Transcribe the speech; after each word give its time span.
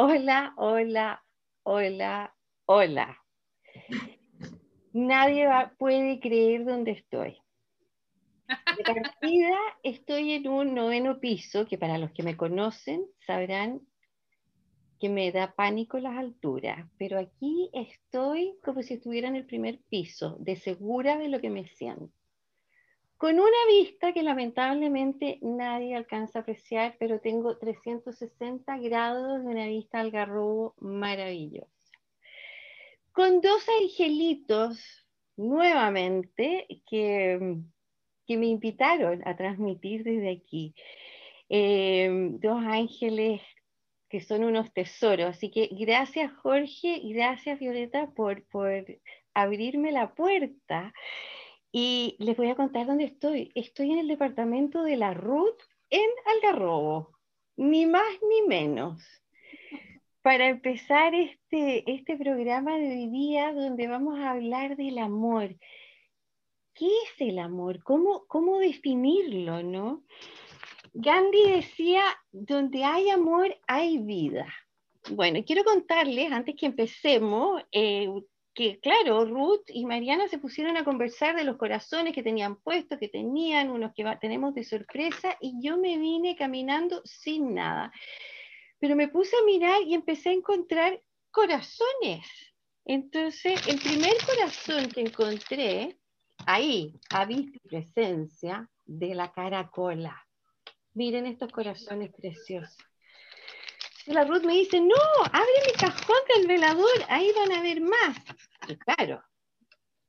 Hola, 0.00 0.54
hola, 0.56 1.24
hola, 1.64 2.32
hola. 2.66 3.18
Nadie 4.92 5.48
puede 5.76 6.20
creer 6.20 6.64
dónde 6.64 6.92
estoy. 6.92 7.36
De 8.46 8.84
partida 8.84 9.58
estoy 9.82 10.34
en 10.34 10.46
un 10.46 10.76
noveno 10.76 11.18
piso, 11.18 11.66
que 11.66 11.78
para 11.78 11.98
los 11.98 12.12
que 12.12 12.22
me 12.22 12.36
conocen 12.36 13.06
sabrán 13.26 13.80
que 15.00 15.08
me 15.08 15.32
da 15.32 15.56
pánico 15.56 15.98
las 15.98 16.16
alturas, 16.16 16.88
pero 16.96 17.18
aquí 17.18 17.68
estoy 17.72 18.56
como 18.62 18.84
si 18.84 18.94
estuviera 18.94 19.26
en 19.26 19.34
el 19.34 19.46
primer 19.46 19.80
piso, 19.88 20.36
de 20.38 20.54
segura 20.54 21.18
de 21.18 21.28
lo 21.28 21.40
que 21.40 21.50
me 21.50 21.66
siento 21.66 22.17
con 23.18 23.34
una 23.34 23.66
vista 23.68 24.12
que 24.12 24.22
lamentablemente 24.22 25.38
nadie 25.42 25.96
alcanza 25.96 26.38
a 26.38 26.42
apreciar, 26.42 26.94
pero 27.00 27.20
tengo 27.20 27.58
360 27.58 28.78
grados 28.78 29.40
de 29.42 29.46
una 29.46 29.66
vista 29.66 29.98
al 29.98 30.12
garrobo 30.12 30.74
maravillosa. 30.78 31.68
Con 33.10 33.40
dos 33.40 33.66
angelitos 33.82 35.04
nuevamente 35.36 36.68
que, 36.88 37.56
que 38.24 38.36
me 38.36 38.46
invitaron 38.46 39.26
a 39.26 39.36
transmitir 39.36 40.04
desde 40.04 40.30
aquí. 40.30 40.74
Eh, 41.48 42.08
dos 42.38 42.62
ángeles 42.64 43.40
que 44.08 44.20
son 44.20 44.44
unos 44.44 44.72
tesoros. 44.72 45.26
Así 45.26 45.50
que 45.50 45.68
gracias 45.72 46.32
Jorge 46.42 47.00
gracias 47.04 47.58
Violeta 47.58 48.10
por, 48.14 48.44
por 48.44 48.84
abrirme 49.34 49.90
la 49.90 50.14
puerta 50.14 50.92
y 51.72 52.16
les 52.18 52.36
voy 52.36 52.48
a 52.48 52.54
contar 52.54 52.86
dónde 52.86 53.04
estoy. 53.04 53.52
Estoy 53.54 53.92
en 53.92 53.98
el 53.98 54.08
departamento 54.08 54.82
de 54.82 54.96
la 54.96 55.14
Ruth 55.14 55.60
en 55.90 56.08
Algarrobo, 56.26 57.18
ni 57.56 57.86
más 57.86 58.08
ni 58.28 58.46
menos. 58.46 59.02
Para 60.22 60.48
empezar 60.48 61.14
este, 61.14 61.90
este 61.90 62.16
programa 62.16 62.76
de 62.76 62.88
hoy 62.88 63.06
día 63.08 63.52
donde 63.52 63.86
vamos 63.86 64.18
a 64.18 64.32
hablar 64.32 64.76
del 64.76 64.98
amor. 64.98 65.56
¿Qué 66.74 66.86
es 66.86 67.20
el 67.20 67.38
amor? 67.38 67.82
¿Cómo, 67.82 68.24
cómo 68.26 68.58
definirlo, 68.58 69.62
no? 69.62 70.04
Gandhi 70.92 71.50
decía, 71.50 72.02
donde 72.32 72.84
hay 72.84 73.10
amor 73.10 73.56
hay 73.66 73.98
vida. 73.98 74.46
Bueno, 75.10 75.40
quiero 75.44 75.64
contarles, 75.64 76.32
antes 76.32 76.54
que 76.56 76.66
empecemos, 76.66 77.62
eh, 77.72 78.08
que 78.54 78.80
claro, 78.80 79.24
Ruth 79.24 79.64
y 79.68 79.86
Mariana 79.86 80.28
se 80.28 80.38
pusieron 80.38 80.76
a 80.76 80.84
conversar 80.84 81.36
de 81.36 81.44
los 81.44 81.56
corazones 81.56 82.14
que 82.14 82.22
tenían 82.22 82.56
puestos, 82.56 82.98
que 82.98 83.08
tenían, 83.08 83.70
unos 83.70 83.92
que 83.94 84.04
tenemos 84.20 84.54
de 84.54 84.64
sorpresa, 84.64 85.36
y 85.40 85.54
yo 85.62 85.78
me 85.78 85.96
vine 85.98 86.36
caminando 86.36 87.00
sin 87.04 87.54
nada. 87.54 87.92
Pero 88.80 88.96
me 88.96 89.08
puse 89.08 89.36
a 89.36 89.44
mirar 89.44 89.82
y 89.82 89.94
empecé 89.94 90.30
a 90.30 90.32
encontrar 90.32 91.00
corazones. 91.30 92.26
Entonces, 92.84 93.66
el 93.68 93.78
primer 93.78 94.14
corazón 94.24 94.88
que 94.90 95.02
encontré, 95.02 95.98
ahí, 96.46 96.98
a 97.10 97.26
vista 97.26 97.58
presencia 97.68 98.68
de 98.84 99.14
la 99.14 99.30
caracola. 99.30 100.26
Miren 100.94 101.26
estos 101.26 101.52
corazones 101.52 102.10
preciosos 102.12 102.87
la 104.12 104.24
Ruth 104.24 104.44
me 104.44 104.54
dice, 104.54 104.80
no, 104.80 104.96
abre 105.24 105.66
mi 105.66 105.72
cajón 105.72 106.16
del 106.36 106.46
velador, 106.46 107.04
ahí 107.08 107.30
van 107.36 107.52
a 107.52 107.62
ver 107.62 107.80
más. 107.80 108.16
Y 108.68 108.76
claro, 108.76 109.22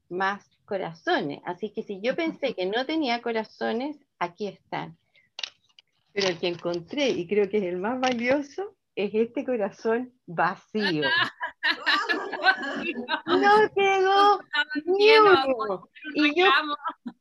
más 0.09 0.45
corazones. 0.65 1.41
Así 1.45 1.71
que 1.73 1.83
si 1.83 2.01
yo 2.01 2.15
pensé 2.15 2.53
que 2.53 2.65
no 2.65 2.85
tenía 2.85 3.21
corazones, 3.21 3.97
aquí 4.19 4.47
están. 4.47 4.97
Pero 6.13 6.27
el 6.27 6.39
que 6.39 6.47
encontré, 6.47 7.09
y 7.09 7.27
creo 7.27 7.49
que 7.49 7.57
es 7.57 7.63
el 7.63 7.77
más 7.77 7.99
valioso, 7.99 8.75
es 8.95 9.13
este 9.13 9.45
corazón 9.45 10.13
vacío. 10.25 11.03
no 13.25 13.71
quedó 13.75 14.39
ni 14.85 15.17
uno. 15.17 15.89
Y 16.15 16.39
yo, 16.39 16.47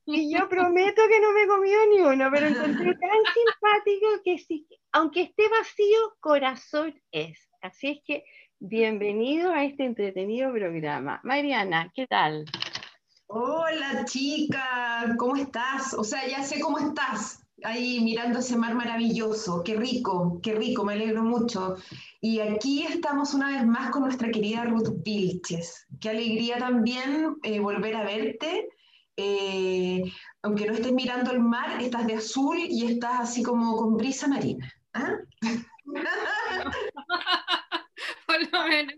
y 0.07 0.35
yo 0.35 0.49
prometo 0.49 1.03
que 1.09 1.21
no 1.21 1.33
me 1.33 1.47
comió 1.47 1.79
ni 1.91 2.01
uno, 2.01 2.29
pero 2.33 2.47
encontré 2.47 2.95
tan 2.95 3.21
simpático 3.35 4.23
que 4.25 4.39
si, 4.39 4.67
aunque 4.93 5.23
esté 5.23 5.49
vacío, 5.49 6.17
corazón 6.21 6.95
es. 7.11 7.49
Así 7.61 7.89
es 7.89 7.99
que 8.07 8.25
bienvenido 8.59 9.53
a 9.53 9.65
este 9.65 9.85
entretenido 9.85 10.53
programa. 10.53 11.21
Mariana, 11.25 11.93
¿qué 11.95 12.07
tal? 12.07 12.45
Hola 13.27 14.05
chica, 14.07 15.15
¿cómo 15.19 15.37
estás? 15.37 15.93
O 15.95 16.05
sea, 16.05 16.27
ya 16.27 16.43
sé 16.43 16.61
cómo 16.61 16.79
estás 16.79 17.45
ahí 17.63 18.01
mirando 18.01 18.39
ese 18.39 18.57
mar 18.57 18.75
maravilloso. 18.75 19.63
Qué 19.63 19.75
rico, 19.75 20.41
qué 20.43 20.55
rico, 20.55 20.85
me 20.85 20.95
alegro 20.95 21.23
mucho. 21.23 21.77
Y 22.21 22.41
aquí 22.41 22.85
estamos 22.85 23.35
una 23.35 23.49
vez 23.49 23.67
más 23.67 23.91
con 23.91 24.03
nuestra 24.03 24.31
querida 24.31 24.65
Ruth 24.65 25.03
Vilches. 25.05 25.87
Qué 26.01 26.11
alegría 26.11 26.59
también 26.59 27.37
eh, 27.43 27.61
volver 27.61 27.97
a 27.97 28.05
verte. 28.05 28.69
Eh, 29.17 30.05
aunque 30.43 30.67
no 30.67 30.73
estés 30.73 30.93
mirando 30.93 31.33
el 31.33 31.41
mar, 31.41 31.83
estás 31.83 32.07
de 32.07 32.15
azul 32.15 32.57
y 32.59 32.87
estás 32.87 33.21
así 33.21 33.43
como 33.43 33.77
con 33.77 33.97
brisa 33.97 34.29
marina. 34.29 34.73
¿Ah? 34.99 35.17
Por 38.27 38.53
lo 38.53 38.69
menos. 38.69 38.95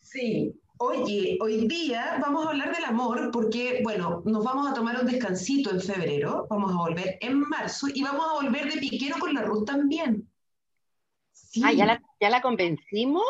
Sí. 0.00 0.52
Oye, 0.78 1.38
hoy 1.40 1.68
día 1.68 2.18
vamos 2.20 2.44
a 2.44 2.50
hablar 2.50 2.74
del 2.74 2.84
amor 2.84 3.30
porque, 3.32 3.82
bueno, 3.84 4.22
nos 4.24 4.42
vamos 4.42 4.68
a 4.68 4.74
tomar 4.74 5.00
un 5.00 5.06
descansito 5.06 5.70
en 5.70 5.80
febrero, 5.80 6.48
vamos 6.50 6.72
a 6.72 6.76
volver 6.76 7.18
en 7.20 7.38
marzo 7.38 7.86
y 7.94 8.02
vamos 8.02 8.26
a 8.26 8.42
volver 8.42 8.68
de 8.68 8.80
piquero 8.80 9.14
con 9.20 9.32
la 9.32 9.42
Ruth 9.42 9.64
también. 9.64 10.28
Ah, 11.62 11.72
¿ya 11.72 11.86
la, 11.86 12.02
¿ya 12.20 12.30
la 12.30 12.42
convencimos? 12.42 13.22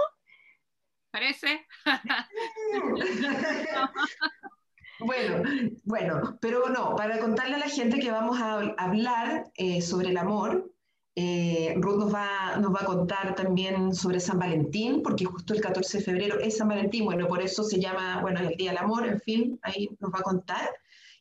Parece. 1.11 1.67
bueno, 5.01 5.43
bueno, 5.85 6.39
pero 6.41 6.71
no, 6.71 6.97
para 6.97 7.19
contarle 7.19 7.57
a 7.57 7.59
la 7.59 7.69
gente 7.69 8.01
que 8.01 8.11
vamos 8.11 8.41
a 8.41 8.61
hablar 8.79 9.45
eh, 9.57 9.83
sobre 9.83 10.09
el 10.09 10.17
amor, 10.17 10.73
eh, 11.15 11.75
Ruth 11.77 11.99
nos 11.99 12.15
va, 12.15 12.57
nos 12.57 12.75
va 12.75 12.81
a 12.81 12.87
contar 12.87 13.35
también 13.35 13.95
sobre 13.95 14.19
San 14.19 14.39
Valentín, 14.39 15.03
porque 15.03 15.27
justo 15.27 15.53
el 15.53 15.61
14 15.61 15.99
de 15.99 16.05
febrero 16.05 16.39
es 16.41 16.57
San 16.57 16.69
Valentín, 16.69 17.05
bueno, 17.05 17.29
por 17.29 17.43
eso 17.43 17.63
se 17.65 17.79
llama, 17.79 18.21
bueno, 18.23 18.41
el 18.41 18.57
Día 18.57 18.71
del 18.71 18.79
Amor, 18.79 19.07
en 19.07 19.21
fin, 19.21 19.59
ahí 19.63 19.91
nos 20.01 20.13
va 20.13 20.21
a 20.21 20.23
contar. 20.23 20.71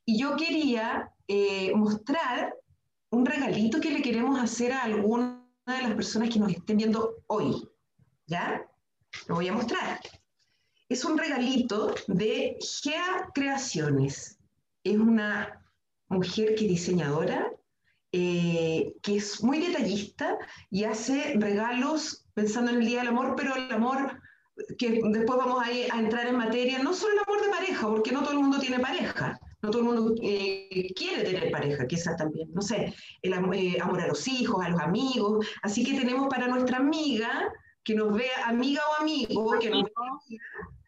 Y 0.06 0.18
yo 0.18 0.36
quería 0.38 1.12
eh, 1.28 1.74
mostrar 1.76 2.56
un 3.10 3.26
regalito 3.26 3.82
que 3.82 3.92
le 3.92 4.02
queremos 4.02 4.40
hacer 4.40 4.72
a 4.72 4.84
alguna 4.84 5.46
de 5.68 5.82
las 5.82 5.94
personas 5.94 6.30
que 6.30 6.40
nos 6.40 6.52
estén 6.52 6.78
viendo 6.78 7.24
hoy, 7.28 7.68
¿ya? 8.28 8.66
Lo 9.28 9.36
voy 9.36 9.50
a 9.50 9.54
mostrar. 9.54 10.00
Es 10.88 11.04
un 11.04 11.18
regalito 11.18 11.94
de 12.08 12.58
Gea 12.60 13.30
Creaciones. 13.34 14.40
Es 14.84 14.98
una 14.98 15.62
mujer 16.08 16.56
que 16.56 16.68
diseñadora 16.68 17.52
eh, 18.12 18.94
que 19.02 19.18
es 19.18 19.42
muy 19.44 19.60
detallista 19.60 20.38
y 20.70 20.84
hace 20.84 21.36
regalos 21.38 22.26
pensando 22.34 22.72
en 22.72 22.78
el 22.78 22.86
Día 22.86 23.00
del 23.00 23.10
Amor, 23.10 23.36
pero 23.38 23.56
el 23.56 23.72
amor 23.72 24.22
que 24.78 25.02
después 25.04 25.38
vamos 25.38 25.64
a, 25.64 25.96
a, 25.96 26.00
entrar 26.00 26.28
en 26.28 26.36
materia, 26.36 26.80
no 26.80 26.94
solo 26.94 27.14
el 27.14 27.20
amor 27.20 27.42
de 27.42 27.52
pareja, 27.52 27.88
porque 27.88 28.12
no 28.12 28.22
todo 28.22 28.34
el 28.34 28.40
mundo 28.40 28.60
tiene 28.60 28.80
pareja, 28.80 29.40
no 29.62 29.70
todo 29.70 29.82
el 29.82 29.88
mundo 29.88 30.16
eh, 30.22 30.94
quiere 30.96 31.24
tener 31.24 31.52
pareja, 31.52 31.88
quizás 31.88 32.18
también, 32.18 32.50
no 32.54 32.62
sé, 32.62 32.94
el 33.22 33.34
eh, 33.34 33.78
amor 33.80 34.02
a 34.02 34.08
los 34.08 34.28
hijos, 34.28 34.64
a 34.64 34.70
los 34.70 34.82
amigos, 34.82 35.48
así 35.62 35.84
que 35.84 35.98
tenemos 35.98 36.28
para 36.30 36.48
nuestra 36.48 36.78
amiga, 36.78 37.52
que 37.84 37.96
nos 37.96 38.14
vea 38.14 38.46
amiga 38.46 38.82
o 38.92 39.02
amigo, 39.02 39.60
que 39.60 39.70
nos 39.70 39.84
vea, 39.84 40.40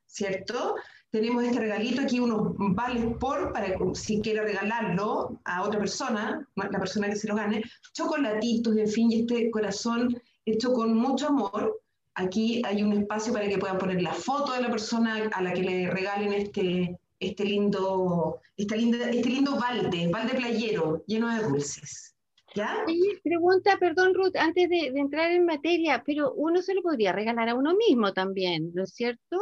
¿cierto? 0.06 0.76
Tenemos 1.14 1.44
este 1.44 1.60
regalito 1.60 2.02
aquí, 2.02 2.20
unos 2.20 2.56
vales 2.58 3.06
por, 3.20 3.54
para 3.54 3.68
si 3.94 4.20
quiere 4.20 4.42
regalarlo 4.42 5.40
a 5.46 5.62
otra 5.62 5.80
persona, 5.80 6.50
la 6.56 6.80
persona 6.80 7.08
que 7.08 7.16
se 7.16 7.28
lo 7.28 7.36
gane, 7.36 7.62
chocolatitos, 7.94 8.76
en 8.76 8.88
fin, 8.88 9.12
y 9.12 9.22
este 9.22 9.52
corazón 9.52 10.20
hecho 10.44 10.74
con 10.74 10.98
mucho 10.98 11.28
amor. 11.28 11.80
Aquí 12.16 12.64
hay 12.66 12.82
un 12.82 12.94
espacio 12.94 13.32
para 13.32 13.48
que 13.48 13.60
puedan 13.60 13.78
poner 13.78 14.02
la 14.02 14.14
foto 14.14 14.54
de 14.54 14.62
la 14.62 14.72
persona 14.72 15.30
a 15.32 15.42
la 15.44 15.54
que 15.54 15.62
le 15.62 15.88
regalen 15.92 16.34
este, 16.34 16.98
este, 17.20 17.46
lindo, 17.46 18.40
este, 18.58 18.76
lindo, 18.76 18.98
este 18.98 19.30
lindo 19.30 19.56
balde, 19.60 20.08
balde 20.08 20.34
playero, 20.34 21.04
lleno 21.06 21.30
de 21.30 21.44
dulces. 21.44 22.16
¿Ya? 22.56 22.86
pregunta, 23.24 23.78
perdón 23.80 24.16
Ruth, 24.16 24.36
antes 24.36 24.68
de, 24.68 24.92
de 24.92 25.00
entrar 25.00 25.32
en 25.32 25.46
materia, 25.46 26.02
pero 26.04 26.34
uno 26.34 26.64
se 26.64 26.74
lo 26.74 26.82
podría 26.82 27.12
regalar 27.12 27.50
a 27.50 27.56
uno 27.56 27.76
mismo 27.76 28.14
también, 28.14 28.72
¿no 28.74 28.84
es 28.84 28.96
cierto? 28.96 29.38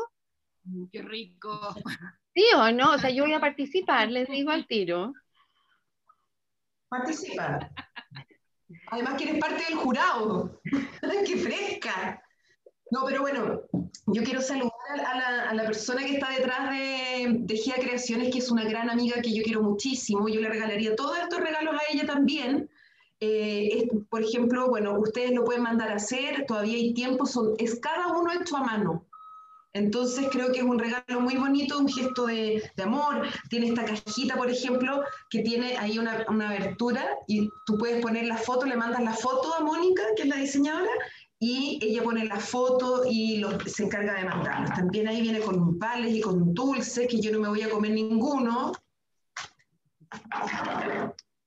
Qué 0.92 1.02
rico. 1.02 1.76
¿Sí 2.34 2.44
o 2.56 2.72
no? 2.72 2.94
O 2.94 2.98
sea, 2.98 3.10
yo 3.10 3.24
voy 3.24 3.34
a 3.34 3.40
participar, 3.40 4.10
les 4.10 4.30
digo 4.30 4.52
al 4.52 4.68
tiro. 4.68 5.14
Participa. 6.90 7.70
Además 8.88 9.16
que 9.16 9.30
eres 9.30 9.40
parte 9.40 9.64
del 9.66 9.76
jurado. 9.76 10.62
¡Qué 11.26 11.38
fresca! 11.38 12.22
No, 12.92 13.06
pero 13.06 13.22
bueno, 13.22 13.62
yo 14.08 14.24
quiero 14.24 14.42
saludar 14.42 14.72
a 15.48 15.54
la, 15.54 15.64
persona 15.64 16.04
que 16.04 16.16
está 16.16 16.30
detrás 16.30 16.70
de, 16.72 17.38
de 17.40 17.56
Gia 17.56 17.76
Creaciones, 17.76 18.32
que 18.34 18.40
es 18.40 18.52
una 18.52 18.66
gran 18.66 18.90
amiga 18.90 19.22
que 19.22 19.34
yo 19.34 19.44
quiero 19.44 19.64
muchísimo. 19.64 20.28
Yo 20.28 20.42
le 20.42 20.50
regalaría 20.50 20.96
todos 20.96 21.18
estos 21.18 21.40
regalos 21.40 21.74
a 21.76 21.92
ella 21.94 22.06
también. 22.06 22.70
eh, 23.22 23.70
es- 23.84 23.90
por 24.10 24.24
ejemplo, 24.24 24.68
bueno, 24.68 25.00
ustedes 25.00 25.32
lo 25.32 25.44
pueden 25.46 25.64
mandar 25.64 25.92
a 25.92 25.96
hacer, 25.96 26.46
todavía 26.48 26.76
hay 26.76 26.94
tiempo, 26.94 27.26
son, 27.26 27.54
es 27.60 27.80
cada 27.80 28.08
uno 28.08 28.32
hecho 28.34 28.58
a 28.58 28.64
mano. 28.64 29.06
Entonces 29.74 30.28
creo 30.32 30.52
que 30.52 30.60
es 30.60 30.66
un 30.66 30.78
regalo 30.78 31.22
muy 31.22 31.36
bonito, 31.38 31.78
un 31.78 31.88
gesto 31.88 32.26
de, 32.26 32.70
de 32.76 32.84
amor. 32.84 33.28
Tiene 33.50 33.68
esta 33.68 33.86
cajita, 33.86 34.36
por 34.36 34.50
ejemplo, 34.50 35.04
que 35.30 35.40
tiene 35.40 35.78
ahí 35.78 35.98
una, 35.98 36.26
una 36.28 36.50
abertura 36.50 37.08
y 37.28 37.50
tú 37.66 37.78
puedes 37.78 38.02
poner 38.02 38.26
la 38.26 38.38
foto, 38.38 38.66
le 38.66 38.76
mandas 38.76 39.02
la 39.02 39.14
foto 39.14 39.54
a 39.56 39.62
Mónica, 39.62 40.04
que 40.16 40.24
es 40.24 40.28
la 40.28 40.38
diseñadora, 40.38 40.92
y 41.40 41.80
ella 41.82 42.04
pone 42.04 42.26
la 42.26 42.40
foto 42.40 43.04
y 43.10 43.44
se 43.66 43.86
encarga 43.86 44.16
de 44.16 44.26
mandarlos. 44.26 44.72
También 44.72 45.08
ahí 45.08 45.22
viene 45.22 45.40
con 45.40 45.80
vales 45.80 46.14
y 46.14 46.22
con 46.22 46.54
dulces, 46.54 47.08
que 47.08 47.22
yo 47.22 47.32
no 47.32 47.40
me 47.40 47.50
voy 47.50 47.62
a 47.62 47.70
comer 47.70 47.92
ninguno. 47.92 48.74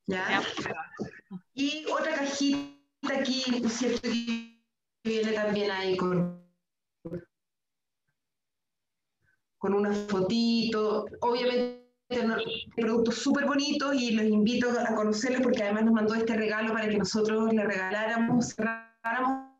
¿Ya? 0.07 0.43
Y 1.53 1.85
otra 1.93 2.15
cajita 2.15 3.21
aquí, 3.21 3.43
¿cierto? 3.69 4.01
Que 4.03 4.59
viene 5.05 5.33
también 5.33 5.71
ahí 5.71 5.97
con, 5.97 6.44
con 9.65 9.73
una 9.73 9.95
fotito. 9.95 11.07
Obviamente, 11.23 11.81
productos 12.77 13.15
súper 13.15 13.47
bonitos 13.47 13.95
y 13.95 14.11
los 14.11 14.27
invito 14.27 14.69
a 14.69 14.95
conocerlos 14.95 15.41
porque 15.41 15.63
además 15.63 15.87
nos 15.87 15.95
mandó 15.95 16.15
este 16.15 16.37
regalo 16.37 16.75
para 16.75 16.87
que 16.87 16.99
nosotros 16.99 17.51
le 17.51 17.65
regaláramos, 17.65 18.55
cerráramos 18.55 19.55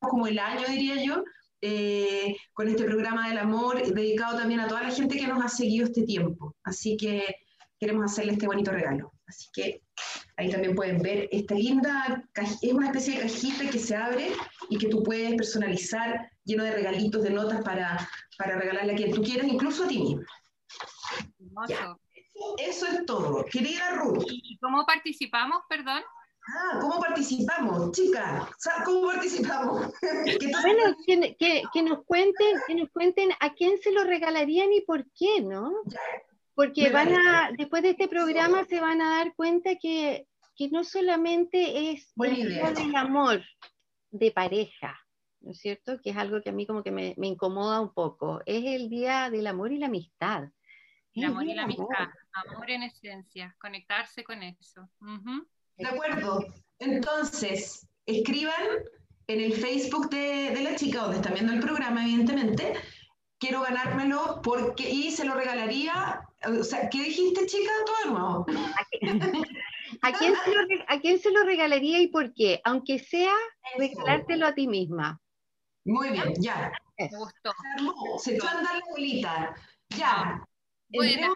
como 0.00 0.26
el 0.26 0.38
año, 0.38 0.68
diría 0.68 1.02
yo, 1.02 1.24
eh, 1.62 2.36
con 2.52 2.68
este 2.68 2.84
programa 2.84 3.26
del 3.30 3.38
amor 3.38 3.82
dedicado 3.90 4.36
también 4.36 4.60
a 4.60 4.68
toda 4.68 4.82
la 4.82 4.90
gente 4.90 5.16
que 5.16 5.26
nos 5.26 5.42
ha 5.42 5.48
seguido 5.48 5.86
este 5.86 6.02
tiempo. 6.02 6.54
Así 6.62 6.98
que 6.98 7.24
queremos 7.80 8.04
hacerle 8.04 8.32
este 8.32 8.46
bonito 8.46 8.70
regalo. 8.70 9.14
Así 9.26 9.46
que 9.54 9.80
ahí 10.36 10.50
también 10.50 10.74
pueden 10.74 11.00
ver 11.00 11.26
esta 11.32 11.54
linda, 11.54 12.22
es 12.34 12.70
una 12.70 12.88
especie 12.88 13.14
de 13.14 13.22
cajita 13.22 13.70
que 13.70 13.78
se 13.78 13.96
abre 13.96 14.28
y 14.68 14.76
que 14.76 14.88
tú 14.88 15.02
puedes 15.02 15.34
personalizar 15.36 16.30
lleno 16.44 16.64
de 16.64 16.72
regalitos, 16.72 17.22
de 17.22 17.30
notas 17.30 17.62
para, 17.62 18.06
para 18.38 18.56
regalarle 18.56 18.92
a 18.92 18.96
quien 18.96 19.12
tú 19.12 19.22
quieras, 19.22 19.46
incluso 19.48 19.84
a 19.84 19.88
ti 19.88 19.98
mismo. 19.98 20.22
Hermoso. 21.40 22.00
Eso 22.58 22.86
es 22.86 23.04
todo. 23.04 23.44
Querida 23.46 23.90
Ruth, 23.96 24.24
¿Y 24.30 24.56
cómo 24.58 24.86
participamos, 24.86 25.62
perdón? 25.68 26.02
ah, 26.56 26.78
¿cómo 26.80 27.00
participamos? 27.00 27.90
Chica, 27.92 28.48
sa- 28.58 28.82
¿cómo 28.84 29.08
participamos? 29.08 29.92
Bueno, 30.62 30.96
que, 31.04 31.36
que- 31.38 31.62
que 31.72 31.82
nos 31.82 32.04
cuenten, 32.04 32.56
que 32.66 32.74
nos 32.76 32.88
cuenten 32.90 33.30
a 33.40 33.52
quién 33.54 33.76
se 33.82 33.90
lo 33.92 34.04
regalarían 34.04 34.72
y 34.72 34.80
por 34.82 35.04
qué, 35.18 35.40
¿no? 35.42 35.72
Porque 36.54 36.90
van 36.90 37.12
a, 37.14 37.50
después 37.56 37.82
de 37.82 37.90
este 37.90 38.08
programa 38.08 38.64
se 38.64 38.80
van 38.80 39.00
a 39.02 39.16
dar 39.18 39.34
cuenta 39.34 39.74
que, 39.80 40.26
que 40.56 40.68
no 40.70 40.84
solamente 40.84 41.90
es 41.90 42.12
el 42.16 42.94
amor 42.96 43.42
de 44.10 44.30
pareja, 44.32 44.98
¿no 45.40 45.52
es 45.52 45.58
cierto? 45.58 46.00
Que 46.00 46.10
es 46.10 46.16
algo 46.16 46.40
que 46.42 46.50
a 46.50 46.52
mí 46.52 46.66
como 46.66 46.82
que 46.82 46.90
me, 46.90 47.14
me 47.16 47.28
incomoda 47.28 47.80
un 47.80 47.92
poco. 47.92 48.40
Es 48.46 48.64
el 48.64 48.88
día 48.88 49.30
del 49.30 49.46
amor 49.46 49.72
y 49.72 49.78
la 49.78 49.86
amistad. 49.86 50.48
El 51.14 51.24
amor 51.24 51.44
y 51.44 51.54
la 51.54 51.64
amor. 51.64 51.88
amistad. 51.88 52.14
Amor 52.32 52.70
en 52.70 52.82
esencia. 52.84 53.56
Conectarse 53.60 54.22
con 54.24 54.42
eso. 54.42 54.88
Ujú. 55.00 55.46
De 55.76 55.86
acuerdo. 55.86 56.44
Entonces, 56.78 57.88
escriban 58.06 58.62
en 59.26 59.40
el 59.40 59.52
Facebook 59.52 60.10
de, 60.10 60.50
de 60.50 60.62
la 60.62 60.74
chica, 60.74 61.02
donde 61.02 61.16
están 61.16 61.34
viendo 61.34 61.52
el 61.52 61.60
programa, 61.60 62.02
evidentemente. 62.02 62.74
Quiero 63.38 63.62
ganármelo 63.62 64.40
porque, 64.42 64.88
y 64.88 65.10
se 65.10 65.24
lo 65.24 65.34
regalaría. 65.34 66.22
O 66.44 66.64
sea, 66.64 66.88
¿qué 66.88 67.02
dijiste, 67.02 67.46
chica? 67.46 67.70
Todo 67.86 68.12
nuevo. 68.12 68.46
¿A 70.02 70.12
quién, 70.12 70.34
se 70.34 70.54
lo, 70.54 70.84
¿A 70.88 71.00
quién 71.00 71.18
se 71.18 71.30
lo 71.30 71.44
regalaría 71.44 72.00
y 72.00 72.08
por 72.08 72.34
qué? 72.34 72.60
Aunque 72.64 72.98
sea 72.98 73.34
regalártelo 73.76 74.46
a 74.46 74.54
ti 74.54 74.66
misma. 74.66 75.20
Muy 75.84 76.10
bien, 76.10 76.34
ya. 76.40 76.72
Me 76.98 77.08
gustó. 77.08 77.52
Se 78.18 78.34
echó 78.34 78.46
a 78.46 78.52
andar 78.52 78.74
la 78.74 78.84
bolita. 78.90 79.54
Ya. 79.90 80.44
Buena. 80.88 81.32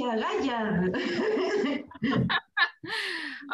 Gaya. 0.00 0.80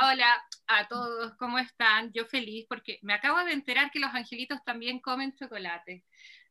Hola 0.03 0.43
a 0.67 0.89
todos, 0.89 1.35
¿cómo 1.37 1.59
están? 1.59 2.13
Yo 2.13 2.27
feliz 2.27 2.67
porque 2.69 2.99
me 3.03 3.15
acabo 3.15 3.43
de 3.45 3.53
enterar 3.53 3.91
que 3.91 3.99
los 3.99 4.15
angelitos 4.15 4.59
también 4.65 5.01
comen 5.01 5.35
chocolate. 5.35 6.05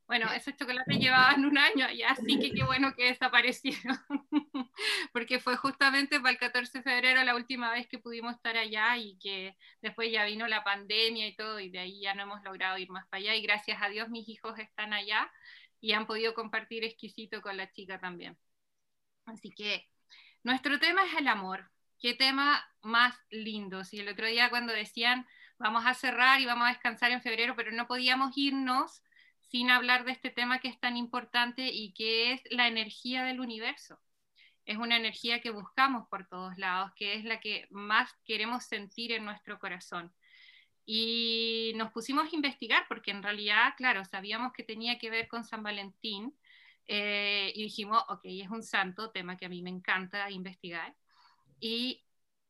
Bueno, 0.10 0.26
esos 0.34 0.56
chocolates 0.56 0.98
llevaban 0.98 1.46
un 1.46 1.56
año 1.56 1.86
allá, 1.86 2.10
así 2.10 2.40
que 2.40 2.52
qué 2.52 2.64
bueno 2.64 2.96
que 2.96 3.06
desaparecieron. 3.06 3.96
porque 5.14 5.40
fue 5.40 5.56
justamente 5.56 6.20
para 6.20 6.32
el 6.32 6.40
14 6.40 6.80
de 6.80 6.84
febrero 6.84 7.24
la 7.24 7.36
última 7.36 7.72
vez 7.72 7.88
que 7.88 8.00
pudimos 8.00 8.34
estar 8.34 8.58
allá 8.58 8.98
y 8.98 9.20
que 9.20 9.56
después 9.84 10.12
ya 10.12 10.26
vino 10.26 10.48
la 10.48 10.64
pandemia 10.64 11.28
y 11.28 11.36
todo, 11.36 11.60
y 11.60 11.70
de 11.70 11.78
ahí 11.78 12.02
ya 12.02 12.16
no 12.16 12.24
hemos 12.24 12.44
logrado 12.44 12.80
ir 12.80 12.90
más 12.90 13.06
para 13.08 13.22
allá. 13.22 13.36
Y 13.36 13.44
gracias 13.44 13.84
a 13.84 13.90
Dios 13.90 14.10
mis 14.10 14.28
hijos 14.28 14.58
están 14.58 14.94
allá 14.94 15.32
y 15.80 15.92
han 15.92 16.08
podido 16.08 16.34
compartir 16.34 16.84
exquisito 16.84 17.44
con 17.44 17.56
la 17.56 17.72
chica 17.72 18.00
también. 18.00 18.36
Así 19.26 19.52
que 19.52 19.88
nuestro 20.42 20.80
tema 20.80 21.06
es 21.06 21.20
el 21.20 21.28
amor. 21.28 21.70
Qué 22.00 22.16
tema 22.16 22.68
más 22.82 23.16
lindo. 23.30 23.84
Si 23.84 24.00
el 24.00 24.08
otro 24.08 24.26
día 24.26 24.50
cuando 24.50 24.74
decían 24.74 25.28
vamos 25.60 25.86
a 25.86 25.94
cerrar 25.94 26.42
y 26.42 26.48
vamos 26.48 26.66
a 26.66 26.72
descansar 26.72 27.12
en 27.12 27.22
febrero, 27.22 27.56
pero 27.56 27.72
no 27.72 27.86
podíamos 27.86 28.36
irnos 28.36 29.04
sin 29.50 29.72
hablar 29.72 30.06
de 30.06 30.12
este 30.12 30.30
tema 30.30 30.60
que 30.60 30.68
es 30.68 30.80
tan 30.80 30.96
importante 30.98 31.70
y 31.72 31.94
que 31.94 32.34
es 32.34 32.42
la 32.52 32.68
energía 32.68 33.24
del 33.24 33.40
universo. 33.40 34.00
Es 34.66 34.78
una 34.78 34.98
energía 34.98 35.42
que 35.42 35.50
buscamos 35.50 36.08
por 36.10 36.28
todos 36.28 36.58
lados, 36.58 36.92
que 36.96 37.16
es 37.16 37.26
la 37.26 37.40
que 37.40 37.68
más 37.72 38.14
queremos 38.26 38.66
sentir 38.66 39.12
en 39.12 39.26
nuestro 39.26 39.58
corazón. 39.58 40.14
Y 40.86 41.74
nos 41.76 41.92
pusimos 41.92 42.32
a 42.32 42.36
investigar 42.36 42.86
porque 42.88 43.12
en 43.12 43.24
realidad, 43.24 43.74
claro, 43.78 44.06
sabíamos 44.06 44.54
que 44.54 44.64
tenía 44.64 45.00
que 45.00 45.10
ver 45.10 45.28
con 45.28 45.44
San 45.44 45.64
Valentín 45.64 46.36
eh, 46.88 47.52
y 47.56 47.64
dijimos, 47.64 48.04
ok, 48.10 48.22
es 48.24 48.50
un 48.50 48.64
santo, 48.64 49.12
tema 49.12 49.38
que 49.38 49.46
a 49.46 49.50
mí 49.50 49.62
me 49.62 49.70
encanta 49.70 50.30
investigar 50.30 50.96
y 51.60 52.04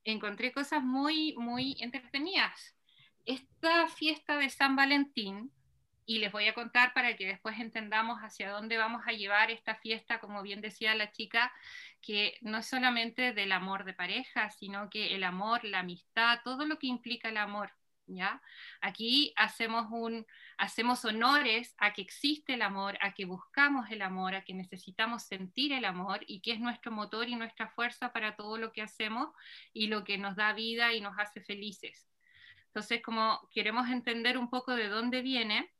encontré 0.03 0.51
cosas 0.51 0.83
muy, 0.83 1.35
muy 1.37 1.77
entretenidas. 1.79 2.75
Esta 3.25 3.87
fiesta 3.87 4.37
de 4.37 4.49
San 4.49 4.75
Valentín, 4.75 5.51
y 6.09 6.17
les 6.17 6.31
voy 6.31 6.47
a 6.47 6.56
contar 6.56 6.91
para 6.95 7.15
que 7.15 7.27
después 7.27 7.59
entendamos 7.59 8.17
hacia 8.21 8.50
dónde 8.50 8.79
vamos 8.79 9.03
a 9.06 9.11
llevar 9.11 9.51
esta 9.51 9.75
fiesta, 9.75 10.19
como 10.19 10.41
bien 10.41 10.59
decía 10.59 10.95
la 10.95 11.11
chica, 11.11 11.53
que 12.01 12.35
no 12.41 12.57
es 12.57 12.65
solamente 12.65 13.31
del 13.31 13.51
amor 13.51 13.85
de 13.85 13.94
pareja, 13.94 14.50
sino 14.50 14.89
que 14.89 15.13
el 15.13 15.23
amor, 15.23 15.63
la 15.63 15.81
amistad, 15.81 16.39
todo 16.44 16.65
lo 16.65 16.79
que 16.79 16.88
implica 16.88 17.29
el 17.29 17.38
amor. 17.38 17.71
¿Ya? 18.07 18.41
Aquí 18.81 19.33
hacemos, 19.35 19.85
un, 19.91 20.25
hacemos 20.57 21.06
honores 21.06 21.75
a 21.77 21.94
que 21.94 22.01
existe 22.01 22.56
el 22.56 22.63
amor, 22.63 22.97
a 23.01 23.13
que 23.13 23.25
buscamos 23.25 23.92
el 23.92 24.01
amor, 24.01 24.33
a 24.33 24.44
que 24.44 24.56
necesitamos 24.56 25.28
sentir 25.28 25.73
el 25.73 25.85
amor 25.85 26.21
y 26.25 26.42
que 26.42 26.54
es 26.54 26.59
nuestro 26.59 26.92
motor 26.92 27.30
y 27.30 27.35
nuestra 27.35 27.68
fuerza 27.68 28.11
para 28.11 28.35
todo 28.35 28.57
lo 28.57 28.71
que 28.71 28.81
hacemos 28.81 29.30
y 29.73 29.85
lo 29.85 30.04
que 30.04 30.18
nos 30.18 30.35
da 30.35 30.54
vida 30.54 30.92
y 30.92 31.01
nos 31.01 31.19
hace 31.19 31.39
felices. 31.39 32.09
Entonces, 32.66 33.04
como 33.04 33.47
queremos 33.51 33.87
entender 33.89 34.39
un 34.39 34.49
poco 34.49 34.75
de 34.75 34.87
dónde 34.87 35.21
viene, 35.21 35.71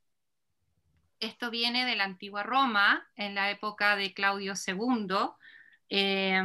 esto 1.20 1.50
viene 1.50 1.84
de 1.84 1.96
la 1.96 2.04
antigua 2.04 2.42
Roma, 2.42 3.06
en 3.16 3.34
la 3.34 3.50
época 3.50 3.96
de 3.96 4.14
Claudio 4.14 4.54
II, 4.66 5.16
eh, 5.88 6.42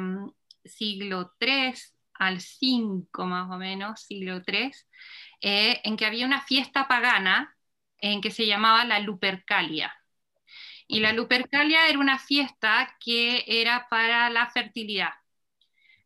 siglo 0.63 1.33
III 1.39 1.73
al 2.13 2.41
5 2.41 3.25
más 3.25 3.49
o 3.51 3.57
menos, 3.57 4.01
siglo 4.01 4.41
III, 4.45 4.71
eh, 5.41 5.81
en 5.83 5.97
que 5.97 6.05
había 6.05 6.25
una 6.25 6.41
fiesta 6.41 6.87
pagana 6.87 7.55
en 7.97 8.21
que 8.21 8.31
se 8.31 8.45
llamaba 8.47 8.85
la 8.85 8.99
Lupercalia. 8.99 9.93
Y 10.87 10.99
la 10.99 11.13
Lupercalia 11.13 11.87
era 11.87 11.99
una 11.99 12.19
fiesta 12.19 12.95
que 12.99 13.43
era 13.47 13.87
para 13.89 14.29
la 14.29 14.47
fertilidad. 14.49 15.13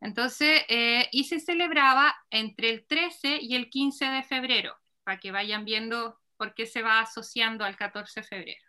Entonces, 0.02 0.64
eh, 0.70 1.10
y 1.12 1.26
se 1.26 1.40
celebraba 1.40 2.16
entre 2.30 2.70
el 2.70 2.86
13 2.86 3.40
y 3.42 3.56
el 3.56 3.70
15 3.70 4.06
de 4.06 4.24
febrero, 4.24 4.78
para 5.04 5.20
que 5.20 5.32
vayan 5.32 5.66
viendo 5.66 6.18
por 6.40 6.56
qué 6.56 6.66
se 6.66 6.82
va 6.82 7.02
asociando 7.02 7.66
al 7.66 7.76
14 7.76 8.22
de 8.22 8.26
febrero. 8.26 8.64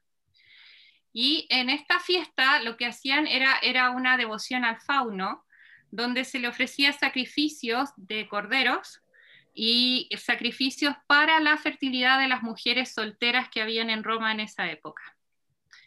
Y 1.13 1.47
en 1.51 1.71
esta 1.71 2.01
fiesta 2.01 2.61
lo 2.61 2.77
que 2.77 2.87
hacían 2.87 3.27
era, 3.27 3.59
era 3.63 3.91
una 3.91 4.17
devoción 4.17 4.65
al 4.65 4.81
fauno, 4.81 5.45
donde 5.91 6.25
se 6.25 6.41
le 6.41 6.49
ofrecía 6.49 6.93
sacrificios 6.93 7.91
de 7.97 8.29
corderos 8.29 9.01
y 9.55 10.09
sacrificios 10.19 10.95
para 11.07 11.41
la 11.41 11.57
fertilidad 11.57 12.19
de 12.19 12.29
las 12.29 12.43
mujeres 12.43 12.93
solteras 12.93 13.49
que 13.49 13.63
habían 13.63 13.91
en 13.91 14.05
Roma 14.05 14.33
en 14.33 14.41
esa 14.41 14.71
época. 14.71 15.03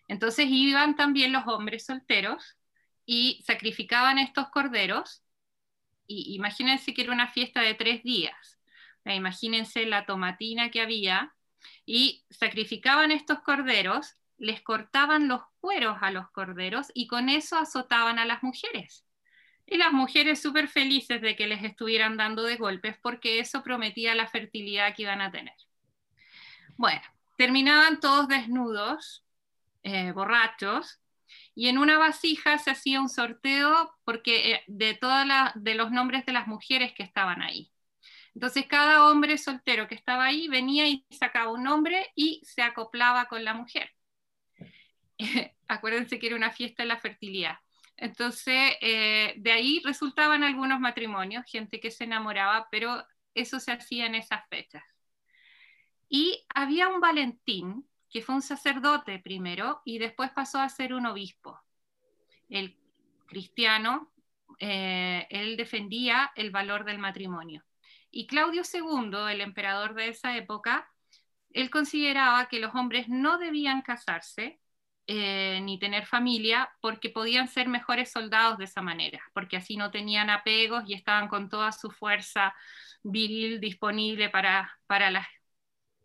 Entonces 0.07 0.47
iban 0.49 0.95
también 0.95 1.31
los 1.31 1.47
hombres 1.47 1.85
solteros 1.85 2.57
y 3.05 3.41
sacrificaban 3.45 4.19
estos 4.19 4.49
corderos. 4.49 5.23
Y 6.07 6.35
imagínense 6.35 6.93
que 6.93 7.03
era 7.03 7.13
una 7.13 7.29
fiesta 7.29 7.61
de 7.61 7.73
tres 7.73 8.03
días. 8.03 8.59
Imagínense 9.05 9.85
la 9.85 10.05
tomatina 10.05 10.69
que 10.69 10.81
había 10.81 11.33
y 11.85 12.25
sacrificaban 12.29 13.11
estos 13.11 13.39
corderos, 13.39 14.15
les 14.37 14.61
cortaban 14.61 15.27
los 15.27 15.41
cueros 15.59 15.97
a 16.01 16.11
los 16.11 16.29
corderos 16.31 16.91
y 16.93 17.07
con 17.07 17.29
eso 17.29 17.57
azotaban 17.57 18.19
a 18.19 18.25
las 18.25 18.43
mujeres. 18.43 19.05
Y 19.65 19.77
las 19.77 19.93
mujeres 19.93 20.41
súper 20.41 20.67
felices 20.67 21.21
de 21.21 21.35
que 21.35 21.47
les 21.47 21.63
estuvieran 21.63 22.17
dando 22.17 22.43
de 22.43 22.57
golpes 22.57 22.97
porque 23.01 23.39
eso 23.39 23.63
prometía 23.63 24.13
la 24.15 24.27
fertilidad 24.27 24.93
que 24.95 25.03
iban 25.03 25.21
a 25.21 25.31
tener. 25.31 25.55
Bueno, 26.75 27.01
terminaban 27.37 27.99
todos 27.99 28.27
desnudos, 28.27 29.23
eh, 29.83 30.11
borrachos, 30.11 30.99
y 31.55 31.67
en 31.67 31.77
una 31.77 31.97
vasija 31.97 32.57
se 32.57 32.71
hacía 32.71 32.99
un 32.99 33.09
sorteo 33.09 33.95
porque 34.03 34.53
eh, 34.53 34.63
de 34.67 35.75
los 35.75 35.91
nombres 35.91 36.25
de 36.25 36.33
las 36.33 36.47
mujeres 36.47 36.93
que 36.93 37.03
estaban 37.03 37.41
ahí. 37.41 37.72
Entonces 38.35 38.65
cada 38.67 39.09
hombre 39.09 39.37
soltero 39.37 39.87
que 39.87 39.95
estaba 39.95 40.25
ahí 40.25 40.47
venía 40.47 40.87
y 40.87 41.05
sacaba 41.11 41.51
un 41.51 41.63
nombre 41.63 42.11
y 42.15 42.41
se 42.43 42.61
acoplaba 42.61 43.25
con 43.25 43.43
la 43.43 43.53
mujer. 43.53 43.91
Acuérdense 45.67 46.19
que 46.19 46.27
era 46.27 46.35
una 46.35 46.51
fiesta 46.51 46.83
de 46.83 46.89
la 46.89 46.99
fertilidad. 46.99 47.57
Entonces, 47.95 48.73
eh, 48.81 49.35
de 49.37 49.51
ahí 49.51 49.81
resultaban 49.85 50.43
algunos 50.43 50.79
matrimonios, 50.79 51.45
gente 51.45 51.79
que 51.79 51.91
se 51.91 52.05
enamoraba, 52.05 52.67
pero 52.71 53.05
eso 53.33 53.59
se 53.59 53.71
hacía 53.71 54.07
en 54.07 54.15
esas 54.15 54.47
fechas. 54.49 54.83
Y 56.09 56.45
había 56.53 56.89
un 56.89 56.99
Valentín, 56.99 57.87
que 58.09 58.21
fue 58.21 58.35
un 58.35 58.41
sacerdote 58.41 59.19
primero 59.19 59.81
y 59.85 59.97
después 59.97 60.29
pasó 60.31 60.59
a 60.59 60.69
ser 60.69 60.93
un 60.93 61.05
obispo. 61.05 61.59
El 62.49 62.77
cristiano, 63.25 64.11
eh, 64.59 65.25
él 65.29 65.57
defendía 65.57 66.31
el 66.35 66.51
valor 66.51 66.85
del 66.85 66.99
matrimonio. 66.99 67.63
Y 68.15 68.27
Claudio 68.27 68.61
II, 68.71 69.31
el 69.31 69.41
emperador 69.41 69.95
de 69.95 70.09
esa 70.09 70.37
época, 70.37 70.87
él 71.49 71.71
consideraba 71.71 72.47
que 72.47 72.59
los 72.59 72.75
hombres 72.75 73.09
no 73.09 73.39
debían 73.39 73.81
casarse 73.81 74.61
eh, 75.07 75.59
ni 75.63 75.79
tener 75.79 76.05
familia 76.05 76.71
porque 76.79 77.09
podían 77.09 77.47
ser 77.47 77.67
mejores 77.69 78.11
soldados 78.11 78.59
de 78.59 78.65
esa 78.65 78.83
manera, 78.83 79.19
porque 79.33 79.57
así 79.57 79.77
no 79.77 79.89
tenían 79.91 80.29
apegos 80.29 80.83
y 80.87 80.93
estaban 80.93 81.27
con 81.27 81.49
toda 81.49 81.71
su 81.71 81.89
fuerza 81.89 82.55
viril 83.01 83.59
disponible 83.59 84.29
para, 84.29 84.71
para 84.87 85.09
las 85.11 85.27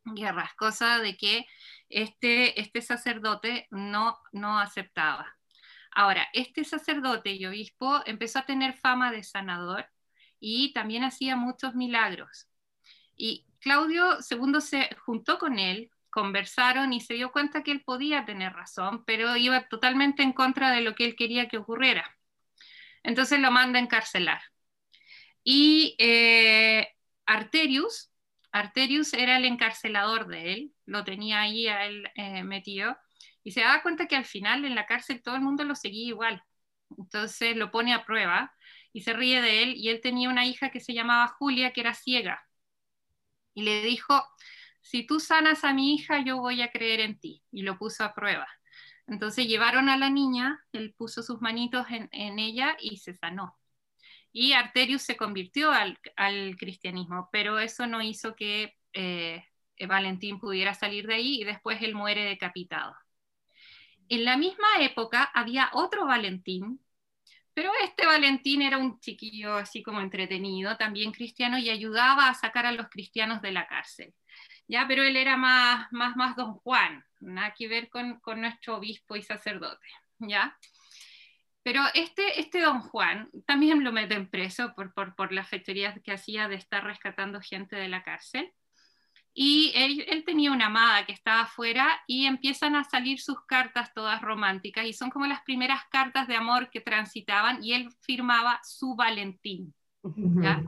guerras, 0.04 0.54
cosa 0.54 1.00
de 1.00 1.16
que 1.16 1.46
este, 1.90 2.58
este 2.60 2.80
sacerdote 2.82 3.66
no, 3.70 4.18
no 4.32 4.58
aceptaba. 4.58 5.36
Ahora, 5.92 6.26
este 6.32 6.64
sacerdote 6.64 7.32
y 7.32 7.44
obispo 7.46 8.00
empezó 8.06 8.38
a 8.40 8.46
tener 8.46 8.74
fama 8.74 9.12
de 9.12 9.24
sanador 9.24 9.86
y 10.40 10.72
también 10.72 11.04
hacía 11.04 11.36
muchos 11.36 11.74
milagros. 11.74 12.48
Y 13.16 13.46
Claudio 13.60 14.18
II 14.30 14.60
se 14.60 14.88
juntó 15.04 15.38
con 15.38 15.58
él 15.58 15.90
conversaron 16.10 16.92
y 16.92 17.00
se 17.00 17.14
dio 17.14 17.30
cuenta 17.32 17.62
que 17.62 17.70
él 17.70 17.82
podía 17.82 18.24
tener 18.24 18.52
razón, 18.52 19.04
pero 19.04 19.36
iba 19.36 19.68
totalmente 19.68 20.22
en 20.22 20.32
contra 20.32 20.72
de 20.72 20.80
lo 20.80 20.94
que 20.94 21.04
él 21.04 21.16
quería 21.16 21.48
que 21.48 21.58
ocurriera. 21.58 22.16
Entonces 23.02 23.38
lo 23.40 23.50
manda 23.50 23.78
a 23.78 23.82
encarcelar. 23.82 24.42
Y 25.44 25.94
eh, 25.98 26.88
Arterius, 27.26 28.10
Arterius 28.52 29.12
era 29.14 29.36
el 29.36 29.44
encarcelador 29.44 30.26
de 30.26 30.52
él, 30.52 30.72
lo 30.86 31.04
tenía 31.04 31.40
ahí 31.40 31.68
a 31.68 31.86
él 31.86 32.10
eh, 32.16 32.42
metido, 32.42 32.96
y 33.44 33.52
se 33.52 33.60
da 33.60 33.82
cuenta 33.82 34.06
que 34.06 34.16
al 34.16 34.24
final 34.24 34.64
en 34.64 34.74
la 34.74 34.86
cárcel 34.86 35.22
todo 35.22 35.36
el 35.36 35.42
mundo 35.42 35.64
lo 35.64 35.74
seguía 35.74 36.08
igual. 36.08 36.42
Entonces 36.98 37.56
lo 37.56 37.70
pone 37.70 37.94
a 37.94 38.04
prueba 38.04 38.52
y 38.98 39.00
se 39.00 39.12
ríe 39.12 39.40
de 39.40 39.62
él, 39.62 39.76
y 39.76 39.90
él 39.90 40.00
tenía 40.00 40.28
una 40.28 40.44
hija 40.44 40.70
que 40.70 40.80
se 40.80 40.92
llamaba 40.92 41.28
Julia, 41.28 41.72
que 41.72 41.82
era 41.82 41.94
ciega. 41.94 42.44
Y 43.54 43.62
le 43.62 43.80
dijo, 43.82 44.24
si 44.80 45.06
tú 45.06 45.20
sanas 45.20 45.62
a 45.62 45.72
mi 45.72 45.94
hija, 45.94 46.24
yo 46.24 46.38
voy 46.38 46.62
a 46.62 46.72
creer 46.72 46.98
en 46.98 47.16
ti. 47.20 47.44
Y 47.52 47.62
lo 47.62 47.78
puso 47.78 48.02
a 48.02 48.12
prueba. 48.12 48.48
Entonces 49.06 49.46
llevaron 49.46 49.88
a 49.88 49.96
la 49.96 50.10
niña, 50.10 50.66
él 50.72 50.94
puso 50.98 51.22
sus 51.22 51.40
manitos 51.40 51.86
en, 51.90 52.38
ella 52.40 52.76
y 52.80 52.96
se 52.96 53.14
sanó. 53.14 53.56
Y 54.32 54.52
Arterius 54.54 55.02
se 55.02 55.16
convirtió 55.16 55.70
al, 55.70 55.96
cristianismo, 56.58 57.28
pero 57.30 57.60
eso 57.60 57.86
no 57.86 58.02
hizo 58.02 58.34
que 58.34 58.76
eh, 58.94 59.44
Valentín 59.86 60.40
pudiera 60.40 60.74
salir 60.74 61.06
de 61.06 61.14
ahí 61.14 61.40
y 61.40 61.44
después 61.44 61.80
él 61.82 61.94
muere 61.94 62.24
decapitado. 62.24 62.96
En 64.08 64.24
la 64.24 64.36
misma 64.36 64.66
época 64.80 65.22
había 65.22 65.70
otro 65.72 66.04
Valentín, 66.04 66.80
pero 67.58 67.72
este 67.82 68.06
Valentín 68.06 68.62
era 68.62 68.78
un 68.78 69.00
chiquillo 69.00 69.56
así 69.56 69.82
como 69.82 70.00
entretenido, 70.00 70.76
también 70.76 71.10
cristiano, 71.10 71.58
y 71.58 71.70
ayudaba 71.70 72.28
a 72.28 72.34
sacar 72.34 72.66
a 72.66 72.70
los 72.70 72.88
cristianos 72.88 73.42
de 73.42 73.50
la 73.50 73.66
cárcel 73.66 74.14
ya, 74.68 74.86
pero 74.86 75.02
él 75.02 75.16
era 75.16 75.36
más, 75.36 75.90
más, 75.92 76.14
más 76.14 76.36
don 76.36 76.54
Juan, 76.54 77.04
nada 77.20 77.54
que 77.56 77.68
ver 77.68 77.88
con, 77.88 78.20
con 78.20 78.40
nuestro 78.40 78.76
obispo 78.76 79.16
y 79.16 79.22
sacerdote, 79.22 79.86
ya. 80.18 80.56
Pero 81.62 81.82
este, 81.94 82.38
este 82.38 82.60
don 82.60 82.80
Juan 82.80 83.30
también 83.46 83.82
lo 83.82 83.92
meten 83.92 84.28
preso 84.28 84.74
por, 84.74 84.92
por, 84.94 85.16
por 85.16 85.32
las 85.32 85.48
fechorías 85.48 85.98
que 86.04 86.12
hacía 86.12 86.48
de 86.48 86.54
estar 86.54 86.84
rescatando 86.84 87.40
gente 87.40 87.76
de 87.76 87.88
la 87.88 88.02
cárcel. 88.04 88.52
Y 89.40 89.70
él, 89.76 90.04
él, 90.08 90.24
tenía 90.24 90.50
una 90.50 90.66
amada 90.66 91.06
que 91.06 91.12
estaba 91.12 91.42
afuera 91.42 92.02
y 92.08 92.26
empiezan 92.26 92.74
a 92.74 92.82
salir 92.82 93.20
sus 93.20 93.46
cartas 93.46 93.94
todas 93.94 94.20
románticas 94.20 94.84
y 94.84 94.92
son 94.92 95.10
como 95.10 95.26
las 95.26 95.42
primeras 95.42 95.82
cartas 95.92 96.26
de 96.26 96.34
amor 96.34 96.70
que 96.70 96.80
transitaban 96.80 97.62
y 97.62 97.72
él 97.74 97.88
firmaba 98.00 98.58
su 98.64 98.96
Valentín. 98.96 99.72
¿ya? 100.02 100.64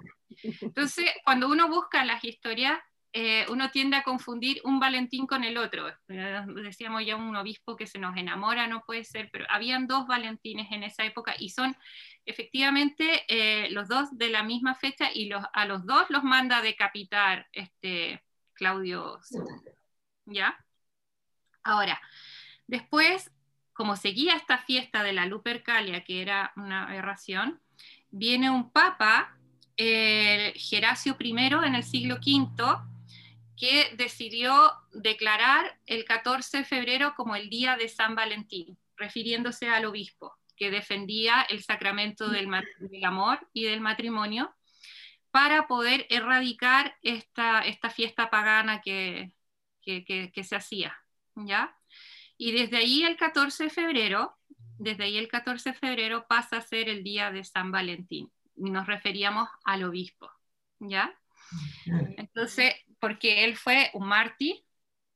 Entonces, 0.60 1.06
cuando 1.24 1.48
uno 1.48 1.66
busca 1.66 2.04
las 2.04 2.22
historias, 2.22 2.78
eh, 3.12 3.44
uno 3.48 3.72
tiende 3.72 3.96
a 3.96 4.04
confundir 4.04 4.60
un 4.62 4.78
Valentín 4.78 5.26
con 5.26 5.42
el 5.42 5.58
otro. 5.58 5.92
Decíamos 6.06 7.04
ya 7.04 7.16
un 7.16 7.34
obispo 7.34 7.74
que 7.74 7.88
se 7.88 7.98
nos 7.98 8.16
enamora, 8.16 8.68
no 8.68 8.84
puede 8.86 9.02
ser, 9.02 9.30
pero 9.32 9.46
habían 9.48 9.88
dos 9.88 10.06
Valentines 10.06 10.70
en 10.70 10.84
esa 10.84 11.04
época 11.04 11.34
y 11.36 11.48
son 11.48 11.74
efectivamente 12.24 13.24
eh, 13.26 13.68
los 13.72 13.88
dos 13.88 14.16
de 14.16 14.28
la 14.28 14.44
misma 14.44 14.76
fecha 14.76 15.10
y 15.12 15.24
los, 15.24 15.42
a 15.52 15.66
los 15.66 15.84
dos 15.86 16.08
los 16.08 16.22
manda 16.22 16.58
a 16.58 16.62
decapitar 16.62 17.48
este 17.50 18.22
Claudio. 18.60 19.18
¿Ya? 20.26 20.62
Ahora, 21.62 21.98
después, 22.66 23.30
como 23.72 23.96
seguía 23.96 24.34
esta 24.34 24.58
fiesta 24.58 25.02
de 25.02 25.14
la 25.14 25.24
Lupercalia, 25.24 26.04
que 26.04 26.20
era 26.20 26.52
una 26.56 26.84
aberración, 26.84 27.58
viene 28.10 28.50
un 28.50 28.70
papa, 28.70 29.34
eh, 29.78 30.52
Geracio 30.56 31.16
I, 31.18 31.30
en 31.30 31.74
el 31.74 31.84
siglo 31.84 32.16
V, 32.16 32.76
que 33.56 33.94
decidió 33.96 34.72
declarar 34.92 35.78
el 35.86 36.04
14 36.04 36.58
de 36.58 36.64
febrero 36.64 37.14
como 37.16 37.36
el 37.36 37.48
día 37.48 37.78
de 37.78 37.88
San 37.88 38.14
Valentín, 38.14 38.78
refiriéndose 38.98 39.70
al 39.70 39.86
obispo, 39.86 40.36
que 40.54 40.70
defendía 40.70 41.40
el 41.48 41.62
sacramento 41.62 42.28
del, 42.28 42.46
amor 43.04 43.48
y 43.54 43.64
del 43.64 43.80
matrimonio, 43.80 44.54
para 45.30 45.66
poder 45.66 46.06
erradicar 46.10 46.96
esta, 47.02 47.60
esta 47.60 47.90
fiesta 47.90 48.30
pagana 48.30 48.80
que, 48.80 49.32
que, 49.82 50.44
se 50.44 50.56
hacía. 50.56 50.96
¿ya? 51.36 51.76
Y 52.36 52.52
desde 52.52 52.78
ahí 52.78 53.04
el 53.04 53.16
14 53.16 53.64
de 53.64 53.70
febrero, 53.70 54.36
desde 54.78 55.04
ahí 55.04 55.18
el 55.18 55.28
14 55.28 55.70
de 55.70 55.78
febrero 55.78 56.26
pasa 56.28 56.56
a 56.56 56.62
ser 56.62 56.88
el 56.88 57.04
día 57.04 57.30
de 57.30 57.44
San 57.44 57.70
Valentín. 57.70 58.30
Y 58.56 58.70
nos 58.70 58.86
referíamos 58.86 59.48
al 59.64 59.84
obispo. 59.84 60.30
¿ya? 60.80 61.14
Entonces, 62.16 62.74
porque 62.98 63.44
él 63.44 63.56
fue 63.56 63.90
un 63.94 64.08
mártir 64.08 64.64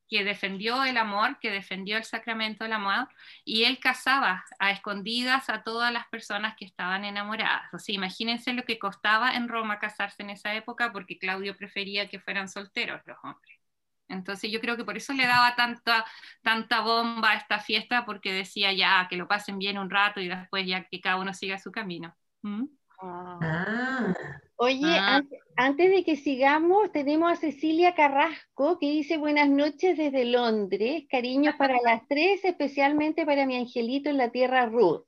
que 0.09 0.25
defendió 0.25 0.85
el 0.85 0.97
amor, 0.97 1.39
que 1.41 1.51
defendió 1.51 1.97
el 1.97 2.05
sacramento 2.05 2.65
del 2.65 2.75
amor, 2.75 3.09
y 3.45 3.65
él 3.65 3.79
casaba 3.79 4.45
a 4.59 4.71
escondidas 4.71 5.49
a 5.51 5.63
todas 5.63 5.93
las 5.93 6.07
personas 6.09 6.57
que 6.57 6.65
estaban 6.65 7.05
enamoradas. 7.05 7.73
O 7.73 7.79
sea, 7.79 7.95
imagínense 7.95 8.53
lo 8.53 8.65
que 8.65 8.79
costaba 8.79 9.35
en 9.35 9.49
Roma 9.49 9.79
casarse 9.79 10.23
en 10.23 10.31
esa 10.31 10.55
época, 10.55 10.93
porque 10.93 11.19
Claudio 11.19 11.57
prefería 11.57 12.09
que 12.09 12.21
fueran 12.21 12.49
solteros 12.49 13.01
los 13.07 13.19
hombres. 13.23 13.59
Entonces 14.09 14.51
yo 14.53 14.61
creo 14.61 14.77
que 14.77 14.85
por 14.85 14.97
eso 14.97 15.13
le 15.15 15.27
daba 15.27 15.57
tanta, 15.57 16.05
tanta 16.43 16.81
bomba 16.81 17.31
a 17.33 17.35
esta 17.37 17.59
fiesta, 17.59 18.05
porque 18.05 18.33
decía 18.33 18.73
ya 18.73 19.07
que 19.09 19.17
lo 19.17 19.29
pasen 19.29 19.59
bien 19.59 19.79
un 19.79 19.91
rato 19.91 20.21
y 20.21 20.29
después 20.29 20.67
ya 20.67 20.85
que 20.85 21.01
cada 21.01 21.17
uno 21.17 21.33
siga 21.35 21.59
su 21.59 21.73
camino. 21.73 22.15
¿Mm? 22.43 22.65
Ah. 23.01 24.13
Oye, 24.57 24.87
ah. 24.87 25.21
antes, 25.57 25.91
de 25.91 26.05
que 26.05 26.17
sigamos, 26.17 26.93
tenemos 26.93 27.33
a 27.33 27.37
Cecilia 27.37 27.95
Carrasco 27.95 28.79
que 28.79 28.91
dice 28.91 29.17
buenas 29.17 29.49
noches 29.49 29.97
desde 29.97 30.25
Londres, 30.25 31.05
cariños 31.11 31.57
para 31.57 31.77
las 31.83 32.07
tres, 32.09 32.45
especialmente 32.45 33.27
para 33.27 33.47
mi 33.47 33.57
angelito 33.57 34.11
en 34.11 34.19
la 34.19 34.31
tierra 34.31 34.67
Ruth. 34.67 35.05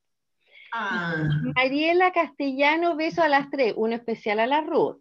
Ah. 0.72 1.28
Mariela 1.54 2.12
Castellano, 2.12 2.96
beso 2.96 3.22
a 3.22 3.28
las 3.28 3.48
tres, 3.50 3.74
uno 3.76 3.94
especial 3.94 4.40
a 4.40 4.46
la 4.46 4.62
Ruth. 4.62 4.98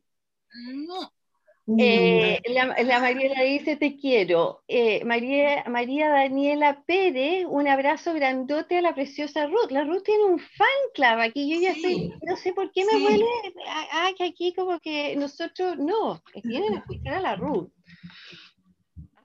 Eh, 1.67 2.41
la, 2.53 2.99
Mariela 2.99 3.41
dice 3.41 3.75
te 3.75 3.97
quiero. 3.97 4.63
Eh, 4.67 5.03
María, 5.03 5.63
María 5.67 6.09
Daniela 6.09 6.83
Pérez, 6.85 7.45
un 7.49 7.67
abrazo 7.67 8.13
grandote 8.13 8.77
a 8.77 8.81
la 8.81 8.93
preciosa 8.93 9.47
Ruth. 9.47 9.71
La 9.71 9.83
Ruth 9.83 10.03
tiene 10.03 10.25
un 10.25 10.39
fan 10.39 10.67
club 10.93 11.19
aquí. 11.21 11.49
Yo 11.49 11.59
ya 11.59 11.73
sé, 11.73 12.11
no 12.21 12.35
sé 12.35 12.53
por 12.53 12.71
qué 12.71 12.85
me 12.85 13.03
huele. 13.03 13.25
Ah, 13.67 14.11
que 14.15 14.25
aquí 14.25 14.53
como 14.53 14.79
que 14.79 15.15
nosotros 15.15 15.77
no, 15.77 16.21
vienen 16.43 16.75
a 16.75 16.79
escuchar 16.79 17.15
a 17.15 17.21
la 17.21 17.35
Ruth. 17.35 17.71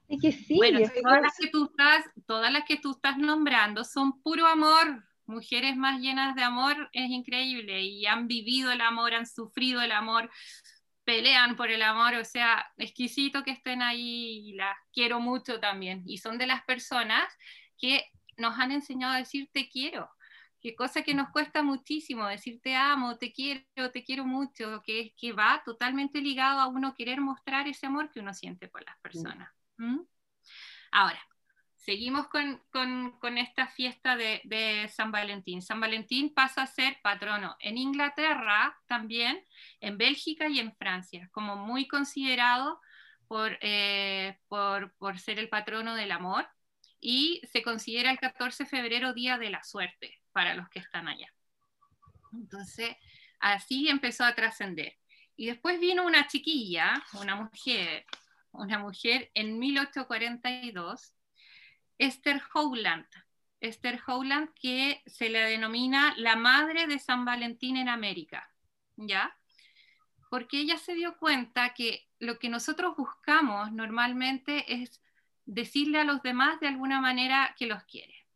Así 0.05 0.19
que 0.19 0.33
sí. 0.33 0.57
Bueno, 0.57 0.81
todas 0.81 1.23
las 1.23 1.37
que, 1.39 1.49
tú 1.49 1.67
estás, 1.67 2.05
todas 2.27 2.53
las 2.53 2.65
que 2.65 2.79
tú 2.79 2.93
estás 2.93 3.19
nombrando 3.19 3.85
son 3.85 4.21
puro 4.23 4.47
amor. 4.47 5.05
mujeres 5.27 5.77
más 5.77 6.01
llenas 6.01 6.35
de 6.35 6.43
amor 6.43 6.89
es 6.93 7.11
increíble 7.11 7.83
y 7.83 8.07
han 8.07 8.27
vivido 8.27 8.73
el 8.73 8.81
amor, 8.81 9.15
han 9.15 9.27
sufrido 9.27 9.81
el 9.81 9.93
amor, 9.93 10.29
pelean 11.11 11.57
por 11.57 11.73
el 11.73 11.83
amor, 11.83 12.15
o 12.15 12.25
sea, 12.25 12.65
exquisito 12.77 13.43
que 13.43 13.51
estén 13.51 13.83
ahí 13.83 14.49
y 14.49 14.53
las 14.53 14.77
quiero 14.93 15.19
mucho 15.19 15.59
también. 15.59 16.05
Y 16.07 16.19
son 16.19 16.39
de 16.39 16.47
las 16.47 16.63
personas 16.63 17.37
que 17.77 18.05
nos 18.37 18.57
han 18.61 18.71
enseñado 18.71 19.15
a 19.15 19.19
decir 19.19 19.51
te 19.53 19.69
quiero, 19.69 20.09
que 20.61 20.77
cosa 20.77 21.03
que 21.03 21.13
nos 21.15 21.31
cuesta 21.31 21.65
muchísimo, 21.65 22.29
decir 22.29 22.61
te 22.63 22.77
amo, 22.77 23.19
te 23.19 23.33
quiero, 23.33 23.91
te 23.93 24.05
quiero 24.05 24.25
mucho, 24.25 24.83
que, 24.87 25.13
que 25.17 25.33
va 25.33 25.61
totalmente 25.65 26.21
ligado 26.21 26.61
a 26.61 26.69
uno 26.69 26.95
querer 26.95 27.21
mostrar 27.21 27.67
ese 27.67 27.87
amor 27.87 28.09
que 28.13 28.21
uno 28.21 28.33
siente 28.33 28.69
por 28.69 28.85
las 28.85 28.97
personas. 29.01 29.51
¿Mm? 29.79 30.03
Ahora, 30.93 31.21
seguimos 31.81 32.29
con, 32.29 33.39
esta 33.39 33.67
fiesta 33.67 34.17
de, 34.17 34.91
San 34.95 35.11
Valentín. 35.11 35.63
San 35.63 35.81
Valentín 35.81 36.33
pasa 36.33 36.63
a 36.63 36.67
ser 36.67 36.99
patrono 37.03 37.57
en 37.61 37.79
Inglaterra 37.79 38.79
también, 38.87 39.45
en 39.81 39.99
Bélgica 39.99 40.49
y 40.49 40.59
en 40.59 40.75
Francia, 40.77 41.29
como 41.33 41.57
muy 41.57 41.89
considerado 41.89 42.81
por, 43.29 43.59
eh, 43.61 44.39
ser 45.17 45.39
el 45.39 45.49
patrono 45.49 45.95
del 45.95 46.13
amor 46.13 46.49
y 47.01 47.41
se 47.51 47.63
considera 47.63 48.11
el 48.11 48.19
14 48.19 48.65
de 48.65 48.71
febrero 48.71 49.15
Día 49.15 49.39
de 49.39 49.51
la 49.51 49.63
Suerte 49.63 50.21
para 50.33 50.55
los 50.55 50.69
que 50.69 50.81
están 50.81 51.09
allá. 51.09 51.33
Entonces, 52.33 52.97
así 53.41 53.89
empezó 53.89 54.25
a 54.25 54.35
trascender. 54.35 54.97
Y 55.35 55.47
después 55.47 55.81
vino 55.81 56.05
una 56.05 56.27
chiquilla, 56.27 57.03
una 57.15 57.37
mujer, 57.37 58.05
una 58.53 58.79
mujer 58.79 59.31
en 59.33 59.59
1842, 59.59 61.15
Esther 62.01 62.41
Howland. 62.55 63.07
Esther 63.61 64.01
Howland, 64.07 64.55
que 64.55 65.03
se 65.05 65.29
le 65.29 65.41
denomina 65.41 66.15
la 66.17 66.35
madre 66.35 66.87
de 66.87 66.99
San 66.99 67.27
Valentín 67.27 67.77
en 67.77 67.91
América, 67.91 68.51
¿ya? 68.97 69.37
Porque 70.31 70.61
ella 70.61 70.79
se 70.79 70.95
dio 70.95 71.19
cuenta 71.19 71.75
que 71.75 72.09
lo 72.19 72.39
que 72.39 72.49
nosotros 72.49 72.97
buscamos 72.97 73.71
normalmente 73.73 74.83
es 74.83 75.03
decirle 75.45 76.01
a 76.01 76.05
los 76.05 76.23
demás 76.23 76.59
de 76.61 76.69
alguna 76.69 77.03
manera 77.03 77.55
que 77.59 77.67
los 77.67 77.83
quiere. 77.85 78.27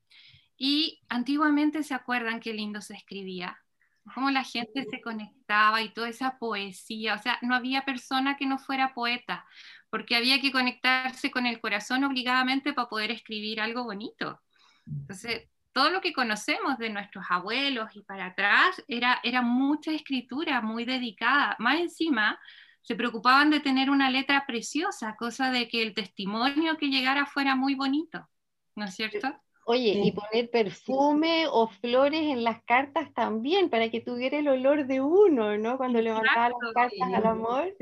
Y 0.59 1.01
antiguamente 1.09 1.83
se 1.85 1.95
acuerdan 1.95 2.41
qué 2.41 2.53
lindo 2.53 2.83
se 2.83 2.93
escribía, 2.93 3.64
cómo 4.13 4.31
la 4.31 4.45
gente 4.45 4.85
se 4.91 5.01
conectaba 5.01 5.83
y 5.83 5.93
toda 5.93 6.09
esa 6.09 6.39
poesía, 6.39 7.15
o 7.15 7.19
sea, 7.19 7.39
no 7.43 7.55
había 7.55 7.85
persona 7.85 8.37
que 8.37 8.47
no 8.47 8.59
fuera 8.59 8.95
poeta, 8.95 9.47
porque 9.91 10.17
había 10.17 10.41
que 10.41 10.53
conectarse 10.53 11.31
con 11.31 11.47
el 11.47 11.61
corazón 11.61 12.05
obligadamente 12.05 12.73
para 12.73 12.89
poder 12.89 13.11
escribir 13.11 13.61
algo 13.61 13.85
bonito. 13.85 14.41
Entonces, 14.87 15.49
todo 15.73 15.91
lo 15.91 16.01
que 16.01 16.13
conocemos 16.13 16.79
de 16.79 16.91
nuestros 16.91 17.25
abuelos 17.31 17.91
y 17.95 18.03
para 18.03 18.27
atrás 18.27 18.83
era, 18.89 19.21
era 19.23 19.43
mucha 19.43 19.93
escritura 19.93 20.61
muy 20.61 20.85
dedicada. 20.85 21.57
Más 21.59 21.81
encima, 21.81 22.39
se 22.83 22.95
preocupaban 22.95 23.51
de 23.51 23.61
tener 23.61 23.91
una 23.91 24.11
letra 24.11 24.45
preciosa, 24.47 25.17
cosa 25.17 25.51
de 25.51 25.69
que 25.69 25.83
el 25.83 25.95
testimonio 25.95 26.77
que 26.77 26.89
llegara 26.89 27.27
fuera 27.27 27.57
muy 27.57 27.75
bonito, 27.75 28.29
¿no 28.77 28.85
es 28.85 28.95
cierto? 28.95 29.35
Oye, 29.67 30.01
y 30.05 30.13
poner 30.13 30.51
perfume 30.51 31.47
o 31.49 31.69
flores 31.69 32.23
en 32.23 32.45
las 32.45 32.63
cartas 32.65 33.13
también, 33.15 33.71
para 33.71 33.91
que 33.91 34.01
tuviera 34.01 34.39
el 34.39 34.49
olor 34.49 34.87
de 34.87 35.01
uno, 35.01 35.57
¿no? 35.57 35.79
Cuando 35.79 36.01
levantaba 36.01 36.51
las 36.51 36.73
cartas 36.75 37.13
al 37.15 37.27
amor. 37.27 37.75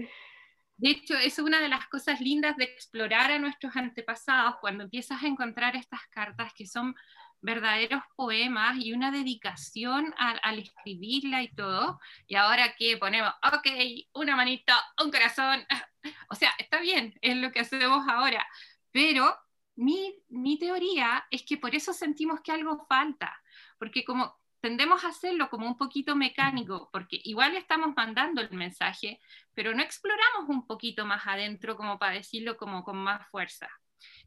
De 0.76 0.90
hecho, 0.90 1.14
es 1.14 1.38
una 1.38 1.60
de 1.60 1.68
las 1.68 1.86
cosas 1.88 2.20
lindas 2.20 2.56
de 2.56 2.64
explorar 2.64 3.30
a 3.30 3.38
nuestros 3.38 3.76
antepasados 3.76 4.56
cuando 4.60 4.84
empiezas 4.84 5.22
a 5.22 5.26
encontrar 5.26 5.76
estas 5.76 6.00
cartas 6.10 6.52
que 6.54 6.66
son 6.66 6.94
verdaderos 7.40 8.02
poemas 8.16 8.76
y 8.78 8.92
una 8.92 9.10
dedicación 9.10 10.14
al, 10.16 10.58
escribirla 10.58 11.42
y 11.42 11.52
todo. 11.54 12.00
Y 12.26 12.36
ahora 12.36 12.74
que 12.76 12.96
ponemos, 12.96 13.32
ok, 13.44 13.66
una 14.14 14.36
manita, 14.36 14.82
un 15.02 15.10
corazón, 15.10 15.64
o 16.30 16.34
sea, 16.34 16.52
está 16.58 16.80
bien, 16.80 17.14
es 17.20 17.36
lo 17.36 17.52
que 17.52 17.60
hacemos 17.60 18.06
ahora, 18.08 18.46
pero 18.92 19.36
mi, 19.76 20.14
mi 20.28 20.58
teoría 20.58 21.24
es 21.30 21.42
que 21.42 21.56
por 21.56 21.74
eso 21.74 21.92
sentimos 21.92 22.40
que 22.40 22.52
algo 22.52 22.84
falta, 22.88 23.34
porque 23.78 24.04
como 24.04 24.36
tendemos 24.62 25.04
a 25.04 25.08
hacerlo 25.08 25.50
como 25.50 25.66
un 25.66 25.76
poquito 25.76 26.14
mecánico, 26.14 26.88
porque 26.92 27.20
igual 27.24 27.56
estamos 27.56 27.94
mandando 27.96 28.40
el 28.40 28.52
mensaje, 28.52 29.18
pero 29.54 29.74
no 29.74 29.82
exploramos 29.82 30.48
un 30.48 30.66
poquito 30.66 31.04
más 31.04 31.26
adentro 31.26 31.76
como 31.76 31.98
para 31.98 32.14
decirlo 32.14 32.56
como 32.56 32.84
con 32.84 32.96
más 32.96 33.28
fuerza. 33.30 33.68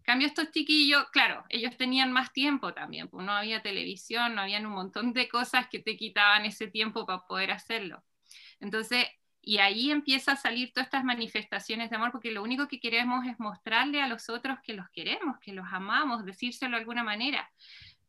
cambio, 0.04 0.28
estos 0.28 0.52
chiquillos, 0.52 1.06
claro, 1.12 1.46
ellos 1.50 1.78
tenían 1.78 2.12
más 2.12 2.34
tiempo 2.34 2.74
también, 2.74 3.10
pues 3.10 3.26
no 3.26 3.32
había 3.32 3.62
televisión, 3.62 4.36
no 4.36 4.41
habían 4.41 4.65
un 4.65 4.74
montón 4.74 5.13
de 5.13 5.30
cosas 5.30 5.67
que 5.70 5.80
te 5.80 5.98
quitaban 5.98 6.46
ese 6.46 6.67
tiempo 6.67 7.06
para 7.06 7.26
poder 7.28 7.52
hacerlo. 7.52 8.04
Entonces, 8.60 9.08
y 9.48 9.60
ahí 9.60 9.92
empieza 9.92 10.32
a 10.32 10.36
salir 10.36 10.74
todas 10.74 10.88
estas 10.88 11.04
manifestaciones 11.04 11.92
de 11.92 11.96
amor, 11.96 12.12
porque 12.12 12.32
lo 12.32 12.42
único 12.42 12.68
que 12.68 12.80
queremos 12.80 13.28
es 13.28 13.40
mostrarle 13.40 14.02
a 14.02 14.08
los 14.08 14.28
otros 14.28 14.58
que 14.64 14.74
los 14.74 14.90
queremos, 14.90 15.38
que 15.40 15.54
los 15.54 15.68
amamos, 15.72 16.26
decírselo 16.26 16.72
de 16.72 16.82
alguna 16.82 17.04
manera. 17.04 17.48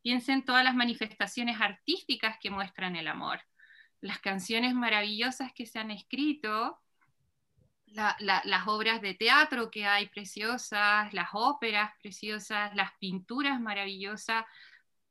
Piensen 0.01 0.47
todas 0.47 0.65
las 0.65 0.75
manifestaciones 0.75 1.61
artísticas 1.61 2.39
que 2.41 2.51
muestran 2.51 2.97
el 2.97 3.07
amor, 3.07 3.43
las 4.01 4.19
canciones 4.19 4.75
maravillosas 4.75 5.53
que 5.53 5.67
se 5.67 5.79
han 5.79 5.91
escrito, 5.91 6.81
las 7.85 8.67
obras 8.67 9.03
de 9.03 9.13
teatro 9.13 9.71
que 9.71 9.87
hay 9.87 10.09
preciosas, 10.09 11.13
las 11.13 11.29
óperas 11.35 11.93
preciosas, 12.01 12.75
las 12.75 12.93
pinturas 12.99 13.61
maravillosas, 13.61 14.47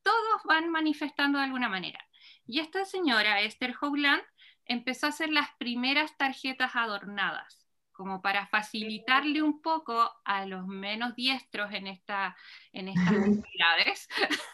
todos 0.02 0.42
van 0.46 0.72
manifestando 0.72 1.38
de 1.38 1.46
alguna 1.46 1.70
manera. 1.70 2.00
Y 2.48 2.62
esta 2.62 2.84
señora, 2.84 3.42
Esther 3.42 3.76
Howland, 3.80 4.24
empezó 4.66 5.08
a 5.08 5.10
hacer 5.10 5.30
las 5.30 5.50
primeras 5.58 6.18
tarjetas 6.18 6.76
adornadas 6.76 7.66
como 7.96 8.22
para 8.22 8.46
facilitarle 8.48 9.42
un 9.42 9.62
poco 9.62 10.12
a 10.26 10.46
los 10.46 10.68
menos 10.68 11.16
diestros 11.16 11.74
en, 11.74 11.88
esta, 11.88 12.36
en 12.74 12.90
estas 12.90 13.08
actividades 13.40 14.10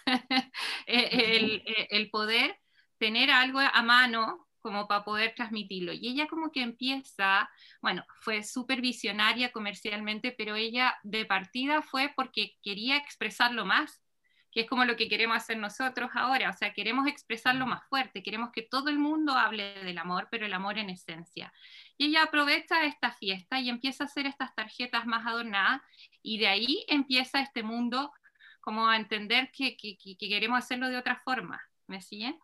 el, 0.86 1.64
el, 1.90 2.10
poder 2.12 2.60
tener 3.00 3.32
algo 3.32 3.60
a 3.60 3.82
mano 3.82 4.48
como 4.60 4.88
para 4.88 5.04
poder 5.04 5.34
transmitirlo. 5.36 5.92
Y 5.92 6.08
ella 6.08 6.28
como 6.28 6.52
que 6.52 6.62
empieza, 6.62 7.50
bueno, 7.82 8.06
fue 8.20 8.44
súper 8.44 8.80
visionaria 8.80 9.52
comercialmente, 9.52 10.32
pero 10.32 10.56
ella 10.56 10.96
de 11.02 11.26
partida 11.26 11.82
fue 11.82 12.14
porque 12.16 12.58
quería 12.62 12.98
expresarlo 12.98 13.66
más 13.66 14.04
que 14.52 14.62
es 14.62 14.68
como 14.68 14.84
lo 14.84 14.96
que 14.98 15.08
queremos 15.08 15.38
hacer 15.38 15.58
nosotros 15.58 16.12
ahora, 16.14 16.50
o 16.50 16.54
sea, 16.54 16.74
queremos 16.74 17.08
expresarlo 17.08 17.66
más 17.66 17.88
fuerte, 17.88 18.22
queremos 18.22 18.52
que 18.52 18.62
todo 18.62 18.90
el 18.90 19.00
mundo 19.00 19.34
hable 19.34 19.84
del 19.84 19.98
amor, 19.98 20.28
pero 20.30 20.46
el 20.46 20.54
amor 20.54 20.78
en 20.78 20.90
esencia. 20.90 21.54
Y 21.98 22.08
ella 22.08 22.24
aprovecha 22.24 22.84
esta 22.84 23.12
fiesta 23.12 23.60
y 23.60 23.70
empieza 23.70 24.04
a 24.04 24.08
hacer 24.08 24.26
estas 24.26 24.54
tarjetas 24.54 25.06
más 25.06 25.26
adornadas 25.26 25.82
y 26.22 26.38
de 26.38 26.48
ahí 26.48 26.86
empieza 26.88 27.42
este 27.42 27.64
mundo 27.64 28.12
como 28.60 28.88
a 28.88 28.98
entender 28.98 29.52
que, 29.52 29.76
queremos 30.20 30.60
hacerlo 30.60 30.90
de 30.90 30.98
otra 30.98 31.22
forma, 31.24 31.62
¿me 31.88 32.02
siguen? 32.02 32.38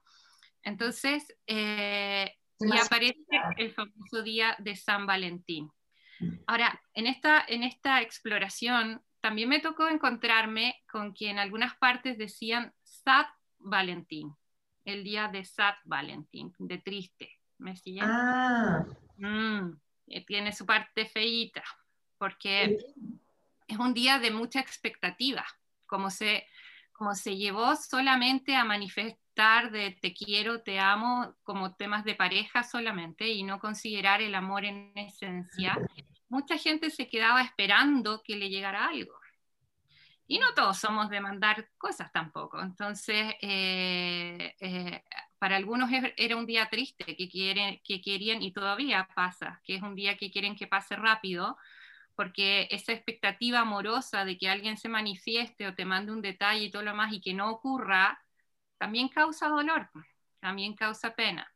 Entonces, 0.63 1.35
eh, 1.45 2.33
y 2.59 2.77
aparece 2.77 3.19
el 3.57 3.71
famoso 3.71 4.23
día 4.23 4.55
de 4.59 4.75
San 4.75 5.05
Valentín. 5.05 5.71
Ahora, 6.47 6.81
en 6.93 7.05
esta, 7.05 7.45
en 7.47 7.63
esta 7.63 8.01
exploración 8.01 9.01
también 9.21 9.49
me 9.49 9.59
tocó 9.59 9.87
encontrarme 9.87 10.83
con 10.89 11.13
que 11.13 11.29
en 11.29 11.39
algunas 11.39 11.75
partes 11.77 12.17
decían 12.17 12.73
Sad 12.83 13.25
Valentín, 13.59 14.35
el 14.85 15.03
día 15.03 15.27
de 15.27 15.43
Sad 15.43 15.75
Valentín, 15.85 16.53
de 16.59 16.77
triste. 16.77 17.31
¿Me 17.57 17.75
siguen? 17.75 18.05
Ah. 18.05 18.85
Mm, 19.17 19.71
eh, 20.07 20.25
tiene 20.25 20.51
su 20.51 20.65
parte 20.65 21.05
feíta, 21.05 21.63
porque 22.17 22.77
es 23.67 23.77
un 23.77 23.93
día 23.93 24.19
de 24.19 24.31
mucha 24.31 24.59
expectativa, 24.59 25.45
como 25.87 26.09
se, 26.09 26.45
como 26.93 27.15
se 27.15 27.35
llevó 27.35 27.75
solamente 27.75 28.55
a 28.55 28.63
manifestar 28.63 29.71
de 29.71 29.97
te 30.01 30.13
quiero, 30.13 30.61
te 30.61 30.79
amo 30.79 31.35
como 31.43 31.75
temas 31.75 32.03
de 32.03 32.15
pareja 32.15 32.63
solamente 32.63 33.27
y 33.27 33.43
no 33.43 33.59
considerar 33.59 34.21
el 34.21 34.35
amor 34.35 34.65
en 34.65 34.91
esencia 34.95 35.77
mucha 36.29 36.57
gente 36.57 36.89
se 36.89 37.07
quedaba 37.07 37.41
esperando 37.41 38.21
que 38.23 38.35
le 38.35 38.49
llegara 38.49 38.87
algo. 38.87 39.13
Y 40.29 40.39
no 40.39 40.53
todos 40.53 40.77
somos 40.77 41.09
de 41.09 41.21
mandar 41.21 41.69
cosas 41.77 42.11
tampoco. 42.11 42.61
Entonces, 42.61 43.33
eh, 43.41 44.53
eh, 44.59 45.03
para 45.39 45.55
algunos 45.55 45.89
era 46.17 46.35
un 46.35 46.45
día 46.45 46.69
triste 46.69 47.15
que, 47.15 47.29
quieren, 47.29 47.79
que 47.83 48.01
querían, 48.01 48.41
y 48.41 48.51
todavía 48.51 49.07
pasa, 49.15 49.61
que 49.63 49.75
es 49.75 49.81
un 49.81 49.95
día 49.95 50.17
que 50.17 50.29
quieren 50.29 50.55
que 50.55 50.67
pase 50.67 50.97
rápido, 50.97 51.57
porque 52.15 52.67
esa 52.71 52.91
expectativa 52.93 53.59
amorosa 53.59 54.25
de 54.25 54.37
que 54.37 54.49
alguien 54.49 54.77
se 54.77 54.89
manifieste 54.89 55.67
o 55.67 55.75
te 55.75 55.85
mande 55.85 56.11
un 56.11 56.21
detalle 56.21 56.65
y 56.65 56.71
todo 56.71 56.83
lo 56.83 56.95
más 56.95 57.13
y 57.13 57.21
que 57.21 57.33
no 57.33 57.49
ocurra, 57.51 58.19
también 58.77 59.07
causa 59.09 59.47
dolor, 59.47 59.89
también 60.39 60.75
causa 60.75 61.15
pena. 61.15 61.47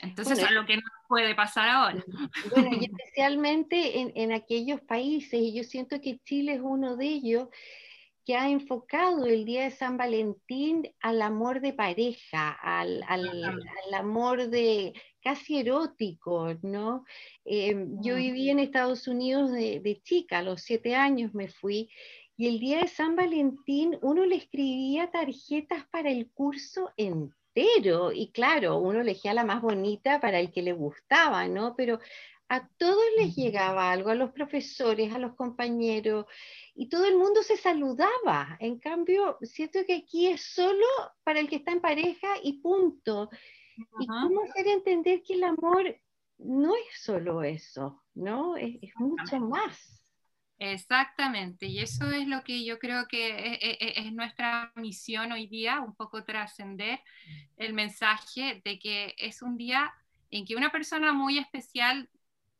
Entonces 0.00 0.38
es 0.38 0.50
lo 0.50 0.64
que 0.64 0.76
no 0.76 0.82
puede 1.08 1.34
pasar 1.34 1.68
ahora. 1.68 2.04
Bueno, 2.50 2.70
y 2.80 2.84
especialmente 2.92 4.00
en, 4.00 4.12
en, 4.14 4.32
aquellos 4.32 4.80
países, 4.80 5.34
y 5.34 5.54
yo 5.54 5.64
siento 5.64 6.00
que 6.00 6.18
Chile 6.24 6.54
es 6.54 6.60
uno 6.62 6.96
de 6.96 7.06
ellos, 7.06 7.48
que 8.24 8.36
ha 8.36 8.48
enfocado 8.48 9.26
el 9.26 9.44
Día 9.44 9.64
de 9.64 9.70
San 9.70 9.96
Valentín 9.96 10.88
al 11.00 11.22
amor 11.22 11.60
de 11.60 11.72
pareja, 11.72 12.50
al, 12.50 13.02
amor 13.92 14.48
de 14.48 14.92
casi 15.20 15.58
erótico, 15.58 16.54
¿no? 16.62 17.04
Eh, 17.44 17.74
yo 18.00 18.16
viví 18.16 18.50
en 18.50 18.60
Estados 18.60 19.08
Unidos 19.08 19.50
de, 19.50 20.00
chica, 20.04 20.38
a 20.38 20.42
los 20.42 20.62
siete 20.62 20.94
años 20.94 21.34
me 21.34 21.48
fui, 21.48 21.90
y 22.36 22.46
el 22.48 22.60
día 22.60 22.80
de 22.80 22.88
San 22.88 23.16
Valentín 23.16 23.98
uno 24.02 24.24
le 24.24 24.36
escribía 24.36 25.10
tarjetas 25.10 25.84
para 25.90 26.10
el 26.10 26.30
curso 26.30 26.90
entero, 26.96 27.36
y 27.54 28.30
claro, 28.32 28.78
uno 28.78 29.00
elegía 29.00 29.34
la 29.34 29.44
más 29.44 29.60
bonita 29.60 30.20
para 30.20 30.40
el 30.40 30.50
que 30.50 30.62
le 30.62 30.72
gustaba, 30.72 31.46
¿no? 31.48 31.74
Pero 31.76 31.98
a 32.48 32.68
todos 32.76 33.02
les 33.16 33.34
llegaba 33.34 33.90
algo, 33.90 34.10
a 34.10 34.14
los 34.14 34.30
profesores, 34.30 35.12
a 35.14 35.18
los 35.18 35.34
compañeros, 35.34 36.26
y 36.74 36.88
todo 36.88 37.06
el 37.06 37.16
mundo 37.16 37.42
se 37.42 37.56
saludaba. 37.56 38.56
En 38.60 38.78
cambio, 38.78 39.38
siento 39.42 39.80
que 39.86 39.96
aquí 39.96 40.28
es 40.28 40.42
solo 40.42 40.86
para 41.24 41.40
el 41.40 41.48
que 41.48 41.56
está 41.56 41.72
en 41.72 41.80
pareja 41.80 42.28
y 42.42 42.60
punto. 42.60 43.30
¿Y 43.98 44.06
cómo 44.06 44.42
hacer 44.42 44.68
entender 44.68 45.22
que 45.22 45.34
el 45.34 45.44
amor 45.44 45.96
no 46.38 46.74
es 46.74 47.00
solo 47.02 47.42
eso, 47.42 48.02
¿no? 48.14 48.56
Es, 48.56 48.76
mucho 48.96 49.40
más. 49.40 50.01
Exactamente, 50.64 51.66
y 51.66 51.80
eso 51.80 52.08
es 52.12 52.28
lo 52.28 52.44
que 52.44 52.64
yo 52.64 52.78
creo 52.78 53.08
que 53.08 53.30
e, 53.30 53.54
e, 53.54 53.78
e, 53.80 54.00
es, 54.06 54.12
nuestra 54.12 54.72
misión 54.76 55.32
hoy 55.32 55.48
día, 55.48 55.80
un 55.80 55.96
poco 55.96 56.22
trascender 56.24 57.00
el 57.56 57.72
mensaje 57.72 58.62
de 58.64 58.78
que 58.78 59.12
es 59.18 59.42
un 59.42 59.56
día 59.56 59.92
en 60.30 60.44
que 60.46 60.54
una 60.54 60.70
persona 60.70 61.12
muy 61.12 61.38
especial 61.38 62.08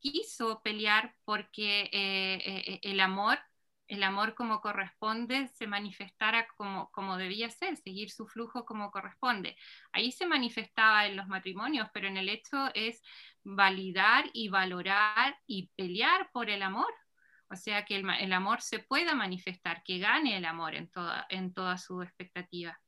quiso 0.01 0.62
pelear 0.65 1.15
porque 1.25 1.83
eh, 1.93 2.43
eh, 2.45 2.81
el 2.83 2.99
amor, 2.99 3.38
el 3.87 4.03
amor 4.03 4.35
como 4.35 4.61
corresponde, 4.61 5.47
se 5.55 5.69
manifestara 5.69 6.49
como, 6.57 6.91
como 6.91 7.17
debía 7.17 7.51
ser, 7.51 7.77
seguir 7.77 8.11
su 8.11 8.27
flujo 8.27 8.65
como 8.65 8.91
corresponde. 8.91 9.57
Ahí 9.93 10.11
se 10.11 10.27
manifestaba 10.27 11.07
en 11.07 11.17
los 11.17 11.29
matrimonios, 11.29 11.88
pero 11.95 12.09
en 12.09 12.17
el 12.17 12.29
hecho 12.29 12.69
es 12.75 13.01
validar 13.45 14.29
y 14.33 14.49
valorar 14.49 15.38
y 15.47 15.69
pelear 15.77 16.31
por 16.33 16.51
el 16.51 16.62
amor. 16.62 16.93
O 17.53 17.57
sea, 17.57 17.85
que 17.85 17.97
el, 17.97 18.33
amor 18.33 18.62
se 18.62 18.79
pueda 18.79 19.15
manifestar, 19.15 19.83
que 19.85 19.99
gane 19.99 20.37
el 20.37 20.45
amor 20.47 20.75
en 20.75 20.88
toda, 20.91 21.27
en 21.29 21.53
toda 21.53 21.77
su 21.77 22.01
expectativa. 22.03 22.79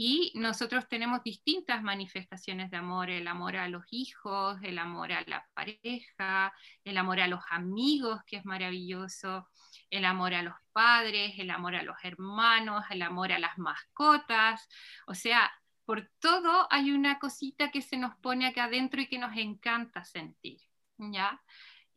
Y 0.00 0.30
nosotros 0.36 0.86
tenemos 0.86 1.24
distintas 1.24 1.82
manifestaciones 1.82 2.70
de 2.70 2.76
amor, 2.76 3.10
el 3.10 3.26
amor 3.26 3.56
a 3.56 3.68
los 3.68 3.82
hijos, 3.90 4.56
el 4.62 4.78
amor 4.78 5.10
a 5.10 5.24
la 5.26 5.44
pareja, 5.54 6.52
el 6.84 6.96
amor 6.96 7.18
a 7.18 7.26
los 7.26 7.40
amigos, 7.50 8.20
que 8.24 8.36
es 8.36 8.44
maravilloso, 8.44 9.48
el 9.90 10.04
amor 10.04 10.34
a 10.34 10.42
los 10.42 10.54
padres, 10.72 11.34
el 11.38 11.50
amor 11.50 11.74
a 11.74 11.82
los 11.82 11.96
hermanos, 12.04 12.84
el 12.90 13.02
amor 13.02 13.32
a 13.32 13.40
las 13.40 13.58
mascotas. 13.58 14.68
O 15.08 15.14
sea, 15.14 15.50
por 15.84 16.08
todo 16.20 16.68
hay 16.70 16.92
una 16.92 17.18
cosita 17.18 17.72
que 17.72 17.82
se 17.82 17.96
nos 17.96 18.14
pone 18.18 18.46
acá 18.46 18.64
adentro 18.64 19.00
y 19.00 19.08
que 19.08 19.18
nos 19.18 19.36
encanta 19.36 20.04
sentir, 20.04 20.60
¿ya? 20.98 21.42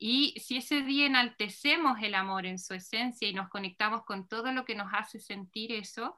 Y 0.03 0.33
si 0.39 0.57
ese 0.57 0.81
día 0.81 1.05
enaltecemos 1.05 1.99
el 2.01 2.15
amor 2.15 2.47
en 2.47 2.57
su 2.57 2.73
esencia 2.73 3.27
y 3.27 3.35
nos 3.35 3.49
conectamos 3.49 4.03
con 4.03 4.27
todo 4.27 4.51
lo 4.51 4.65
que 4.65 4.73
nos 4.73 4.91
hace 4.95 5.19
sentir 5.19 5.71
eso, 5.71 6.15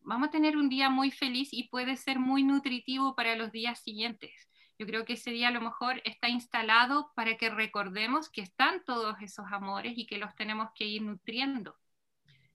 vamos 0.00 0.26
a 0.26 0.30
tener 0.32 0.56
un 0.56 0.68
día 0.68 0.90
muy 0.90 1.12
feliz 1.12 1.50
y 1.52 1.68
puede 1.68 1.96
ser 1.96 2.18
muy 2.18 2.42
nutritivo 2.42 3.14
para 3.14 3.36
los 3.36 3.52
días 3.52 3.78
siguientes. 3.78 4.50
Yo 4.76 4.86
creo 4.86 5.04
que 5.04 5.12
ese 5.12 5.30
día 5.30 5.48
a 5.48 5.52
lo 5.52 5.60
mejor 5.60 6.02
está 6.04 6.28
instalado 6.28 7.12
para 7.14 7.36
que 7.36 7.48
recordemos 7.48 8.28
que 8.28 8.40
están 8.40 8.82
todos 8.84 9.14
esos 9.20 9.46
amores 9.52 9.96
y 9.96 10.04
que 10.04 10.18
los 10.18 10.34
tenemos 10.34 10.70
que 10.74 10.86
ir 10.86 11.02
nutriendo. 11.02 11.78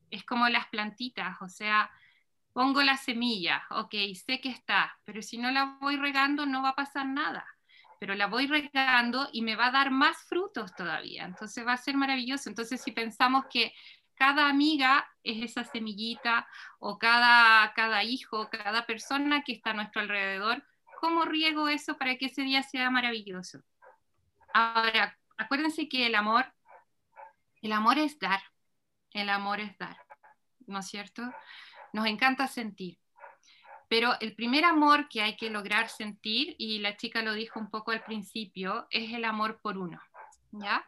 Es 0.09 0.25
como 0.25 0.49
las 0.49 0.67
plantitas, 0.67 1.41
o 1.41 1.47
sea, 1.47 1.89
pongo 2.51 2.83
la 2.83 2.97
semilla, 2.97 3.63
ok, 3.69 3.95
sé 4.15 4.41
que 4.41 4.49
está, 4.49 4.99
pero 5.05 5.21
si 5.21 5.37
no 5.37 5.49
la 5.49 5.77
voy 5.79 5.95
regando 5.95 6.45
no 6.45 6.61
va 6.61 6.69
a 6.71 6.75
pasar 6.75 7.05
nada, 7.05 7.47
pero 7.99 8.15
la 8.15 8.27
voy 8.27 8.47
regando 8.47 9.29
y 9.31 9.41
me 9.41 9.55
va 9.55 9.67
a 9.67 9.71
dar 9.71 9.91
más 9.91 10.17
frutos 10.23 10.73
todavía, 10.75 11.25
entonces 11.25 11.65
va 11.65 11.73
a 11.73 11.77
ser 11.77 11.95
maravilloso. 11.95 12.49
Entonces 12.49 12.81
si 12.81 12.91
pensamos 12.91 13.45
que 13.49 13.73
cada 14.15 14.49
amiga 14.49 15.07
es 15.23 15.51
esa 15.51 15.63
semillita 15.63 16.47
o 16.79 16.97
cada, 16.97 17.71
cada 17.73 18.03
hijo, 18.03 18.49
cada 18.49 18.85
persona 18.85 19.43
que 19.43 19.53
está 19.53 19.71
a 19.71 19.73
nuestro 19.75 20.01
alrededor, 20.01 20.63
¿cómo 20.99 21.25
riego 21.25 21.69
eso 21.69 21.97
para 21.97 22.17
que 22.17 22.25
ese 22.25 22.41
día 22.41 22.63
sea 22.63 22.89
maravilloso? 22.89 23.61
Ahora, 24.53 25.17
acuérdense 25.37 25.87
que 25.87 26.07
el 26.07 26.15
amor, 26.15 26.51
el 27.61 27.71
amor 27.71 27.99
es 27.99 28.17
dar, 28.17 28.41
el 29.13 29.29
amor 29.29 29.59
es 29.59 29.77
dar, 29.77 29.97
¿no 30.65 30.79
es 30.79 30.87
cierto? 30.87 31.21
Nos 31.93 32.07
encanta 32.07 32.47
sentir. 32.47 32.97
Pero 33.87 34.13
el 34.19 34.35
primer 34.35 34.65
amor 34.65 35.07
que 35.09 35.21
hay 35.21 35.37
que 35.37 35.49
lograr 35.49 35.89
sentir, 35.89 36.55
y 36.57 36.79
la 36.79 36.97
chica 36.97 37.21
lo 37.21 37.33
dijo 37.33 37.59
un 37.59 37.69
poco 37.69 37.91
al 37.91 38.03
principio, 38.03 38.87
es 38.89 39.13
el 39.13 39.25
amor 39.25 39.59
por 39.61 39.77
uno, 39.77 40.01
¿ya? 40.51 40.85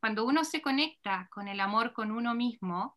cuando 0.00 0.24
uno 0.24 0.44
se 0.44 0.62
conecta 0.62 1.28
con 1.32 1.48
el 1.48 1.60
amor 1.60 1.92
con 1.92 2.10
uno 2.10 2.34
mismo, 2.34 2.96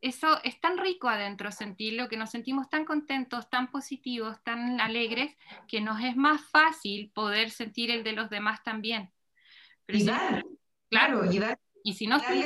eso 0.00 0.42
es 0.42 0.60
tan 0.60 0.78
rico 0.78 1.08
adentro 1.08 1.52
sentirlo, 1.52 2.08
que 2.08 2.16
nos 2.16 2.30
sentimos 2.30 2.68
tan 2.68 2.84
contentos, 2.84 3.48
tan 3.48 3.70
positivos, 3.70 4.36
tan 4.42 4.80
alegres, 4.80 5.36
que 5.68 5.80
nos 5.80 6.02
es 6.02 6.16
más 6.16 6.42
fácil 6.50 7.10
poder 7.14 7.50
sentir 7.50 7.90
el 7.90 8.02
de 8.02 8.12
los 8.12 8.28
demás 8.28 8.62
también. 8.62 9.10
y 9.86 10.04
dar, 10.04 10.44
claro, 10.90 11.24
y 11.30 11.38
dar. 11.38 11.58
Y 11.84 11.94
si 11.94 12.06
no 12.06 12.16
estoy... 12.16 12.44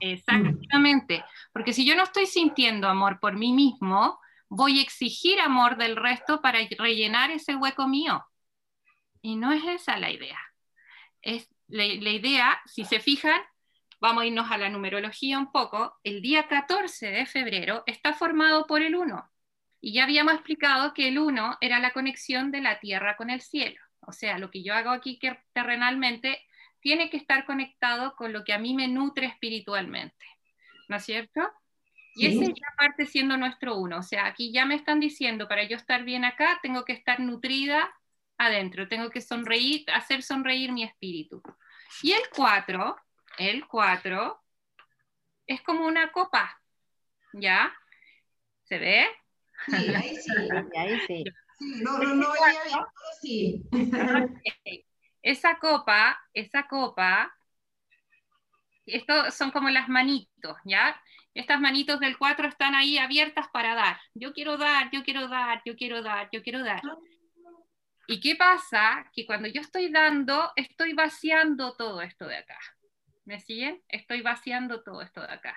Exactamente, 0.00 1.24
porque 1.52 1.72
si 1.72 1.86
yo 1.86 1.94
no 1.94 2.02
estoy 2.02 2.26
sintiendo 2.26 2.88
amor 2.88 3.20
por 3.20 3.36
mí 3.36 3.52
mismo, 3.52 4.18
voy 4.48 4.78
a 4.78 4.82
exigir 4.82 5.40
amor 5.40 5.76
del 5.76 5.96
resto 5.96 6.40
para 6.40 6.58
rellenar 6.78 7.30
ese 7.30 7.56
hueco 7.56 7.86
mío. 7.86 8.24
Y 9.20 9.36
no 9.36 9.52
es 9.52 9.64
esa 9.64 9.98
la 9.98 10.10
idea. 10.10 10.38
Es 11.22 11.48
la, 11.68 11.84
idea, 11.84 12.60
si 12.66 12.84
se 12.84 13.00
fijan, 13.00 13.40
vamos 14.00 14.22
a 14.22 14.26
irnos 14.26 14.50
a 14.50 14.58
la 14.58 14.70
numerología 14.70 15.38
un 15.38 15.52
poco, 15.52 15.98
el 16.02 16.22
día 16.22 16.48
14 16.48 17.10
de 17.10 17.26
febrero 17.26 17.82
está 17.86 18.14
formado 18.14 18.66
por 18.66 18.82
el 18.82 18.96
1. 18.96 19.30
Y 19.80 19.92
ya 19.92 20.04
habíamos 20.04 20.34
explicado 20.34 20.94
que 20.94 21.08
el 21.08 21.18
1 21.18 21.58
era 21.60 21.78
la 21.78 21.92
conexión 21.92 22.50
de 22.50 22.60
la 22.60 22.80
tierra 22.80 23.16
con 23.16 23.30
el 23.30 23.42
cielo. 23.42 23.80
O 24.00 24.12
sea, 24.12 24.38
lo 24.38 24.50
que 24.50 24.62
yo 24.62 24.74
hago 24.74 24.90
aquí 24.90 25.18
terrenalmente 25.52 26.46
tiene 26.80 27.10
que 27.10 27.16
estar 27.16 27.44
conectado 27.44 28.14
con 28.16 28.32
lo 28.32 28.44
que 28.44 28.52
a 28.52 28.58
mí 28.58 28.74
me 28.74 28.88
nutre 28.88 29.26
espiritualmente. 29.26 30.24
¿No 30.88 30.96
es 30.96 31.04
cierto? 31.04 31.42
Y 32.18 32.26
esa 32.26 32.42
es 32.42 32.48
la 32.48 32.74
parte 32.76 33.06
siendo 33.06 33.36
nuestro 33.36 33.76
1. 33.76 33.96
O 33.96 34.02
sea, 34.02 34.26
aquí 34.26 34.52
ya 34.52 34.66
me 34.66 34.74
están 34.74 34.98
diciendo, 34.98 35.46
para 35.46 35.62
yo 35.62 35.76
estar 35.76 36.02
bien 36.02 36.24
acá, 36.24 36.58
tengo 36.62 36.84
que 36.84 36.92
estar 36.92 37.20
nutrida 37.20 37.94
adentro, 38.36 38.88
tengo 38.88 39.08
que 39.08 39.20
sonreír, 39.20 39.84
hacer 39.92 40.24
sonreír 40.24 40.72
mi 40.72 40.82
espíritu. 40.82 41.40
Y 42.02 42.12
el 42.12 42.22
4, 42.34 42.96
el 43.38 43.68
4 43.68 44.42
es 45.46 45.62
como 45.62 45.86
una 45.86 46.10
copa, 46.10 46.60
¿ya? 47.34 47.72
¿Se 48.64 48.78
ve? 48.78 49.06
Sí, 49.66 49.94
ahí 49.94 50.16
sí, 50.16 50.32
ahí 50.76 51.00
sí. 51.06 51.24
no, 51.82 51.98
no, 51.98 52.14
no 52.14 52.32
sí. 53.20 53.62
Esa 55.22 55.56
copa, 55.60 56.20
esa 56.34 56.66
copa, 56.66 57.32
esto 58.86 59.30
son 59.30 59.52
como 59.52 59.68
las 59.70 59.88
manitos, 59.88 60.56
¿ya? 60.64 61.00
Estas 61.34 61.60
manitos 61.60 62.00
del 62.00 62.18
4 62.18 62.48
están 62.48 62.74
ahí 62.74 62.98
abiertas 62.98 63.46
para 63.52 63.74
dar. 63.74 64.00
Yo 64.14 64.32
quiero 64.32 64.56
dar, 64.56 64.90
yo 64.90 65.04
quiero 65.04 65.28
dar, 65.28 65.62
yo 65.64 65.76
quiero 65.76 66.02
dar, 66.02 66.28
yo 66.32 66.42
quiero 66.42 66.62
dar. 66.62 66.80
¿Y 68.06 68.20
qué 68.20 68.36
pasa? 68.36 69.10
Que 69.12 69.26
cuando 69.26 69.48
yo 69.48 69.60
estoy 69.60 69.90
dando, 69.90 70.50
estoy 70.56 70.94
vaciando 70.94 71.74
todo 71.74 72.00
esto 72.00 72.26
de 72.26 72.38
acá. 72.38 72.58
¿Me 73.26 73.38
siguen? 73.38 73.82
Estoy 73.88 74.22
vaciando 74.22 74.82
todo 74.82 75.02
esto 75.02 75.20
de 75.20 75.32
acá. 75.32 75.56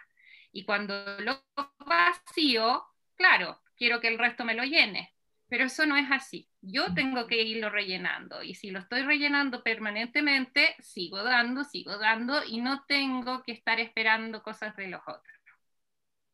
Y 0.51 0.65
cuando 0.65 0.93
lo 1.19 1.45
vacío, 1.85 2.83
claro, 3.15 3.61
quiero 3.77 4.01
que 4.01 4.09
el 4.09 4.19
resto 4.19 4.43
me 4.43 4.53
lo 4.53 4.63
llene. 4.63 5.13
Pero 5.47 5.65
eso 5.65 5.85
no 5.85 5.97
es 5.97 6.09
así. 6.11 6.49
Yo 6.61 6.93
tengo 6.93 7.27
que 7.27 7.41
irlo 7.41 7.69
rellenando. 7.69 8.43
Y 8.43 8.55
si 8.55 8.71
lo 8.71 8.79
estoy 8.79 9.03
rellenando 9.03 9.63
permanentemente, 9.63 10.75
sigo 10.79 11.23
dando, 11.23 11.63
sigo 11.63 11.97
dando 11.97 12.43
y 12.45 12.61
no 12.61 12.85
tengo 12.85 13.43
que 13.43 13.53
estar 13.53 13.79
esperando 13.79 14.43
cosas 14.43 14.75
de 14.75 14.87
los 14.87 15.01
otros. 15.07 15.30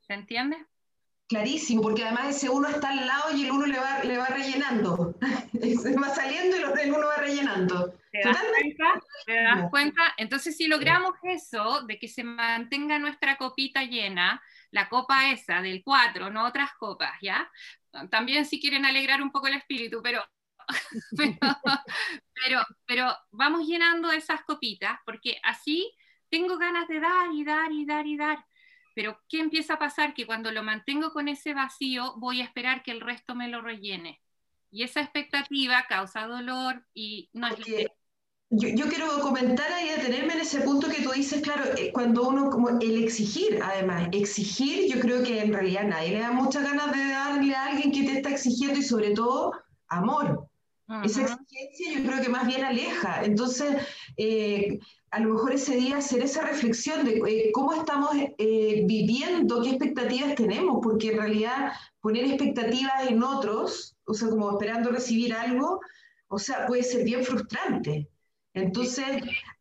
¿Se 0.07 0.13
entiende? 0.13 0.57
Clarísimo, 1.27 1.81
porque 1.81 2.05
además 2.05 2.37
ese 2.37 2.49
uno 2.49 2.69
está 2.69 2.89
al 2.89 3.05
lado 3.05 3.35
y 3.35 3.43
el 3.43 3.51
uno 3.51 3.65
le 3.65 3.77
va, 3.77 4.01
le 4.01 4.17
va 4.17 4.27
rellenando. 4.27 5.13
Va 6.01 6.09
saliendo 6.09 6.55
y 6.55 6.61
el 6.61 6.93
uno 6.93 7.07
va 7.07 7.17
rellenando. 7.17 7.93
¿Te 8.11 8.21
das, 8.23 8.37
cuenta? 8.37 9.01
¿Te 9.25 9.33
das 9.33 9.69
cuenta? 9.69 10.13
Entonces, 10.15 10.55
si 10.55 10.67
logramos 10.67 11.15
eso, 11.23 11.81
de 11.81 11.99
que 11.99 12.07
se 12.07 12.23
mantenga 12.23 12.97
nuestra 12.99 13.37
copita 13.37 13.83
llena, 13.83 14.41
la 14.71 14.87
copa 14.87 15.29
esa 15.31 15.61
del 15.61 15.83
4, 15.83 16.29
no 16.29 16.45
otras 16.45 16.71
copas, 16.79 17.17
¿ya? 17.21 17.51
También 18.09 18.45
si 18.45 18.61
quieren 18.61 18.85
alegrar 18.85 19.21
un 19.21 19.31
poco 19.31 19.47
el 19.47 19.55
espíritu, 19.55 20.01
pero, 20.01 20.23
pero, 22.33 22.65
pero 22.85 23.17
vamos 23.31 23.67
llenando 23.67 24.11
esas 24.11 24.43
copitas, 24.43 24.99
porque 25.05 25.39
así 25.43 25.91
tengo 26.29 26.57
ganas 26.57 26.87
de 26.87 26.99
dar 26.99 27.33
y 27.33 27.43
dar 27.43 27.71
y 27.71 27.85
dar 27.85 28.05
y 28.05 28.17
dar 28.17 28.45
Pero 28.97 29.21
¿qué 29.29 29.39
empieza 29.39 29.75
a 29.75 29.79
pasar? 29.79 30.15
Que 30.15 30.25
cuando 30.25 30.51
lo 30.51 30.63
mantengo 30.63 31.11
con 31.11 31.27
ese 31.27 31.53
vacío, 31.53 32.15
voy 32.17 32.41
a 32.41 32.43
esperar 32.43 32.81
que 32.81 32.89
el 32.89 32.99
resto 32.99 33.35
me 33.35 33.47
lo 33.47 33.61
rellene. 33.61 34.23
Y 34.71 34.81
esa 34.81 35.01
expectativa 35.01 35.85
causa 35.87 36.25
dolor 36.25 36.83
y 36.95 37.29
no 37.31 37.45
es 37.47 37.59
yo, 38.49 38.69
yo, 38.69 38.87
quiero 38.87 39.19
comentar 39.19 39.71
ahí, 39.71 39.89
detenerme 39.89 40.33
en 40.33 40.39
ese 40.39 40.61
punto 40.61 40.87
que 40.89 41.03
tú 41.03 41.11
dices, 41.11 41.43
claro, 41.43 41.65
eh, 41.77 41.91
cuando 41.93 42.27
uno, 42.27 42.49
como 42.49 42.69
el 42.69 43.03
exigir, 43.03 43.59
además, 43.61 44.09
exigir, 44.13 44.91
yo 44.91 44.99
creo 44.99 45.21
que 45.21 45.41
en 45.41 45.53
realidad 45.53 45.83
nadie 45.83 46.13
le 46.13 46.19
da 46.21 46.31
muchas 46.31 46.63
ganas 46.63 46.91
de 46.91 47.07
darle 47.07 47.53
a 47.53 47.65
alguien 47.67 47.91
que 47.91 48.01
te 48.01 48.17
está 48.17 48.31
exigiendo 48.31 48.79
y 48.79 48.83
sobre 48.83 49.11
todo 49.11 49.51
amor. 49.89 50.49
Esa 51.03 51.21
exigencia 51.21 51.99
yo 51.99 52.07
creo 52.07 52.21
que 52.23 52.29
más 52.29 52.47
bien 52.47 52.63
aleja. 52.63 53.23
Entonces, 53.23 53.75
eh, 54.15 54.79
a 55.11 55.19
lo 55.19 55.33
mejor 55.33 55.53
ese 55.53 55.75
día 55.75 55.97
hacer 55.97 56.21
esa 56.21 56.41
reflexión 56.41 57.05
de 57.05 57.21
eh, 57.27 57.51
cómo 57.53 57.73
estamos 57.73 58.11
viviendo, 58.37 59.61
qué 59.61 59.69
expectativas 59.69 60.35
tenemos, 60.35 60.79
porque 60.83 61.11
en 61.11 61.17
realidad 61.17 61.71
poner 62.01 62.25
expectativas 62.25 63.07
en 63.09 63.23
otros, 63.23 63.95
o 64.05 64.13
sea, 64.13 64.29
como 64.29 64.51
esperando 64.51 64.91
recibir 64.91 65.33
algo, 65.33 65.79
o 66.27 66.39
sea, 66.39 66.65
puede 66.67 66.83
ser 66.83 67.03
bien 67.03 67.23
frustrante. 67.23 68.09
Entonces, 68.53 69.05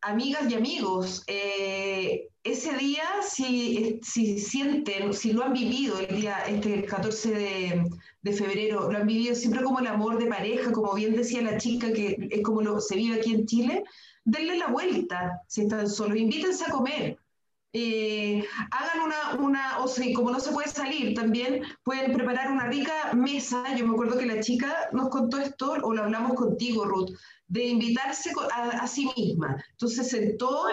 amigas 0.01 0.49
y 0.49 0.55
amigos, 0.55 1.23
eh, 1.27 2.29
ese 2.43 2.75
día, 2.77 3.03
si, 3.21 3.99
si, 4.01 4.39
sienten, 4.39 5.13
si 5.13 5.33
lo 5.33 5.43
han 5.43 5.53
vivido 5.53 5.99
el 5.99 6.19
día, 6.19 6.39
este 6.47 6.83
14 6.83 7.31
de, 7.31 7.89
de, 8.21 8.33
febrero, 8.33 8.91
lo 8.91 8.97
han 8.97 9.05
vivido 9.05 9.35
siempre 9.35 9.63
como 9.63 9.79
el 9.79 9.87
amor 9.87 10.17
de 10.17 10.27
pareja, 10.27 10.71
como 10.71 10.93
bien 10.93 11.15
decía 11.15 11.41
la 11.41 11.57
chica, 11.57 11.93
que 11.93 12.17
es 12.31 12.41
como 12.41 12.61
lo, 12.61 12.79
se 12.79 12.95
vive 12.95 13.19
aquí 13.19 13.33
en 13.33 13.45
Chile, 13.45 13.83
denle 14.27 14.57
la 14.57 14.67
vuelta 14.67 15.41
si 15.47 15.61
están 15.61 15.89
solos, 15.89 16.17
invítense 16.17 16.65
a 16.65 16.71
comer. 16.71 17.17
Eh, 17.73 18.43
hagan 18.71 19.05
una, 19.05 19.45
una, 19.45 19.79
o 19.79 19.87
sea, 19.87 20.05
como 20.13 20.31
no 20.31 20.39
se 20.39 20.51
puede 20.51 20.67
salir, 20.69 21.13
también 21.13 21.61
pueden 21.83 22.11
preparar 22.11 22.51
una 22.51 22.67
rica 22.67 23.13
mesa. 23.13 23.63
Yo 23.75 23.87
me 23.87 23.93
acuerdo 23.93 24.17
que 24.17 24.25
la 24.25 24.41
chica 24.41 24.89
nos 24.91 25.09
contó 25.09 25.37
esto, 25.37 25.77
o 25.81 25.93
lo 25.93 26.03
hablamos 26.03 26.33
contigo, 26.33 26.85
Ruth, 26.85 27.11
de 27.47 27.65
invitarse 27.65 28.31
a, 28.53 28.85
sí 28.87 29.09
misma. 29.15 29.63
Entonces 29.71 30.09
sentó, 30.09 30.65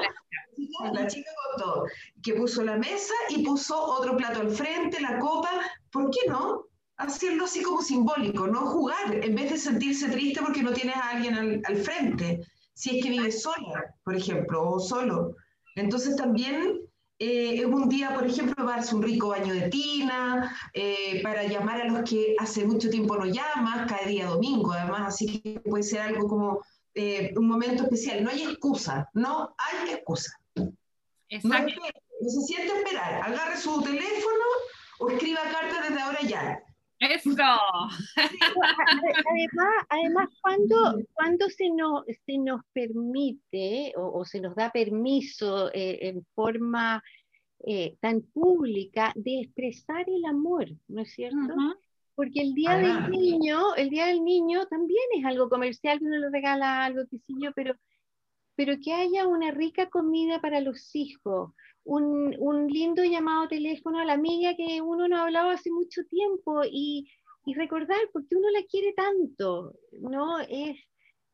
la 0.92 1.06
chica 1.06 1.30
contó 1.50 1.84
que 2.22 2.34
puso 2.34 2.64
la 2.64 2.76
mesa 2.76 3.14
y 3.28 3.44
puso 3.44 3.80
otro 3.80 4.16
plato 4.16 4.40
al 4.40 4.50
frente, 4.50 5.00
la 5.00 5.18
copa. 5.20 5.50
¿Por 5.92 6.10
qué 6.10 6.28
no? 6.28 6.64
Hacerlo 6.96 7.44
así 7.44 7.62
como 7.62 7.82
simbólico, 7.82 8.46
no 8.48 8.66
jugar, 8.66 9.14
en 9.14 9.34
vez 9.34 9.50
de 9.50 9.58
sentirse 9.58 10.08
triste 10.08 10.40
porque 10.40 10.62
no 10.62 10.72
tienes 10.72 10.96
a 10.96 11.10
alguien 11.10 11.34
al, 11.34 11.62
al 11.64 11.76
frente. 11.76 12.40
Si 12.74 12.96
es 12.96 13.02
que 13.02 13.10
vives 13.10 13.42
sola, 13.42 13.94
por 14.04 14.16
ejemplo, 14.16 14.70
o 14.70 14.80
solo. 14.80 15.36
Entonces 15.76 16.16
también 16.16 16.80
eh, 17.18 17.60
es 17.60 17.64
un 17.64 17.88
día, 17.88 18.12
por 18.12 18.26
ejemplo, 18.26 18.54
para 18.56 18.76
darse 18.76 18.94
un 18.94 19.02
rico 19.02 19.28
baño 19.28 19.54
de 19.54 19.68
tina, 19.68 20.54
eh, 20.72 21.22
para 21.22 21.44
llamar 21.44 21.80
a 21.80 21.84
los 21.84 22.08
que 22.08 22.34
hace 22.38 22.64
mucho 22.66 22.90
tiempo 22.90 23.16
no 23.16 23.26
llamas, 23.26 23.88
cada 23.88 24.04
día 24.06 24.26
domingo 24.26 24.72
además, 24.72 25.14
así 25.14 25.40
que 25.40 25.60
puede 25.60 25.84
ser 25.84 26.00
algo 26.00 26.26
como 26.26 26.60
eh, 26.94 27.32
un 27.36 27.46
momento 27.46 27.84
especial. 27.84 28.24
No 28.24 28.30
hay 28.30 28.42
excusa, 28.42 29.08
no 29.14 29.54
hay 29.58 29.92
excusa. 29.92 30.32
Exacto. 31.28 31.74
No, 32.20 32.30
se 32.30 32.40
siente 32.42 32.76
esperar, 32.78 33.22
agarre 33.22 33.56
su 33.56 33.82
teléfono 33.82 34.44
o 34.98 35.10
escriba 35.10 35.40
carta 35.50 35.88
desde 35.88 36.00
ahora 36.00 36.20
ya. 36.22 36.62
Eso. 37.12 37.30
además, 39.30 39.86
además 39.88 40.28
cuando, 40.40 40.98
cuando 41.12 41.48
se, 41.48 41.70
nos, 41.70 42.04
se 42.26 42.38
nos 42.38 42.60
permite 42.72 43.92
o, 43.96 44.24
se 44.24 44.40
nos 44.40 44.54
da 44.54 44.70
permiso 44.70 45.70
eh, 45.72 45.98
en 46.08 46.24
forma 46.34 47.02
eh, 47.66 47.96
tan 48.00 48.22
pública 48.22 49.12
de 49.14 49.40
expresar 49.40 50.04
el 50.08 50.24
amor, 50.26 50.66
¿no 50.88 51.02
es 51.02 51.12
cierto? 51.14 51.54
Porque 52.14 52.42
el 52.42 52.54
día 52.54 52.76
del 52.76 53.10
niño, 53.10 53.74
el 53.74 53.90
día 53.90 54.06
del 54.06 54.22
niño 54.22 54.66
también 54.66 55.04
es 55.18 55.24
algo 55.24 55.48
comercial, 55.48 55.98
que 55.98 56.04
uno 56.04 56.18
le 56.18 56.30
regala 56.30 56.84
algo, 56.84 57.02
yo, 57.10 57.52
pero, 57.54 57.74
pero 58.54 58.76
que 58.82 58.92
haya 58.92 59.26
una 59.26 59.50
rica 59.50 59.88
comida 59.88 60.40
para 60.40 60.60
los 60.60 60.94
hijos, 60.94 61.52
un, 61.84 62.34
un, 62.38 62.66
lindo 62.68 63.04
llamado 63.04 63.48
teléfono 63.48 63.98
a 64.00 64.04
la 64.04 64.14
amiga 64.14 64.54
que 64.56 64.80
uno 64.80 65.08
no 65.08 65.18
hablaba 65.18 65.52
hace 65.52 65.70
mucho 65.70 66.02
tiempo 66.10 66.62
y, 66.64 67.10
y 67.44 67.54
recordar 67.54 67.98
porque 68.12 68.36
uno 68.36 68.50
la 68.50 68.62
quiere 68.64 68.92
tanto, 68.94 69.74
¿no? 69.92 70.40
Es, 70.40 70.78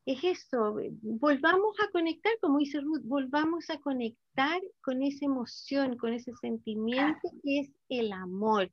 es 0.05 0.23
eso, 0.23 0.77
volvamos 1.01 1.75
a 1.79 1.91
conectar, 1.91 2.33
como 2.41 2.57
dice 2.59 2.81
Ruth, 2.81 3.03
volvamos 3.03 3.69
a 3.69 3.79
conectar 3.79 4.59
con 4.81 5.03
esa 5.03 5.25
emoción, 5.25 5.97
con 5.97 6.13
ese 6.13 6.33
sentimiento 6.41 7.29
que 7.43 7.59
es 7.59 7.71
el 7.89 8.11
amor. 8.11 8.71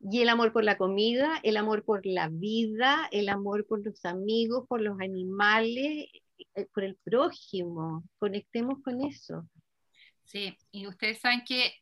Y 0.00 0.20
el 0.20 0.28
amor 0.28 0.52
por 0.52 0.64
la 0.64 0.76
comida, 0.76 1.40
el 1.42 1.56
amor 1.56 1.84
por 1.84 2.04
la 2.04 2.28
vida, 2.28 3.08
el 3.10 3.30
amor 3.30 3.66
por 3.66 3.84
los 3.84 4.04
amigos, 4.04 4.66
por 4.68 4.80
los 4.82 5.00
animales, 5.00 6.08
eh, 6.54 6.66
por 6.74 6.84
el 6.84 6.96
prójimo. 7.02 8.04
Conectemos 8.18 8.82
con 8.82 9.00
eso. 9.02 9.48
Sí, 10.24 10.56
y 10.72 10.86
ustedes 10.86 11.20
saben 11.20 11.44
que 11.44 11.74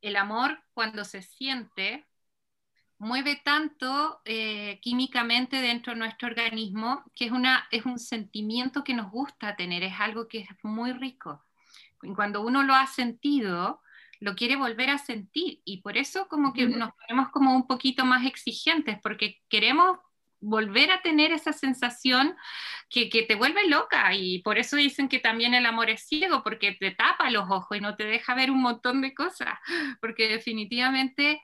el 0.00 0.16
amor 0.16 0.62
cuando 0.74 1.04
se 1.04 1.22
siente 1.22 2.06
mueve 2.98 3.40
tanto 3.44 4.20
eh, 4.24 4.80
químicamente 4.82 5.60
dentro 5.60 5.92
de 5.92 6.00
nuestro 6.00 6.28
organismo 6.28 7.04
que 7.14 7.26
es, 7.26 7.32
una, 7.32 7.66
es 7.70 7.86
un 7.86 7.98
sentimiento 7.98 8.82
que 8.82 8.94
nos 8.94 9.10
gusta 9.10 9.56
tener, 9.56 9.82
es 9.82 9.94
algo 9.98 10.28
que 10.28 10.40
es 10.40 10.48
muy 10.62 10.92
rico. 10.92 11.44
Cuando 12.14 12.42
uno 12.42 12.62
lo 12.62 12.74
ha 12.74 12.86
sentido, 12.86 13.80
lo 14.20 14.34
quiere 14.34 14.56
volver 14.56 14.90
a 14.90 14.98
sentir 14.98 15.60
y 15.64 15.80
por 15.80 15.96
eso 15.96 16.28
como 16.28 16.52
que 16.52 16.66
nos 16.66 16.92
ponemos 16.94 17.30
como 17.30 17.54
un 17.54 17.66
poquito 17.66 18.04
más 18.04 18.26
exigentes 18.26 18.98
porque 19.02 19.40
queremos 19.48 19.98
volver 20.40 20.90
a 20.90 21.02
tener 21.02 21.32
esa 21.32 21.52
sensación 21.52 22.36
que, 22.88 23.08
te 23.08 23.34
vuelve 23.34 23.68
loca 23.68 24.14
y 24.14 24.40
por 24.42 24.58
eso 24.58 24.76
dicen 24.76 25.08
que 25.08 25.18
también 25.18 25.54
el 25.54 25.66
amor 25.66 25.90
es 25.90 26.06
ciego 26.06 26.42
porque 26.42 26.72
te 26.72 26.92
tapa 26.92 27.30
los 27.30 27.50
ojos 27.50 27.76
y 27.76 27.80
no 27.80 27.96
te 27.96 28.04
deja 28.04 28.34
ver 28.34 28.50
un 28.50 28.62
montón 28.62 29.00
de 29.02 29.14
cosas, 29.14 29.58
porque 30.00 30.28
definitivamente 30.28 31.42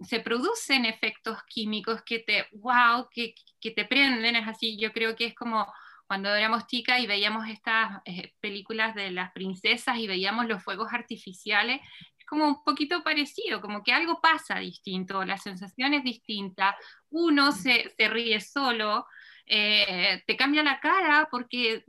se 0.00 0.20
producen 0.20 0.84
efectos 0.84 1.38
químicos 1.48 2.02
que 2.02 2.18
te, 2.18 2.46
wow, 2.52 3.08
que, 3.10 3.34
que 3.60 3.70
te 3.70 3.84
prenden, 3.84 4.36
es 4.36 4.48
así, 4.48 4.78
yo 4.78 4.92
creo 4.92 5.16
que 5.16 5.26
es 5.26 5.34
como 5.34 5.66
cuando 6.06 6.34
éramos 6.34 6.66
chicas 6.66 7.00
y 7.00 7.06
veíamos 7.06 7.48
estas 7.48 8.02
eh, 8.04 8.32
películas 8.40 8.94
de 8.94 9.10
las 9.10 9.32
princesas 9.32 9.98
y 9.98 10.06
veíamos 10.06 10.46
los 10.46 10.62
fuegos 10.62 10.92
artificiales 10.92 11.80
como 12.24 12.46
un 12.46 12.64
poquito 12.64 13.02
parecido, 13.02 13.60
como 13.60 13.82
que 13.82 13.92
algo 13.92 14.20
pasa 14.20 14.58
distinto, 14.58 15.24
la 15.24 15.38
sensación 15.38 15.94
es 15.94 16.04
distinta, 16.04 16.76
uno 17.10 17.52
se, 17.52 17.94
se 17.96 18.08
ríe 18.08 18.40
solo, 18.40 19.06
eh, 19.46 20.22
te 20.26 20.36
cambia 20.36 20.62
la 20.62 20.80
cara 20.80 21.28
porque 21.30 21.84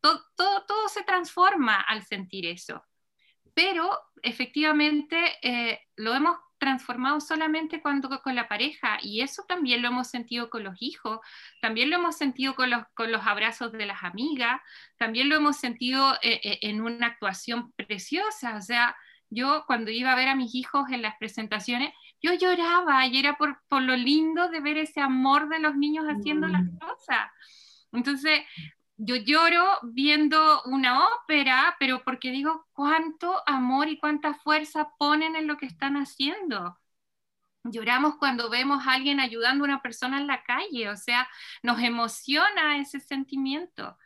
todo, 0.00 0.24
todo, 0.36 0.64
todo, 0.66 0.88
se 0.88 1.02
transforma 1.02 1.80
al 1.80 2.04
sentir 2.04 2.46
eso. 2.46 2.84
Pero 3.54 3.98
efectivamente 4.22 5.18
eh, 5.42 5.80
lo 5.96 6.14
hemos 6.14 6.36
transformado 6.58 7.20
solamente 7.20 7.80
cuando 7.80 8.20
con 8.22 8.34
la 8.34 8.48
pareja 8.48 8.98
y 9.00 9.20
eso 9.20 9.44
también 9.48 9.80
lo 9.82 9.88
hemos 9.88 10.08
sentido 10.08 10.50
con 10.50 10.64
los 10.64 10.76
hijos, 10.80 11.20
también 11.60 11.90
lo 11.90 11.96
hemos 11.96 12.16
sentido 12.16 12.54
con 12.54 12.70
los, 12.70 12.82
con 12.94 13.12
los 13.12 13.26
abrazos 13.26 13.72
de 13.72 13.86
las 13.86 14.02
amigas, 14.02 14.60
también 14.96 15.28
lo 15.28 15.36
hemos 15.36 15.56
sentido 15.56 16.14
eh, 16.22 16.58
en 16.62 16.80
una 16.80 17.08
actuación 17.08 17.72
preciosa, 17.72 18.56
o 18.56 18.62
sea, 18.62 18.96
yo 19.30 19.64
cuando 19.66 19.90
iba 19.90 20.12
a 20.12 20.16
ver 20.16 20.28
a 20.28 20.34
mis 20.34 20.54
hijos 20.54 20.90
en 20.90 21.02
las 21.02 21.16
presentaciones, 21.18 21.92
yo 22.20 22.32
lloraba 22.34 23.06
y 23.06 23.18
era 23.18 23.36
por, 23.36 23.62
por 23.68 23.82
lo 23.82 23.96
lindo 23.96 24.48
de 24.48 24.60
ver 24.60 24.78
ese 24.78 25.00
amor 25.00 25.48
de 25.48 25.60
los 25.60 25.76
niños 25.76 26.06
haciendo 26.06 26.46
las 26.48 26.64
mm. 26.64 26.78
cosas. 26.78 27.30
Entonces, 27.92 28.40
yo 28.96 29.14
lloro 29.16 29.78
viendo 29.82 30.62
una 30.64 31.06
ópera, 31.06 31.76
pero 31.78 32.02
porque 32.04 32.30
digo 32.30 32.66
cuánto 32.72 33.42
amor 33.46 33.88
y 33.88 33.98
cuánta 33.98 34.34
fuerza 34.34 34.90
ponen 34.98 35.36
en 35.36 35.46
lo 35.46 35.56
que 35.56 35.66
están 35.66 35.96
haciendo. 35.96 36.76
Lloramos 37.62 38.16
cuando 38.16 38.50
vemos 38.50 38.86
a 38.86 38.94
alguien 38.94 39.20
ayudando 39.20 39.64
a 39.64 39.68
una 39.68 39.82
persona 39.82 40.18
en 40.18 40.26
la 40.26 40.42
calle, 40.42 40.88
o 40.88 40.96
sea, 40.96 41.28
nos 41.62 41.80
emociona 41.80 42.78
ese 42.78 42.98
sentimiento. 42.98 43.96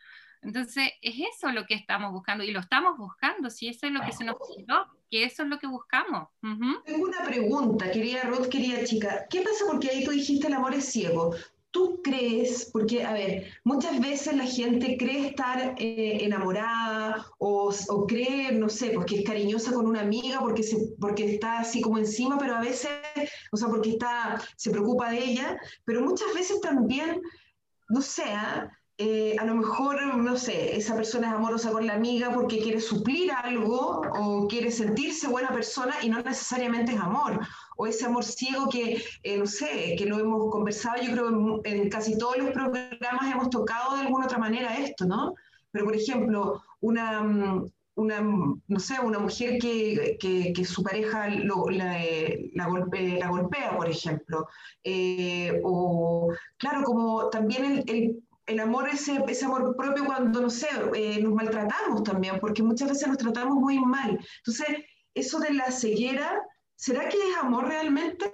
Entonces, 0.43 0.91
es 1.01 1.15
eso 1.37 1.53
lo 1.53 1.65
que 1.65 1.75
estamos 1.75 2.13
buscando 2.13 2.45
y 2.45 2.51
lo 2.51 2.61
estamos 2.61 2.99
buscando, 2.99 3.49
si 3.49 3.69
eso 3.69 3.87
es 3.87 3.93
lo 3.93 4.01
que 4.01 4.13
se 4.13 4.25
nos 4.25 4.37
pidió, 4.37 4.89
que 5.13 5.25
eso 5.25 5.43
es 5.43 5.49
lo 5.51 5.59
que 5.59 5.67
buscamos. 5.67 6.27
Tengo 6.41 7.05
una 7.05 7.23
pregunta, 7.23 7.91
querida 7.91 8.23
Ruth, 8.23 8.49
querida 8.49 8.83
chica. 8.83 9.27
¿Qué 9.29 9.43
pasa 9.43 9.67
porque 9.69 9.91
ahí 9.91 10.05
tú 10.05 10.11
dijiste 10.11 10.47
el 10.47 10.55
amor 10.55 10.73
es 10.73 10.87
ciego? 10.87 11.35
¿Tú 11.71 12.01
crees, 12.03 12.71
porque, 12.73 13.05
a 13.05 13.13
ver, 13.13 13.53
muchas 13.63 14.01
veces 14.01 14.35
la 14.35 14.47
gente 14.47 14.97
cree 14.97 15.27
estar 15.29 15.75
eh, 15.79 16.25
enamorada 16.25 17.27
o, 17.37 17.75
o, 17.89 18.07
cree, 18.07 18.53
no 18.53 18.71
sé, 18.71 18.93
porque 18.95 19.19
es 19.19 19.25
cariñosa 19.27 19.75
con 19.75 19.87
una 19.87 20.01
amiga, 20.01 20.41
porque, 20.41 20.63
se, 20.63 20.79
porque 20.99 21.35
está 21.35 21.59
así 21.59 21.83
como 21.83 21.99
encima, 21.99 22.39
pero 22.39 22.57
a 22.57 22.61
veces, 22.61 22.91
o 23.51 23.59
sea, 23.59 23.69
porque 23.69 23.91
está, 23.91 24.41
se 24.57 24.71
preocupa 24.71 25.11
de 25.11 25.19
ella, 25.19 25.59
pero 25.85 26.01
muchas 26.01 26.33
veces 26.33 26.59
también, 26.63 27.21
no 27.91 28.01
sé, 28.01 28.25
¿ah? 28.29 28.71
Eh, 29.05 29.35
a 29.37 29.45
lo 29.45 29.57
mejor, 29.57 30.17
no 30.17 30.37
sé, 30.37 30.77
esa 30.77 30.95
persona 30.95 31.27
es 31.27 31.35
amorosa 31.35 31.73
con 31.73 31.85
la 31.85 31.95
amiga 31.95 32.33
porque 32.33 32.61
quiere 32.61 32.81
suplir 32.81 33.33
algo 33.33 34.01
o 34.15 34.47
quiere 34.47 34.71
sentirse 34.71 35.27
buena 35.27 35.51
persona 35.51 35.95
y 36.03 36.09
no 36.09 36.23
necesariamente 36.23 36.93
es 36.93 37.01
amor. 37.01 37.41
O 37.77 37.89
ese 37.89 38.05
amor 38.07 38.23
ciego 38.23 38.69
que, 38.69 39.03
eh, 39.25 39.39
no 39.39 39.47
sé, 39.47 39.97
que 39.99 40.07
lo 40.07 40.21
hemos 40.21 40.53
conversado, 40.53 41.03
yo 41.03 41.11
creo 41.11 41.29
en, 41.65 41.83
en 41.83 41.91
casi 41.91 42.17
todos 42.17 42.39
los 42.39 42.51
programas 42.51 43.33
hemos 43.33 43.51
tocado 43.51 43.97
de 43.97 44.03
alguna 44.03 44.27
otra 44.27 44.39
manera 44.39 44.77
esto, 44.77 45.05
¿no? 45.05 45.35
Pero, 45.73 45.85
por 45.87 45.97
ejemplo, 45.97 46.63
una, 46.81 47.23
mm, 47.23 47.73
una, 47.97 48.21
no 48.21 48.79
sé, 48.79 49.01
una 49.01 49.19
mujer 49.19 49.59
que, 49.59 50.17
que, 50.55 50.65
su 50.65 50.85
pareja 50.85 51.29
la, 51.29 51.99
la, 52.55 53.29
golpea, 53.29 53.77
por 53.77 53.89
ejemplo. 53.89 54.47
Eh, 54.85 55.61
o, 55.65 56.33
claro, 56.57 56.85
como 56.85 57.29
también 57.31 57.65
el, 57.65 57.85
el, 57.89 58.23
el, 58.53 58.61
amor, 58.61 58.89
ese, 58.89 59.23
ese 59.29 59.45
amor 59.45 59.75
propio 59.77 60.05
cuando, 60.05 60.41
no 60.41 60.51
sé, 60.51 60.69
eh, 60.95 61.21
nos 61.23 61.35
maltratamos 61.35 62.03
también, 62.03 62.39
porque 62.41 62.63
muchas 62.63 62.91
veces 62.91 63.09
nos 63.09 63.19
tratamos 63.19 63.57
muy 63.57 63.79
mal. 63.79 64.19
Entonces, 64.39 64.85
eso 65.15 65.39
de 65.41 65.53
la 65.55 65.71
ceguera, 65.71 66.41
¿será 66.77 67.09
que 67.09 67.17
es 67.17 67.37
amor 67.41 67.69
realmente? 67.69 68.31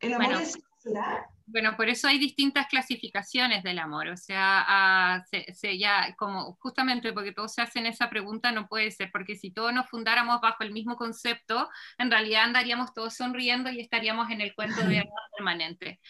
¿El 0.00 0.14
amor 0.14 0.34
es, 0.42 0.58
¿será? 0.78 1.28
Bueno, 1.46 1.76
por 1.76 1.90
eso 1.90 2.08
hay 2.08 2.18
distintas 2.18 2.66
clasificaciones 2.68 3.62
del 3.62 3.78
amor, 3.78 4.08
o 4.08 4.16
sea, 4.16 5.22
se, 5.52 5.78
ya 5.78 6.14
como 6.16 6.54
justamente 6.60 7.12
porque 7.12 7.32
todos 7.32 7.52
se 7.52 7.60
hacen 7.60 7.84
esa 7.84 8.08
pregunta 8.08 8.50
no 8.50 8.66
puede 8.66 8.90
ser, 8.90 9.10
porque 9.12 9.36
si 9.36 9.50
todos 9.52 9.72
nos 9.74 9.86
fundáramos 9.90 10.40
bajo 10.40 10.62
el 10.64 10.72
mismo 10.72 10.96
concepto, 10.96 11.68
en 11.98 12.10
realidad 12.10 12.44
andaríamos 12.44 12.94
todos 12.94 13.14
sonriendo 13.16 13.70
y 13.70 13.80
estaríamos 13.80 14.30
en 14.30 14.40
el 14.40 14.54
cuento 14.54 14.80
de 14.86 15.00
amor 15.00 15.20
permanente. 15.36 16.00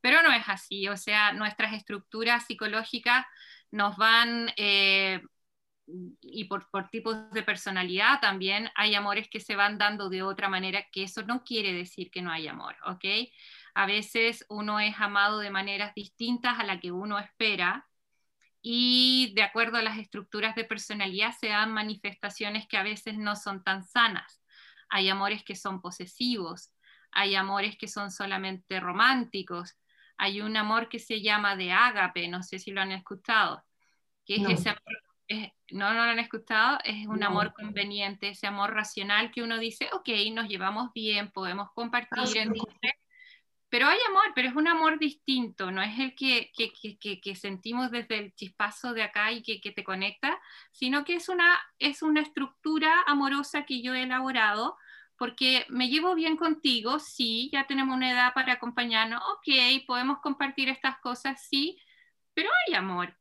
Pero 0.00 0.22
no 0.22 0.30
es 0.32 0.44
así, 0.48 0.88
o 0.88 0.96
sea, 0.96 1.32
nuestras 1.32 1.72
estructuras 1.74 2.46
psicológicas 2.46 3.26
nos 3.72 3.96
van, 3.96 4.50
eh, 4.56 5.20
y 6.20 6.44
por, 6.44 6.70
por 6.70 6.88
tipos 6.88 7.30
de 7.32 7.42
personalidad 7.42 8.20
también, 8.20 8.70
hay 8.76 8.94
amores 8.94 9.28
que 9.28 9.40
se 9.40 9.56
van 9.56 9.76
dando 9.76 10.08
de 10.08 10.22
otra 10.22 10.48
manera, 10.48 10.84
que 10.92 11.02
eso 11.02 11.22
no 11.22 11.42
quiere 11.42 11.72
decir 11.72 12.10
que 12.12 12.22
no 12.22 12.30
hay 12.30 12.46
amor, 12.48 12.76
¿ok? 12.86 13.04
A 13.74 13.86
veces 13.86 14.46
uno 14.48 14.80
es 14.80 14.94
amado 14.98 15.40
de 15.40 15.50
maneras 15.50 15.94
distintas 15.94 16.58
a 16.58 16.64
la 16.64 16.80
que 16.80 16.92
uno 16.92 17.18
espera 17.18 17.88
y 18.62 19.32
de 19.34 19.42
acuerdo 19.42 19.76
a 19.76 19.82
las 19.82 19.98
estructuras 19.98 20.54
de 20.54 20.64
personalidad 20.64 21.32
se 21.38 21.48
dan 21.48 21.72
manifestaciones 21.72 22.66
que 22.66 22.76
a 22.76 22.82
veces 22.82 23.18
no 23.18 23.36
son 23.36 23.62
tan 23.62 23.84
sanas. 23.84 24.40
Hay 24.88 25.08
amores 25.08 25.42
que 25.44 25.56
son 25.56 25.80
posesivos, 25.80 26.70
hay 27.10 27.34
amores 27.34 27.76
que 27.76 27.88
son 27.88 28.10
solamente 28.10 28.80
románticos, 28.80 29.76
hay 30.16 30.40
un 30.40 30.56
amor 30.56 30.88
que 30.88 30.98
se 30.98 31.20
llama 31.20 31.56
de 31.56 31.72
ágape, 31.72 32.28
no 32.28 32.42
sé 32.42 32.58
si 32.58 32.70
lo 32.70 32.80
han 32.80 32.92
escuchado, 32.92 33.64
que 34.24 34.36
es 34.36 34.42
no. 34.42 34.48
ese 34.50 34.74
no, 35.72 35.92
no 35.92 35.94
lo 35.94 36.02
han 36.02 36.18
escuchado, 36.18 36.78
es 36.84 37.06
un 37.06 37.22
amor 37.22 37.52
conveniente, 37.54 38.28
ese 38.28 38.46
amor 38.46 38.72
racional 38.74 39.30
que 39.30 39.42
uno 39.42 39.58
dice, 39.58 39.88
ok, 39.92 40.08
nos 40.32 40.48
llevamos 40.48 40.92
bien, 40.92 41.30
podemos 41.32 41.70
compartir, 41.72 42.18
ah, 42.18 42.26
pero 43.68 43.88
hay 43.88 43.98
amor, 44.08 44.24
pero 44.34 44.48
es 44.48 44.54
un 44.54 44.68
amor 44.68 44.98
distinto, 44.98 45.70
no 45.70 45.82
es 45.82 45.98
el 45.98 46.14
que, 46.14 46.52
que, 46.56 47.20
que, 47.20 47.34
sentimos 47.34 47.90
desde 47.90 48.18
el 48.18 48.34
chispazo 48.34 48.94
de 48.94 49.02
acá 49.02 49.32
y 49.32 49.42
que, 49.42 49.72
te 49.72 49.84
conecta, 49.84 50.40
sino 50.72 51.04
que 51.04 51.14
es 51.16 51.28
una, 51.28 51.60
es 51.78 52.02
una 52.02 52.20
estructura 52.20 53.02
amorosa 53.06 53.64
que 53.64 53.82
yo 53.82 53.94
he 53.94 54.04
elaborado 54.04 54.76
porque 55.16 55.66
me 55.68 55.88
llevo 55.88 56.14
bien 56.14 56.36
contigo, 56.36 56.98
sí, 56.98 57.50
ya 57.52 57.66
tenemos 57.66 57.96
una 57.96 58.10
edad 58.10 58.34
para 58.34 58.54
acompañarnos, 58.54 59.22
ok, 59.36 59.84
podemos 59.86 60.18
compartir 60.20 60.68
estas 60.68 60.98
cosas, 60.98 61.44
sí, 61.48 61.78
pero 62.34 62.50
hay 62.66 62.74
amor. 62.74 63.16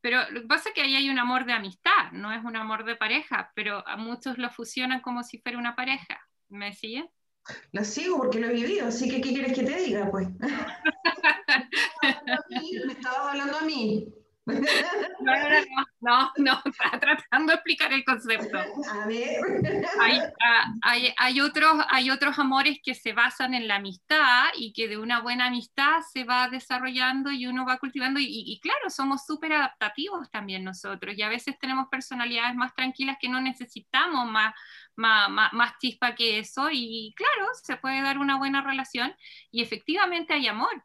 Pero 0.00 0.30
lo 0.30 0.42
que 0.42 0.46
pasa 0.46 0.68
es 0.68 0.74
que 0.74 0.82
ahí 0.82 0.94
hay 0.94 1.10
un 1.10 1.18
amor 1.18 1.46
de 1.46 1.52
amistad, 1.52 2.12
no 2.12 2.32
es 2.32 2.44
un 2.44 2.56
amor 2.56 2.84
de 2.84 2.96
pareja, 2.96 3.50
pero 3.56 3.86
a 3.88 3.96
muchos 3.96 4.38
lo 4.38 4.50
fusionan 4.50 5.00
como 5.00 5.22
si 5.24 5.38
fuera 5.38 5.58
una 5.58 5.74
pareja. 5.74 6.20
¿Me 6.48 6.72
siguen? 6.74 7.10
La 7.72 7.84
sigo 7.84 8.18
porque 8.18 8.40
lo 8.40 8.48
he 8.48 8.52
vivido, 8.52 8.88
así 8.88 9.08
que 9.08 9.20
¿qué 9.20 9.30
quieres 9.30 9.52
que 9.52 9.64
te 9.64 9.76
diga, 9.76 10.10
pues? 10.10 10.28
Me 12.50 12.92
estabas 12.92 13.32
hablando 13.32 13.58
a 13.58 13.62
mí. 13.62 14.08
No, 14.46 14.54
no, 15.20 15.86
no, 16.00 16.32
no, 16.36 16.62
está 16.64 17.00
tratando 17.00 17.50
de 17.50 17.54
explicar 17.54 17.92
el 17.92 18.04
concepto. 18.04 18.58
A 18.58 19.06
ver. 19.06 19.40
Hay, 20.00 20.20
ah, 20.20 20.72
hay, 20.82 21.12
hay, 21.18 21.40
otros, 21.40 21.84
hay 21.88 22.10
otros 22.10 22.38
amores 22.38 22.78
que 22.82 22.94
se 22.94 23.12
basan 23.12 23.54
en 23.54 23.66
la 23.66 23.76
amistad 23.76 24.44
y 24.56 24.72
que 24.72 24.86
de 24.86 24.98
una 24.98 25.20
buena 25.20 25.46
amistad 25.46 26.00
se 26.12 26.22
va 26.22 26.48
desarrollando 26.48 27.32
y 27.32 27.48
uno 27.48 27.66
va 27.66 27.78
cultivando. 27.78 28.20
Y, 28.20 28.26
y 28.28 28.60
claro, 28.60 28.88
somos 28.88 29.26
súper 29.26 29.54
adaptativos 29.54 30.30
también 30.30 30.62
nosotros 30.62 31.16
y 31.16 31.22
a 31.22 31.28
veces 31.28 31.58
tenemos 31.58 31.88
personalidades 31.90 32.54
más 32.54 32.72
tranquilas 32.72 33.16
que 33.20 33.28
no 33.28 33.40
necesitamos 33.40 34.30
más, 34.30 34.54
más, 34.96 35.30
más, 35.30 35.52
más 35.52 35.78
chispa 35.78 36.14
que 36.14 36.38
eso. 36.38 36.68
Y 36.72 37.14
claro, 37.16 37.48
se 37.62 37.76
puede 37.76 38.02
dar 38.02 38.18
una 38.18 38.38
buena 38.38 38.62
relación 38.62 39.14
y 39.50 39.62
efectivamente 39.62 40.34
hay 40.34 40.46
amor. 40.46 40.84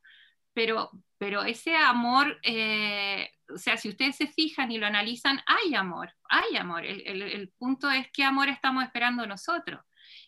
Pero, 0.53 0.91
pero 1.17 1.43
ese 1.43 1.75
amor, 1.75 2.39
eh, 2.43 3.29
o 3.53 3.57
sea, 3.57 3.77
si 3.77 3.89
ustedes 3.89 4.17
se 4.17 4.27
fijan 4.27 4.71
y 4.71 4.77
lo 4.77 4.85
analizan, 4.85 5.41
hay 5.45 5.75
amor, 5.75 6.13
hay 6.29 6.57
amor. 6.57 6.85
El, 6.85 7.21
el, 7.21 7.49
punto 7.57 7.89
es 7.89 8.07
qué 8.11 8.23
amor 8.23 8.49
estamos 8.49 8.83
esperando 8.83 9.25
nosotros. 9.25 9.81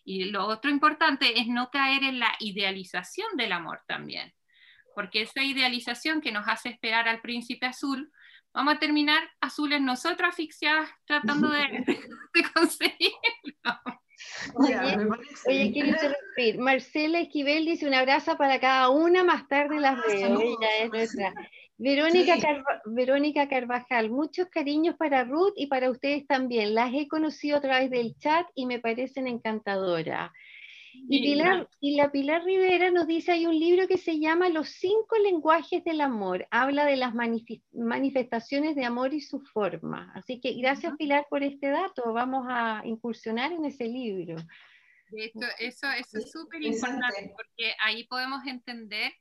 Y 0.04 0.24
lo 0.26 0.46
otro 0.46 0.70
importante 0.70 1.38
es 1.38 1.46
no 1.46 1.70
caer 1.70 2.04
en 2.04 2.20
la 2.20 2.34
idealización 2.40 3.36
del 3.36 3.52
amor 3.52 3.82
también, 3.86 4.32
porque 4.94 5.22
esa 5.22 5.42
idealización 5.42 6.20
que 6.20 6.32
nos 6.32 6.48
hace 6.48 6.70
esperar 6.70 7.08
al 7.08 7.20
príncipe 7.20 7.66
azul, 7.66 8.10
vamos 8.54 8.74
a 8.74 8.78
terminar 8.78 9.30
azules 9.40 9.80
nosotros 9.80 10.30
asfixiadas 10.30 10.88
tratando 11.06 11.50
de, 11.50 11.62
de 12.34 12.52
conseguirlo. 12.54 13.80
Oye, 14.54 14.74
oye, 15.54 15.72
quiero 15.72 15.88
interrumpir. 15.88 16.58
Marcela 16.58 17.20
Esquivel 17.20 17.64
dice 17.64 17.86
un 17.86 17.94
abrazo 17.94 18.36
para 18.36 18.60
cada 18.60 18.90
una, 18.90 19.24
más 19.24 19.48
tarde 19.48 19.80
las 19.80 19.98
ah, 19.98 20.02
veo. 20.06 20.40
Ella 20.40 20.68
es 20.82 20.90
nuestra. 20.90 21.34
Verónica, 21.76 22.36
Verónica 22.84 23.48
Carvajal, 23.48 24.10
muchos 24.10 24.48
cariños 24.48 24.96
para 24.96 25.24
Ruth 25.24 25.54
y 25.56 25.66
para 25.66 25.90
ustedes 25.90 26.26
también. 26.26 26.74
Las 26.74 26.94
he 26.94 27.08
conocido 27.08 27.56
a 27.56 27.60
través 27.60 27.90
del 27.90 28.16
chat 28.18 28.46
y 28.54 28.66
me 28.66 28.78
parecen 28.78 29.26
encantadoras. 29.26 30.30
Y, 31.08 31.34
la 31.34 32.10
Pilar 32.12 32.44
Rivera 32.44 32.90
nos 32.90 33.06
dice, 33.06 33.32
hay 33.32 33.46
un 33.46 33.58
libro 33.58 33.88
que 33.88 33.98
se 33.98 34.18
llama 34.18 34.48
Los 34.48 34.68
cinco 34.68 35.16
lenguajes 35.22 35.84
del 35.84 36.00
amor. 36.00 36.46
Habla 36.50 36.86
de 36.86 36.96
las 36.96 37.12
manifestaciones 37.72 38.76
de 38.76 38.84
amor 38.84 39.12
y 39.12 39.20
su 39.20 39.40
forma. 39.40 40.12
Así 40.14 40.40
que 40.40 40.54
gracias 40.54 40.94
Pilar 40.96 41.26
por 41.28 41.42
este 41.42 41.68
dato. 41.68 42.12
Vamos 42.12 42.46
a 42.48 42.82
incursionar 42.84 43.52
en 43.52 43.64
ese 43.64 43.86
libro. 43.86 44.36
Eso, 45.12 45.46
eso 45.58 46.18
es 46.18 46.30
súper 46.30 46.62
importante 46.62 47.32
porque 47.36 47.74
ahí 47.80 48.04
podemos 48.04 48.46
entender 48.46 49.12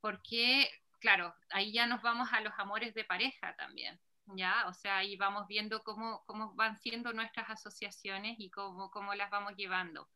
por 0.00 0.22
qué, 0.22 0.68
claro, 1.00 1.34
ahí 1.50 1.72
ya 1.72 1.86
nos 1.86 2.02
vamos 2.02 2.28
a 2.32 2.40
los 2.40 2.52
amores 2.58 2.94
de 2.94 3.04
pareja 3.04 3.54
también. 3.56 4.00
¿ya? 4.36 4.66
O 4.68 4.72
sea, 4.72 4.98
ahí 4.98 5.16
vamos 5.16 5.46
viendo 5.46 5.82
cómo, 5.82 6.22
cómo 6.26 6.54
van 6.54 6.78
siendo 6.80 7.12
nuestras 7.12 7.50
asociaciones 7.50 8.36
y 8.38 8.50
cómo, 8.50 8.90
cómo 8.90 9.14
las 9.14 9.30
vamos 9.30 9.54
llevando. 9.56 10.08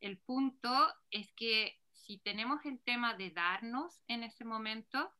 El 0.00 0.18
punto 0.18 0.70
es 1.10 1.32
que 1.32 1.78
si 1.92 2.18
tenemos 2.18 2.64
el 2.64 2.80
tema 2.80 3.14
de 3.14 3.30
darnos 3.30 4.02
en 4.08 4.22
ese 4.22 4.44
momento, 4.44 5.12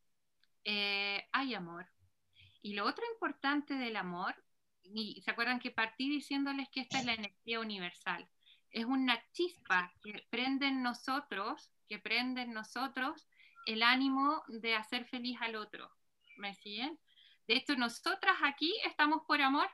eh, 0.65 1.27
hay 1.33 1.55
amor. 1.55 1.87
Y 2.63 2.75
lo 2.75 2.85
otro 2.85 3.05
importante 3.13 3.75
del 3.75 3.97
amor, 3.97 4.35
y 4.83 5.21
se 5.23 5.31
acuerdan 5.31 5.59
que 5.59 5.71
partí 5.71 6.09
diciéndoles 6.09 6.69
que 6.69 6.81
esta 6.81 6.99
es 6.99 7.05
la 7.05 7.15
energía 7.15 7.61
universal, 7.61 8.29
es 8.77 8.85
una 8.85 9.19
chispa 9.33 9.91
que 10.03 10.27
prende 10.29 10.67
en 10.67 10.83
nosotros, 10.83 11.73
que 11.89 11.99
prende 11.99 12.43
en 12.43 12.53
nosotros 12.53 13.27
el 13.65 13.83
ánimo 13.83 14.43
de 14.49 14.75
hacer 14.75 15.07
feliz 15.07 15.39
al 15.41 15.57
otro. 15.57 15.91
¿Me 16.37 16.53
siguen? 16.53 16.99
De 17.49 17.57
hecho, 17.57 17.75
nosotras 17.77 18.37
aquí 18.43 18.75
estamos 18.85 19.23
por 19.27 19.41
amor, 19.41 19.67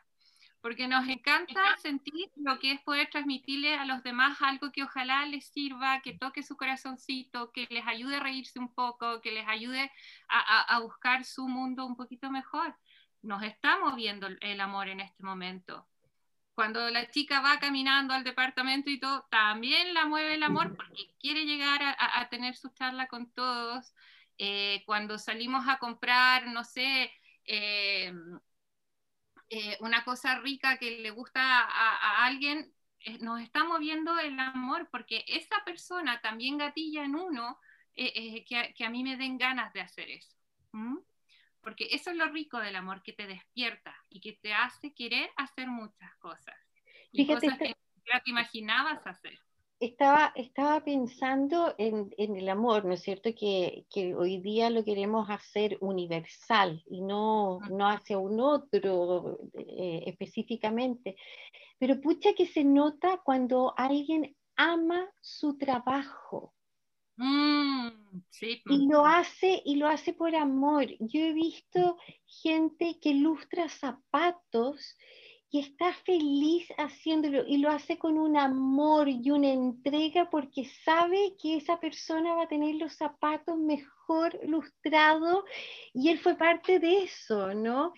porque 0.60 0.86
nos 0.86 1.08
encanta 1.08 1.76
sentir 1.78 2.30
lo 2.36 2.60
que 2.60 2.70
es 2.70 2.80
poder 2.82 3.10
transmitirle 3.10 3.74
a 3.74 3.86
los 3.86 4.04
demás 4.04 4.40
algo 4.40 4.70
que 4.70 4.84
ojalá 4.84 5.26
les 5.26 5.46
sirva, 5.46 6.00
que 6.00 6.16
toque 6.16 6.44
su 6.44 6.56
corazoncito, 6.56 7.50
que 7.50 7.66
les 7.70 7.84
ayude 7.84 8.18
a 8.18 8.20
reírse 8.20 8.60
un 8.60 8.72
poco, 8.72 9.20
que 9.20 9.32
les 9.32 9.48
ayude 9.48 9.90
a, 10.28 10.78
buscar 10.78 11.24
su 11.24 11.48
mundo 11.48 11.84
un 11.84 11.96
poquito 11.96 12.30
mejor. 12.30 12.76
Nos 13.20 13.42
está 13.42 13.80
moviendo 13.80 14.28
el 14.28 14.60
amor 14.60 14.86
en 14.88 15.00
este 15.00 15.24
momento. 15.24 15.88
Cuando 16.54 16.90
la 16.90 17.10
chica 17.10 17.40
va 17.40 17.58
caminando 17.58 18.12
al 18.14 18.24
departamento 18.24 18.90
y 18.90 19.00
todo, 19.00 19.26
también 19.30 19.94
la 19.94 20.06
mueve 20.06 20.34
el 20.34 20.42
amor 20.42 20.76
porque 20.76 21.14
quiere 21.18 21.46
llegar 21.46 21.80
a, 21.98 22.28
tener 22.28 22.56
su 22.56 22.68
charla 22.70 23.06
con 23.08 23.30
todos. 23.32 23.94
Eh, 24.38 24.82
cuando 24.86 25.18
salimos 25.18 25.66
a 25.68 25.78
comprar, 25.78 26.46
no 26.48 26.64
sé, 26.64 27.10
eh, 27.44 28.12
eh, 29.50 29.76
una 29.80 30.04
cosa 30.04 30.38
rica 30.40 30.78
que 30.78 30.98
le 31.00 31.10
gusta 31.10 31.40
a, 31.42 32.24
alguien, 32.24 32.72
eh, 33.00 33.18
nos 33.18 33.40
está 33.40 33.64
moviendo 33.64 34.18
el 34.18 34.38
amor, 34.40 34.88
porque 34.90 35.24
esa 35.28 35.56
persona 35.64 36.20
también 36.20 36.58
gatilla 36.58 37.04
en 37.04 37.14
uno 37.14 37.58
que, 37.94 38.84
a 38.84 38.90
mí 38.90 39.04
me 39.04 39.16
den 39.16 39.36
ganas 39.38 39.72
de 39.74 39.82
hacer 39.82 40.10
eso. 40.10 40.34
Porque 41.62 41.88
eso 41.92 42.10
es 42.10 42.16
lo 42.16 42.26
rico 42.26 42.58
del 42.58 42.76
amor, 42.76 43.02
que 43.02 43.12
te 43.12 43.26
despierta 43.26 43.94
y 44.08 44.20
que 44.20 44.32
te 44.32 44.52
hace 44.52 44.92
querer 44.92 45.30
hacer 45.36 45.68
muchas 45.68 46.14
cosas. 46.16 46.56
Y 47.12 47.26
cosas 47.26 47.58
que 47.58 47.74
ya 48.10 48.20
te 48.20 48.30
imaginabas 48.30 49.06
hacer. 49.06 49.38
Estaba, 49.78 50.32
estaba 50.36 50.84
pensando 50.84 51.74
en, 51.76 52.14
en, 52.16 52.36
el 52.36 52.48
amor, 52.48 52.84
¿no 52.84 52.94
es 52.94 53.02
cierto? 53.02 53.30
Que, 53.34 53.84
que, 53.90 54.14
hoy 54.14 54.38
día 54.38 54.70
lo 54.70 54.84
queremos 54.84 55.28
hacer 55.28 55.76
universal 55.80 56.82
y 56.86 57.00
no, 57.00 57.58
no 57.68 57.88
hacia 57.88 58.16
un 58.16 58.38
otro 58.40 59.40
eh, 59.54 60.04
específicamente. 60.06 61.16
Pero 61.78 62.00
pucha 62.00 62.32
que 62.34 62.46
se 62.46 62.62
nota 62.62 63.20
cuando 63.24 63.74
alguien 63.76 64.36
ama 64.56 65.10
su 65.20 65.58
trabajo. 65.58 66.51
Mm, 67.16 67.88
sí. 68.30 68.62
Y 68.66 68.88
lo 68.88 69.06
hace, 69.06 69.62
y 69.64 69.76
lo 69.76 69.88
hace 69.88 70.12
por 70.12 70.34
amor. 70.34 70.86
Yo 70.98 71.20
he 71.20 71.32
visto 71.32 71.98
gente 72.26 72.98
que 73.00 73.14
lustra 73.14 73.68
zapatos 73.68 74.96
y 75.52 75.60
está 75.60 75.92
feliz 75.92 76.66
haciéndolo 76.78 77.46
y 77.46 77.58
lo 77.58 77.70
hace 77.70 77.98
con 77.98 78.18
un 78.18 78.38
amor 78.38 79.08
y 79.10 79.30
una 79.30 79.52
entrega 79.52 80.30
porque 80.30 80.64
sabe 80.64 81.36
que 81.38 81.56
esa 81.56 81.78
persona 81.78 82.34
va 82.34 82.44
a 82.44 82.48
tener 82.48 82.76
los 82.76 82.94
zapatos 82.94 83.58
mejor 83.58 84.38
lustrados 84.44 85.44
y 85.92 86.08
él 86.08 86.18
fue 86.18 86.36
parte 86.36 86.78
de 86.78 87.04
eso, 87.04 87.52
¿no? 87.52 87.92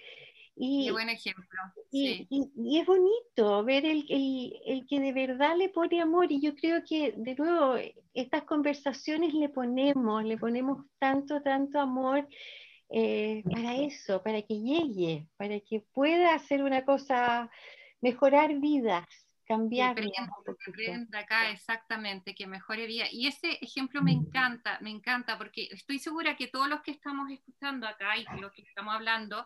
Y, 0.57 0.87
Qué 0.87 0.93
buen 0.93 1.09
ejemplo. 1.09 1.61
Y, 1.91 2.29
y, 2.31 2.79
es 2.79 2.87
bonito 2.87 3.65
ver 3.65 3.85
el, 3.85 4.07
el, 4.09 4.53
el, 4.67 4.87
que 4.87 5.01
de 5.01 5.13
verdad 5.13 5.57
le 5.57 5.69
pone 5.69 6.01
amor 6.01 6.31
y 6.31 6.41
yo 6.41 6.55
creo 6.55 6.83
que 6.85 7.13
de 7.17 7.35
nuevo 7.35 7.77
estas 8.15 8.45
conversaciones 8.45 9.35
le 9.35 9.49
ponemos, 9.49 10.25
le 10.25 10.39
ponemos 10.39 10.85
tanto, 10.99 11.43
tanto 11.43 11.81
amor 11.81 12.29
eh, 12.91 13.43
para 13.51 13.75
eso, 13.75 14.23
para 14.23 14.43
que 14.43 14.61
llegue, 14.61 15.27
para 15.37 15.59
que 15.59 15.81
pueda 15.93 16.35
hacer 16.35 16.63
una 16.63 16.85
cosa, 16.85 17.51
mejorar 18.01 18.55
vidas, 18.61 19.07
cambiar. 19.47 19.97
acá 21.13 21.51
exactamente, 21.51 22.35
que 22.35 22.47
mejore 22.47 22.87
vida. 22.87 23.07
Y 23.11 23.27
ese 23.27 23.59
ejemplo 23.61 24.03
me 24.03 24.13
encanta, 24.13 24.79
me 24.81 24.91
encanta, 24.91 25.37
porque 25.39 25.69
estoy 25.73 25.99
segura 25.99 26.37
que 26.37 26.47
todos 26.47 26.69
los 26.69 26.83
que 26.83 26.93
estamos 26.93 27.31
escuchando 27.31 27.87
acá 27.87 28.17
y 28.17 28.25
los 28.41 28.53
que 28.53 28.63
estamos 28.63 28.95
hablando, 28.95 29.45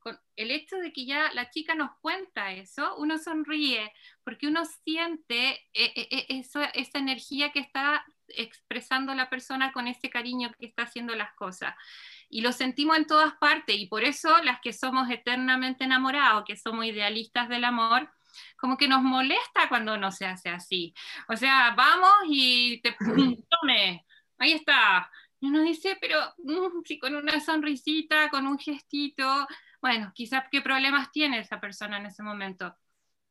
con 0.00 0.18
el 0.36 0.50
hecho 0.50 0.76
de 0.76 0.92
que 0.92 1.06
ya 1.06 1.30
la 1.34 1.50
chica 1.50 1.74
nos 1.74 1.90
cuenta 2.00 2.52
eso, 2.52 2.96
uno 2.96 3.18
sonríe, 3.18 3.92
porque 4.24 4.48
uno 4.48 4.64
siente 4.64 5.52
eh, 5.72 5.92
eh, 5.94 6.26
eso, 6.30 6.60
esa 6.74 6.98
energía 6.98 7.52
que 7.52 7.60
está 7.60 8.04
expresando 8.28 9.14
la 9.14 9.28
persona 9.28 9.72
con 9.72 9.86
ese 9.86 10.10
cariño 10.10 10.52
que 10.58 10.66
está 10.66 10.84
haciendo 10.84 11.14
las 11.14 11.34
cosas 11.34 11.74
y 12.30 12.40
lo 12.42 12.52
sentimos 12.52 12.96
en 12.96 13.06
todas 13.06 13.34
partes 13.34 13.76
y 13.76 13.86
por 13.86 14.04
eso 14.04 14.38
las 14.44 14.60
que 14.60 14.72
somos 14.72 15.10
eternamente 15.10 15.84
enamorados, 15.84 16.44
que 16.46 16.56
somos 16.56 16.86
idealistas 16.86 17.48
del 17.48 17.64
amor, 17.64 18.08
como 18.56 18.76
que 18.76 18.88
nos 18.88 19.02
molesta 19.02 19.68
cuando 19.68 19.98
no 19.98 20.12
se 20.12 20.26
hace 20.26 20.48
así. 20.48 20.94
O 21.28 21.36
sea, 21.36 21.74
vamos 21.76 22.10
y 22.28 22.80
te 22.82 22.96
tome, 23.50 24.06
ahí 24.38 24.52
está. 24.52 25.10
Y 25.40 25.48
uno 25.48 25.62
dice, 25.62 25.96
pero 26.00 26.18
mm, 26.38 26.82
si 26.84 26.98
con 26.98 27.14
una 27.14 27.40
sonrisita, 27.40 28.30
con 28.30 28.46
un 28.46 28.58
gestito, 28.58 29.46
bueno, 29.80 30.12
quizás 30.14 30.44
qué 30.50 30.60
problemas 30.62 31.10
tiene 31.12 31.38
esa 31.40 31.60
persona 31.60 31.98
en 31.98 32.06
ese 32.06 32.22
momento. 32.22 32.76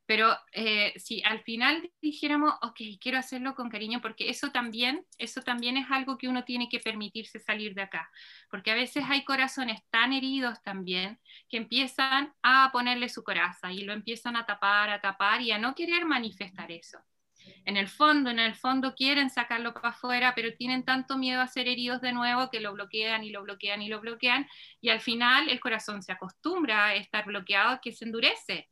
Pero 0.06 0.36
eh, 0.54 0.94
si 1.00 1.22
al 1.24 1.42
final 1.44 1.92
dijéramos, 2.02 2.56
ok, 2.64 2.80
quiero 3.00 3.20
hacerlo 3.20 3.54
con 3.56 3.70
cariño, 3.70 4.02
porque 4.02 4.30
eso 4.30 4.52
también, 4.52 5.06
eso 5.20 5.42
también 5.44 5.78
es 5.78 5.92
algo 5.92 6.18
que 6.18 6.28
uno 6.28 6.46
tiene 6.46 6.68
que 6.70 6.80
permitirse 6.80 7.40
salir 7.40 7.76
de 7.76 7.84
acá, 7.84 8.10
porque 8.50 8.72
a 8.72 8.76
veces 8.76 9.06
hay 9.08 9.24
corazones 9.24 9.82
tan 9.92 10.14
heridos 10.14 10.62
también 10.64 11.20
que 11.48 11.58
empiezan 11.58 12.34
a 12.42 12.72
ponerle 12.74 13.10
su 13.10 13.24
coraza 13.24 13.72
y 13.72 13.82
lo 13.84 13.94
empiezan 13.94 14.36
a 14.36 14.48
tapar, 14.48 14.90
a 14.90 15.02
tapar 15.02 15.42
y 15.44 15.52
a 15.52 15.60
no 15.60 15.76
querer 15.76 16.06
manifestar 16.06 16.72
eso. 16.72 17.00
En 17.66 17.78
el 17.78 17.88
fondo, 17.88 18.30
en 18.30 18.40
el 18.40 18.56
fondo 18.56 18.96
quieren 18.96 19.30
sacarlo 19.30 19.74
para 19.74 19.90
afuera, 19.90 20.34
pero 20.36 20.54
tienen 20.56 20.84
tanto 20.84 21.18
miedo 21.18 21.42
a 21.42 21.48
ser 21.48 21.68
heridos 21.68 22.02
de 22.02 22.14
nuevo 22.14 22.50
que 22.50 22.60
lo 22.60 22.74
bloquean 22.74 23.24
y 23.24 23.30
lo 23.30 23.44
bloquean 23.44 23.82
y 23.82 23.90
lo 23.90 24.00
bloquean 24.00 24.48
y 24.82 24.90
al 24.90 25.02
final 25.02 25.50
el 25.50 25.60
corazón 25.60 26.02
se 26.04 26.12
acostumbra 26.12 26.88
a 26.88 26.96
estar 26.96 27.26
bloqueado 27.26 27.80
que 27.82 27.92
se 27.92 28.06
endurece 28.06 28.70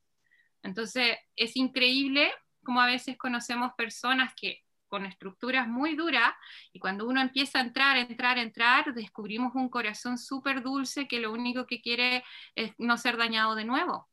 entonces, 0.64 1.18
es 1.36 1.56
increíble 1.56 2.32
como 2.64 2.82
a 2.82 2.88
veces 2.88 3.18
conocemos 3.18 3.72
personas 3.78 4.34
que 4.36 4.64
con 4.90 5.06
estructuras 5.06 5.68
muy 5.68 5.96
duras 5.96 6.34
y 6.74 6.80
cuando 6.80 7.08
uno 7.08 7.22
empieza 7.22 7.60
a 7.60 7.62
entrar, 7.62 7.98
entrar, 7.98 8.38
entrar, 8.38 8.94
descubrimos 8.94 9.54
un 9.56 9.70
corazón 9.70 10.18
súper 10.18 10.62
dulce 10.62 11.08
que 11.08 11.20
lo 11.20 11.32
único 11.32 11.66
que 11.68 11.82
quiere 11.82 12.24
es 12.56 12.74
no 12.78 12.98
ser 12.98 13.18
dañado 13.18 13.56
de 13.56 13.66
nuevo. 13.66 14.10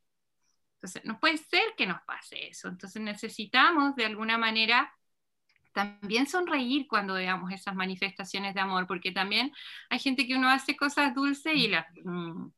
Entonces, 0.85 1.05
no 1.07 1.19
puede 1.19 1.39
ser 1.39 1.63
que 1.79 1.87
nos 1.87 2.03
pase 2.03 2.49
eso. 2.49 2.69
Entonces, 2.69 3.01
necesitamos 3.01 3.97
de 3.97 4.05
alguna 4.05 4.37
manera 4.37 4.95
también 5.73 6.27
sonreír 6.27 6.87
cuando 6.87 7.15
veamos 7.15 7.51
esas 7.53 7.75
manifestaciones 7.75 8.55
de 8.55 8.61
amor, 8.61 8.87
porque 8.87 9.11
también 9.11 9.51
hay 9.89 9.99
gente 9.99 10.27
que 10.27 10.37
uno 10.37 10.51
hace 10.51 10.77
cosas 10.77 11.15
dulces 11.15 11.55
y 11.55 11.69
las... 11.69 11.87
Mm, 12.05 12.49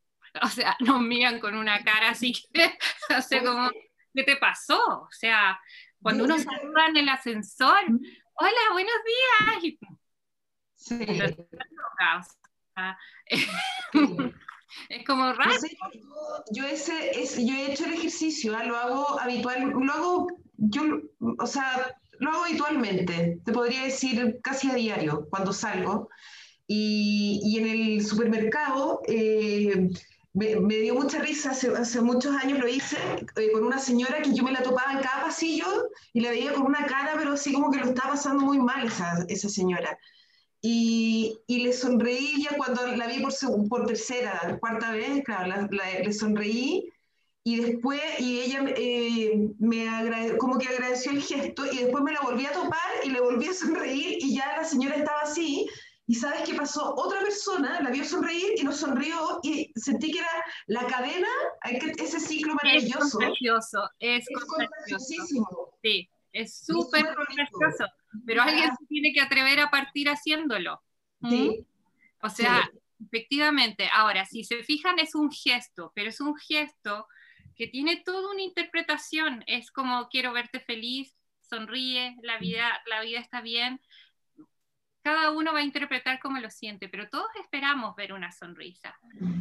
o 0.43 0.49
sea, 0.49 0.77
nos 0.81 1.01
miran 1.01 1.39
con 1.39 1.57
una 1.57 1.85
cara 1.85 2.11
así 2.11 2.33
que, 2.53 2.77
no 3.09 3.23
sé 3.23 3.45
cómo, 3.45 3.71
¿qué 4.13 4.25
te 4.25 4.35
pasó? 4.35 5.03
O 5.03 5.13
sea, 5.13 5.61
cuando 6.03 6.25
uno 6.25 6.37
saluda 6.37 6.89
en 6.89 6.97
el 6.97 7.09
ascensor, 7.09 7.85
hola, 8.35 8.73
buenos 8.73 8.97
días. 9.07 9.77
Sí. 10.75 11.07
es 14.89 15.05
como 15.05 15.33
raro. 15.33 15.53
yo, 16.53 16.65
ese, 16.65 17.13
yo 17.45 17.55
he 17.55 17.73
hecho 17.73 17.85
el 17.85 17.95
ejercicio, 17.95 18.57
¿ah? 18.57 18.65
lo 18.65 18.77
hago 18.77 19.21
habitual, 19.21 19.71
lo 19.71 19.93
hago, 19.93 20.27
yo, 20.57 20.83
o 21.39 21.47
sea, 21.47 21.97
lo 22.19 22.31
hago 22.31 22.45
habitualmente, 22.45 23.41
te 23.45 23.53
podría 23.53 23.83
decir 23.83 24.39
casi 24.43 24.71
a 24.71 24.75
diario 24.75 25.27
cuando 25.31 25.53
salgo. 25.53 26.09
Y, 26.69 27.41
y 27.45 27.59
en 27.59 27.67
el 27.69 28.05
supermercado, 28.05 29.01
eh, 29.07 29.89
me, 30.37 30.77
dio 30.77 30.95
mucha 30.95 31.19
risa, 31.21 31.51
hace, 31.51 31.69
hace, 31.75 32.01
muchos 32.03 32.37
años 32.37 32.59
lo 32.59 32.69
hice 32.69 32.99
eh, 33.37 33.51
con 33.53 33.65
una 33.65 33.79
señora 33.79 34.21
que 34.21 34.35
yo 34.35 34.43
me 34.43 34.53
la 34.53 34.63
topaba 34.63 34.93
en 34.93 35.01
cada 35.01 35.25
pasillo 35.25 35.67
y 36.13 36.21
la 36.21 36.31
veía 36.31 36.53
con 36.53 36.65
una 36.65 36.85
cara, 36.85 37.15
pero 37.17 37.33
así 37.33 37.55
como 37.55 37.71
que 37.71 37.79
lo 37.79 37.87
estaba 37.87 38.11
pasando 38.11 38.45
muy 38.45 38.59
mal 38.59 38.87
esa, 38.87 39.25
esa 39.29 39.49
señora. 39.49 39.99
Y, 40.69 41.39
y, 41.47 41.61
le 41.61 41.73
sonreí 41.73 42.43
ya 42.43 42.57
cuando 42.57 42.85
la 42.89 43.07
vi 43.07 43.21
por, 43.21 43.33
por 43.69 43.87
tercera, 43.87 44.59
cuarta 44.59 44.91
vez, 44.91 45.23
claro, 45.23 45.69
le 45.71 46.13
sonreí. 46.13 46.91
Y 47.45 47.61
después, 47.61 48.01
y 48.19 48.41
ella 48.41 48.65
eh, 48.77 49.49
me 49.61 50.37
como 50.39 50.59
que 50.59 50.67
agradeció 50.67 51.13
el 51.13 51.23
gesto 51.23 51.65
y 51.71 51.79
después 51.79 52.03
me 52.03 52.11
la 52.13 52.21
volví 52.21 52.47
a 52.47 52.51
topar 52.51 52.91
y 53.05 53.11
le 53.11 53.21
volví 53.21 53.47
a 53.47 53.53
sonreír 53.53 54.19
y 54.21 54.35
ya 54.35 54.57
la 54.57 54.65
señora 54.65 54.97
estaba 54.97 55.21
así. 55.21 55.69
Y 56.09 56.17
sabes 56.17 56.43
qué 56.43 56.55
pasó? 56.57 56.97
Otra 56.97 57.21
persona 57.21 57.81
la 57.81 57.91
vio 57.91 58.05
sonreír 58.05 58.55
y 58.57 58.65
nos 58.65 58.79
sonrió 58.79 59.39
y 59.45 59.73
sentí 59.77 60.11
que 60.11 60.19
era 60.19 60.45
la 60.67 60.85
cadena, 60.89 61.29
ese 61.97 62.19
ciclo 62.19 62.55
maravilloso. 62.55 63.21
Es 63.21 63.29
contagioso, 63.29 63.89
es, 64.01 64.27
Sí, 65.81 66.09
es 66.37 66.59
súper 66.59 67.05
contagioso. 67.15 67.87
Pero 68.25 68.43
alguien 68.43 68.71
se 68.77 68.87
tiene 68.87 69.13
que 69.13 69.21
atrever 69.21 69.61
a 69.61 69.71
partir 69.71 70.09
haciéndolo. 70.09 70.83
Sí. 71.29 71.67
O 72.23 72.29
sea, 72.29 72.71
efectivamente, 73.05 73.89
ahora, 73.93 74.25
si 74.25 74.45
se 74.45 74.63
fijan, 74.63 74.99
es 74.99 75.15
un 75.15 75.31
gesto, 75.31 75.93
pero 75.95 76.09
es 76.09 76.21
un 76.21 76.37
gesto 76.37 77.07
que 77.55 77.67
tiene 77.67 78.03
toda 78.05 78.31
una 78.31 78.43
interpretación. 78.43 79.45
Es 79.47 79.71
como 79.71 80.09
quiero 80.09 80.33
verte 80.33 80.61
feliz, 80.61 81.17
sonríe, 81.41 82.17
la 82.23 82.39
vida, 82.39 82.83
la 82.87 83.03
vida 83.03 83.21
está 83.21 83.41
bien 83.41 83.81
cada 85.07 85.31
uno 85.31 85.53
va 85.53 85.61
a 85.61 85.63
interpretar 85.63 86.19
como 86.19 86.41
lo 86.41 86.51
siente, 86.51 86.89
pero 86.89 87.09
todos 87.09 87.29
esperamos 87.41 87.95
ver 87.95 88.13
una 88.13 88.33
sonrisa. 88.33 88.99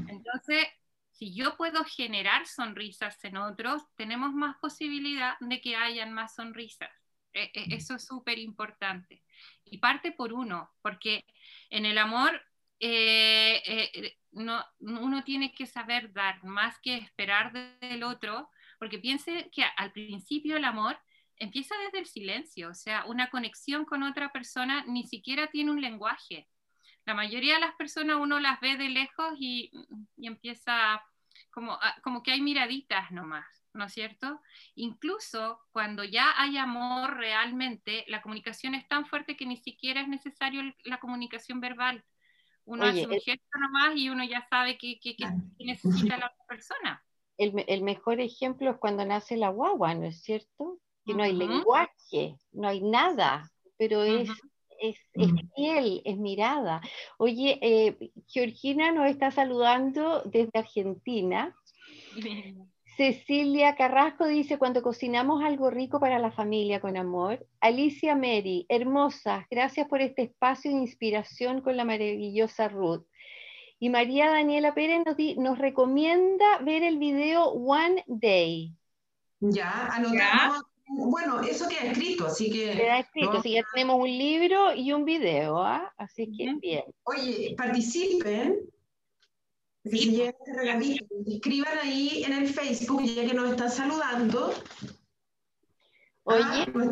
Entonces, 0.07 0.67
si 1.15 1.33
yo 1.33 1.55
puedo 1.55 1.85
generar 1.85 2.45
sonrisas 2.45 3.23
en 3.23 3.37
otros, 3.37 3.83
tenemos 3.95 4.33
más 4.33 4.57
posibilidad 4.57 5.35
de 5.39 5.61
que 5.61 5.77
hayan 5.77 6.11
más 6.11 6.35
sonrisas. 6.35 6.91
E, 7.31 7.51
e, 7.53 7.75
eso 7.75 7.95
es 7.95 8.05
súper 8.05 8.37
importante. 8.37 9.23
Y 9.63 9.77
parte 9.77 10.11
por 10.11 10.33
uno, 10.33 10.69
porque 10.81 11.23
en 11.69 11.85
el 11.85 11.97
amor 11.99 12.41
eh, 12.81 13.61
eh, 13.65 14.17
no, 14.31 14.61
uno 14.79 15.23
tiene 15.23 15.53
que 15.53 15.65
saber 15.65 16.11
dar 16.11 16.43
más 16.43 16.79
que 16.81 16.97
esperar 16.97 17.53
del 17.79 18.03
otro, 18.03 18.49
porque 18.77 18.99
piense 18.99 19.49
que 19.53 19.63
al 19.77 19.93
principio 19.93 20.57
el 20.57 20.65
amor 20.65 20.99
empieza 21.37 21.75
desde 21.85 21.99
el 21.99 22.07
silencio, 22.07 22.69
o 22.69 22.73
sea, 22.73 23.05
una 23.05 23.29
conexión 23.29 23.85
con 23.85 24.03
otra 24.03 24.33
persona 24.33 24.83
ni 24.85 25.07
siquiera 25.07 25.47
tiene 25.47 25.71
un 25.71 25.81
lenguaje. 25.81 26.49
La 27.05 27.13
mayoría 27.13 27.55
de 27.55 27.59
las 27.59 27.75
personas 27.75 28.17
uno 28.19 28.39
las 28.39 28.59
ve 28.59 28.77
de 28.77 28.89
lejos 28.89 29.35
y, 29.37 29.71
empieza 30.17 31.03
como, 31.51 31.77
como 32.03 32.23
que 32.23 32.31
hay 32.31 32.41
miraditas 32.41 33.11
nomás, 33.11 33.45
¿no 33.73 33.85
es 33.85 33.93
cierto? 33.93 34.41
Incluso 34.73 35.59
cuando 35.71 36.03
ya 36.03 36.33
hay 36.37 36.57
amor 36.57 37.17
realmente, 37.17 38.05
la 38.07 38.21
comunicación 38.21 38.73
es 38.73 38.87
tan 38.87 39.05
fuerte 39.05 39.37
que 39.37 39.45
ni 39.45 39.57
siquiera 39.57 40.01
es 40.01 40.07
necesario 40.07 40.63
la 40.83 40.99
comunicación 40.99 41.59
verbal, 41.59 42.03
Uno 42.65 42.85
hace 42.85 43.05
un 43.05 43.19
gesto 43.19 43.59
nomás 43.59 43.95
y 43.95 44.09
uno 44.09 44.23
ya 44.23 44.45
sabe 44.49 44.77
qué, 44.77 44.99
necesita 45.59 46.17
la 46.17 46.27
otra 46.27 46.45
persona. 46.47 47.05
El, 47.37 47.83
mejor 47.83 48.19
ejemplo 48.19 48.71
es 48.71 48.77
cuando 48.77 49.05
nace 49.05 49.37
la 49.37 49.49
guagua, 49.49 49.93
¿no 49.93 50.05
es 50.05 50.23
cierto? 50.23 50.79
Que 51.05 51.13
no 51.13 51.21
hay 51.21 51.33
lenguaje, 51.33 52.37
no 52.51 52.67
hay 52.67 52.81
nada, 52.81 53.51
pero 53.77 54.01
es, 54.03 54.29
es, 54.79 54.97
piel, 55.55 56.01
es 56.05 56.17
mirada. 56.17 56.81
Oye, 57.17 57.59
eh, 57.61 58.11
Georgina 58.27 58.91
nos 58.91 59.09
está 59.09 59.31
saludando 59.31 60.21
desde 60.25 60.59
Argentina. 60.59 61.55
Cecilia 62.97 63.75
Carrasco 63.75 64.25
dice, 64.25 64.57
cuando 64.57 64.81
cocinamos 64.81 65.43
algo 65.43 65.69
rico 65.69 65.99
para 65.99 66.17
la 66.17 66.31
familia 66.31 66.79
con 66.79 66.95
amor. 66.95 67.45
Alicia 67.59 68.15
Mary, 68.15 68.65
hermosa, 68.69 69.45
gracias 69.51 69.87
por 69.87 70.01
este 70.01 70.23
espacio 70.23 70.71
de 70.71 70.77
inspiración 70.77 71.61
con 71.61 71.75
la 71.75 71.83
maravillosa 71.83 72.69
Ruth. 72.69 73.05
Y 73.79 73.89
María 73.89 74.29
Daniela 74.29 74.73
Pérez 74.73 75.03
nos, 75.37 75.57
recomienda 75.57 76.59
ver 76.59 76.83
el 76.83 76.97
video 76.97 77.49
One 77.49 78.03
Day. 78.07 78.73
Ya, 79.41 79.87
anotamos. 79.87 80.63
Bueno, 80.87 81.41
eso 81.41 81.67
queda 81.67 81.91
escrito, 81.91 82.27
así 82.27 82.51
que... 82.51 82.71
Queda 82.71 82.99
escrito, 82.99 83.31
así 83.31 83.49
que 83.49 83.55
ya 83.55 83.63
tenemos 83.73 83.99
un 83.99 84.07
libro 84.07 84.73
y 84.73 84.91
un 84.91 85.03
video, 85.03 85.57
¿ah? 85.63 85.93
Así 85.97 86.31
que 86.31 86.53
bien. 86.61 86.83
Oye, 87.03 87.55
participen 87.57 88.69
Sí. 89.85 90.23
escriban 91.27 91.77
ahí 91.77 92.23
en 92.23 92.33
el 92.33 92.47
Facebook, 92.47 93.03
ya 93.03 93.25
que 93.25 93.33
nos 93.33 93.51
están 93.51 93.69
saludando. 93.69 94.51
Oye, 96.23 96.43
ah, 96.43 96.91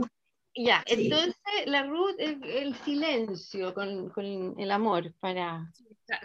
ya, 0.56 0.84
entonces 0.86 1.36
la 1.66 1.88
Ruth, 1.88 2.16
el, 2.20 2.76
silencio 2.86 3.74
con, 3.74 4.10
con, 4.10 4.60
el 4.60 4.70
amor 4.70 5.12
para... 5.20 5.72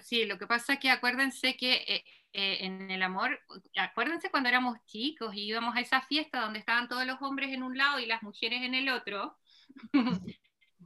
Sí, 0.02 0.26
lo 0.26 0.38
que 0.38 0.46
pasa 0.46 0.74
es 0.74 0.80
que 0.80 0.90
acuérdense 0.90 1.56
que 1.56 1.72
eh, 1.88 2.04
eh, 2.32 2.58
en 2.60 2.90
el 2.90 3.02
amor, 3.02 3.40
acuérdense 3.76 4.30
cuando 4.30 4.48
éramos 4.48 4.78
chicos 4.86 5.34
y 5.34 5.46
íbamos 5.46 5.74
a 5.76 5.80
esa 5.80 6.02
fiesta 6.02 6.40
donde 6.40 6.58
estaban 6.58 6.88
todos 6.88 7.06
los 7.06 7.20
hombres 7.22 7.52
en 7.52 7.62
un 7.62 7.76
lado 7.76 7.98
y 7.98 8.06
las 8.06 8.22
mujeres 8.22 8.62
en 8.62 8.74
el 8.74 8.88
otro, 8.90 9.38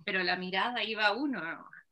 pero 0.05 0.23
la 0.23 0.37
mirada 0.37 0.85
iba 0.85 1.07
a 1.07 1.13
uno. 1.13 1.43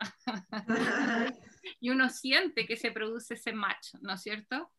y 1.80 1.90
uno 1.90 2.08
siente 2.08 2.66
que 2.66 2.76
se 2.76 2.92
produce 2.92 3.34
ese 3.34 3.52
match, 3.52 3.94
¿no 4.00 4.14
es 4.14 4.22
cierto? 4.22 4.70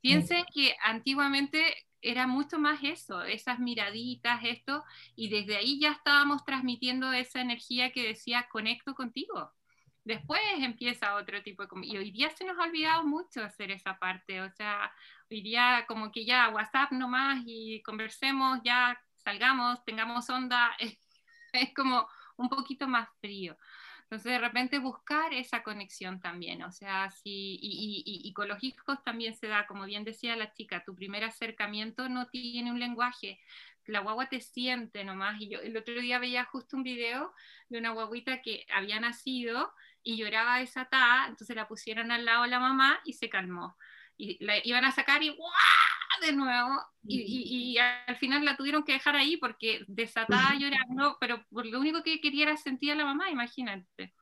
Piensen 0.00 0.44
que 0.52 0.76
antiguamente 0.82 1.86
era 2.00 2.26
mucho 2.26 2.58
más 2.58 2.80
eso, 2.82 3.22
esas 3.22 3.58
miraditas, 3.58 4.40
esto, 4.44 4.84
y 5.14 5.28
desde 5.28 5.56
ahí 5.56 5.80
ya 5.80 5.92
estábamos 5.92 6.44
transmitiendo 6.44 7.12
esa 7.12 7.40
energía 7.40 7.90
que 7.92 8.06
decía 8.06 8.48
conecto 8.50 8.94
contigo. 8.94 9.52
Después 10.06 10.40
empieza 10.58 11.16
otro 11.16 11.42
tipo 11.42 11.66
de... 11.66 11.68
Y 11.84 11.96
hoy 11.96 12.12
día 12.12 12.30
se 12.30 12.44
nos 12.44 12.56
ha 12.60 12.62
olvidado 12.62 13.02
mucho 13.02 13.42
hacer 13.42 13.72
esa 13.72 13.98
parte, 13.98 14.40
o 14.40 14.48
sea, 14.52 14.92
hoy 15.28 15.42
día 15.42 15.84
como 15.88 16.12
que 16.12 16.24
ya 16.24 16.48
WhatsApp 16.50 16.92
nomás 16.92 17.42
y 17.44 17.82
conversemos, 17.82 18.60
ya 18.62 18.96
salgamos, 19.16 19.84
tengamos 19.84 20.30
onda, 20.30 20.76
es 21.52 21.74
como 21.74 22.06
un 22.36 22.48
poquito 22.48 22.86
más 22.86 23.08
frío. 23.20 23.56
Entonces, 24.02 24.30
de 24.30 24.38
repente 24.38 24.78
buscar 24.78 25.34
esa 25.34 25.64
conexión 25.64 26.20
también, 26.20 26.62
o 26.62 26.70
sea, 26.70 27.10
si, 27.10 27.56
y, 27.60 28.04
y, 28.06 28.28
y, 28.28 28.32
con 28.32 28.46
los 28.46 28.62
hijos 28.62 29.02
también 29.02 29.34
se 29.34 29.48
da, 29.48 29.66
como 29.66 29.86
bien 29.86 30.04
decía 30.04 30.36
la 30.36 30.52
chica, 30.52 30.84
tu 30.84 30.94
primer 30.94 31.24
acercamiento 31.24 32.08
no 32.08 32.28
tiene 32.28 32.70
un 32.70 32.78
lenguaje, 32.78 33.40
la 33.86 34.00
guagua 34.00 34.28
te 34.28 34.40
siente 34.40 35.04
nomás. 35.04 35.40
Y 35.40 35.48
yo 35.48 35.60
el 35.60 35.76
otro 35.76 36.00
día 36.00 36.18
veía 36.18 36.44
justo 36.44 36.76
un 36.76 36.82
video 36.82 37.32
de 37.68 37.78
una 37.78 37.90
guaguita 37.90 38.42
que 38.42 38.66
había 38.72 39.00
nacido 39.00 39.72
y 40.06 40.16
lloraba 40.16 40.60
desatada, 40.60 41.26
entonces 41.26 41.56
la 41.56 41.66
pusieron 41.66 42.12
al 42.12 42.24
lado 42.24 42.44
de 42.44 42.48
la 42.48 42.60
mamá 42.60 43.00
y 43.04 43.14
se 43.14 43.28
calmó. 43.28 43.76
Y 44.16 44.42
la 44.42 44.54
iban 44.64 44.84
a 44.84 44.92
sacar 44.92 45.22
y 45.22 45.30
¡guau! 45.30 45.50
de 46.20 46.32
nuevo 46.32 46.80
y, 47.06 47.74
y, 47.74 47.78
al 47.78 48.16
final 48.16 48.44
la 48.44 48.56
tuvieron 48.56 48.84
que 48.84 48.92
dejar 48.92 49.16
ahí 49.16 49.36
porque 49.36 49.84
desatada 49.86 50.54
llorando, 50.54 51.18
pero 51.20 51.44
por 51.50 51.66
lo 51.66 51.78
único 51.78 52.02
que 52.02 52.20
quería 52.20 52.44
era 52.44 52.56
sentir 52.56 52.92
a 52.92 52.94
la 52.94 53.04
mamá, 53.04 53.30
imagínate. 53.30 54.14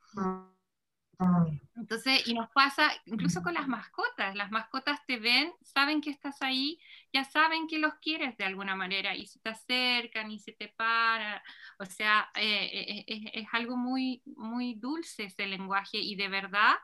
Entonces, 1.76 2.26
y 2.26 2.34
nos 2.34 2.48
pasa 2.50 2.90
incluso 3.06 3.42
con 3.42 3.54
las 3.54 3.68
mascotas, 3.68 4.34
las 4.34 4.50
mascotas 4.50 5.04
te 5.06 5.18
ven, 5.18 5.52
saben 5.62 6.00
que 6.00 6.10
estás 6.10 6.40
ahí, 6.42 6.78
ya 7.12 7.24
saben 7.24 7.66
que 7.66 7.78
los 7.78 7.94
quieres 7.94 8.36
de 8.36 8.44
alguna 8.44 8.74
manera 8.74 9.14
y 9.14 9.26
se 9.26 9.38
te 9.40 9.50
acercan 9.50 10.30
y 10.30 10.38
se 10.38 10.52
te 10.52 10.68
paran, 10.68 11.40
o 11.78 11.84
sea, 11.84 12.30
eh, 12.34 12.70
eh, 12.72 13.04
es, 13.06 13.44
es, 13.44 13.48
algo 13.52 13.76
muy, 13.76 14.22
muy 14.24 14.74
dulce 14.74 15.24
ese 15.24 15.46
lenguaje 15.46 15.98
y 15.98 16.16
de 16.16 16.28
verdad 16.28 16.74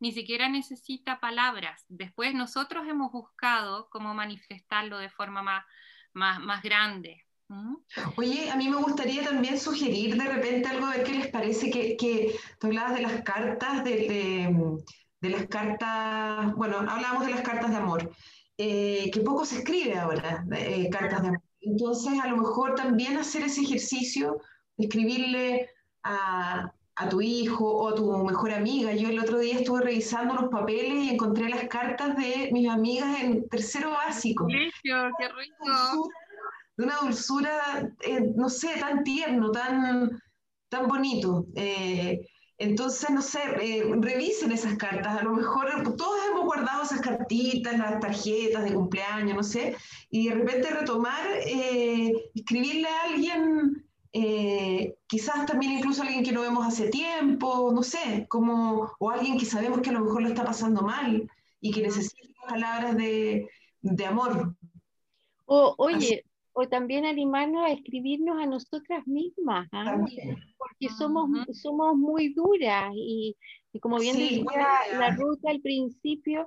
ni 0.00 0.12
siquiera 0.12 0.48
necesita 0.48 1.20
palabras. 1.20 1.84
Después 1.88 2.34
nosotros 2.34 2.88
hemos 2.88 3.12
buscado 3.12 3.88
cómo 3.90 4.14
manifestarlo 4.14 4.98
de 4.98 5.10
forma 5.10 5.42
más, 5.42 5.64
más, 6.14 6.40
más 6.40 6.62
grande. 6.62 7.24
Oye, 8.16 8.50
a 8.50 8.56
mí 8.56 8.68
me 8.68 8.76
gustaría 8.76 9.24
también 9.24 9.58
sugerir 9.58 10.16
de 10.16 10.24
repente 10.24 10.68
algo, 10.68 10.86
a 10.86 10.96
ver 10.96 11.04
qué 11.04 11.14
les 11.14 11.28
parece, 11.28 11.70
que, 11.70 11.96
que 11.96 12.34
tú 12.58 12.68
hablabas 12.68 12.94
de 12.94 13.02
las 13.02 13.22
cartas, 13.22 13.82
de, 13.82 14.78
de, 15.20 15.28
las 15.28 15.46
cartas, 15.48 16.54
bueno, 16.54 16.78
hablábamos 16.78 17.26
de 17.26 17.32
las 17.32 17.42
cartas 17.42 17.70
de 17.70 17.76
amor, 17.76 18.10
eh, 18.56 19.10
que 19.12 19.20
poco 19.20 19.44
se 19.44 19.58
escribe 19.58 19.98
ahora, 19.98 20.44
eh, 20.52 20.88
cartas 20.90 21.22
de 21.22 21.28
amor. 21.28 21.42
Entonces, 21.62 22.18
a 22.20 22.28
lo 22.28 22.36
mejor 22.36 22.74
también 22.74 23.18
hacer 23.18 23.42
ese 23.42 23.62
ejercicio, 23.62 24.40
escribirle 24.78 25.68
a, 26.04 26.72
a 27.00 27.08
tu 27.08 27.20
hijo 27.20 27.64
o 27.66 27.88
a 27.88 27.94
tu 27.94 28.24
mejor 28.24 28.52
amiga. 28.52 28.92
Yo 28.92 29.08
el 29.08 29.18
otro 29.18 29.38
día 29.38 29.56
estuve 29.56 29.80
revisando 29.80 30.34
los 30.34 30.50
papeles 30.50 31.04
y 31.04 31.10
encontré 31.10 31.48
las 31.48 31.64
cartas 31.68 32.16
de 32.16 32.50
mis 32.52 32.68
amigas 32.68 33.20
en 33.20 33.48
tercero 33.48 33.90
básico. 33.90 34.46
¡Qué 34.46 35.28
rico! 35.28 36.10
De 36.80 36.86
una 36.86 36.96
dulzura, 37.02 37.92
eh, 38.00 38.32
no 38.34 38.48
sé, 38.48 38.68
tan 38.80 39.04
tierno, 39.04 39.50
tan, 39.50 40.18
tan 40.70 40.88
bonito. 40.88 41.44
Eh, 41.54 42.26
entonces, 42.56 43.10
no 43.10 43.20
sé, 43.20 43.40
eh, 43.60 43.84
revisen 43.98 44.50
esas 44.50 44.78
cartas. 44.78 45.20
A 45.20 45.22
lo 45.22 45.34
mejor 45.34 45.94
todos 45.94 46.18
hemos 46.30 46.46
guardado 46.46 46.82
esas 46.82 47.02
cartitas, 47.02 47.76
las 47.76 48.00
tarjetas 48.00 48.64
de 48.64 48.72
cumpleaños, 48.72 49.36
no 49.36 49.42
sé, 49.42 49.76
y 50.08 50.28
de 50.28 50.36
repente 50.36 50.70
retomar, 50.70 51.20
escribirle 52.34 52.88
a 52.88 53.02
alguien 53.02 53.84
quizás 55.06 55.44
también 55.44 55.72
incluso 55.72 56.00
alguien 56.00 56.24
que 56.24 56.32
no 56.32 56.40
vemos 56.40 56.66
hace 56.66 56.88
tiempo, 56.88 57.70
no 57.74 57.82
sé, 57.82 58.24
como, 58.30 58.90
o 58.98 59.10
alguien 59.10 59.38
que 59.38 59.44
sabemos 59.44 59.82
que 59.82 59.90
a 59.90 59.92
lo 59.92 60.00
mejor 60.00 60.22
lo 60.22 60.28
está 60.28 60.44
pasando 60.44 60.80
mal 60.80 61.30
y 61.60 61.72
que 61.72 61.82
necesita 61.82 62.40
palabras 62.48 62.96
de, 62.96 63.50
de 63.82 64.06
amor. 64.06 64.54
O, 65.44 65.74
oye, 65.76 66.24
o 66.60 66.68
también 66.68 67.06
animarnos 67.06 67.64
a 67.64 67.72
escribirnos 67.72 68.38
a 68.38 68.46
nosotras 68.46 69.06
mismas, 69.06 69.66
¿ah? 69.72 69.96
porque 70.58 70.88
somos, 70.98 71.30
somos 71.56 71.96
muy 71.96 72.34
duras 72.34 72.92
y, 72.94 73.34
y 73.72 73.80
como 73.80 73.98
bien 73.98 74.16
decía 74.16 74.44
la 74.98 75.16
ruta 75.16 75.50
al 75.50 75.60
principio, 75.60 76.46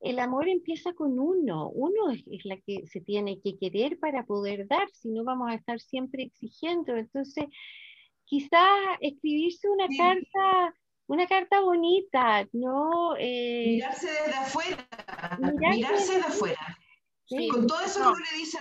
el 0.00 0.18
amor 0.18 0.48
empieza 0.48 0.92
con 0.92 1.20
uno. 1.20 1.70
Uno 1.70 2.10
es, 2.10 2.44
la 2.44 2.56
que 2.56 2.84
se 2.86 3.00
tiene 3.00 3.40
que 3.40 3.56
querer 3.56 3.98
para 4.00 4.24
poder 4.24 4.66
dar, 4.66 4.88
si 4.90 5.10
no 5.10 5.22
vamos 5.22 5.50
a 5.50 5.54
estar 5.54 5.78
siempre 5.80 6.24
exigiendo. 6.24 6.96
Entonces, 6.96 7.44
quizás 8.24 8.68
escribirse 9.00 9.68
una 9.68 9.86
carta, 9.96 10.74
una 11.06 11.26
carta 11.28 11.60
bonita, 11.60 12.48
¿no? 12.52 13.14
Eh, 13.18 13.76
mirarse 13.76 14.08
desde 14.08 14.34
afuera, 14.34 14.88
mirarse, 15.38 16.14
desde 16.14 16.26
afuera. 16.26 16.78
Con 17.52 17.66
todo 17.68 17.80
eso 17.80 18.00
que 18.00 18.08
uno 18.08 18.18
le 18.18 18.38
dice 18.38 18.58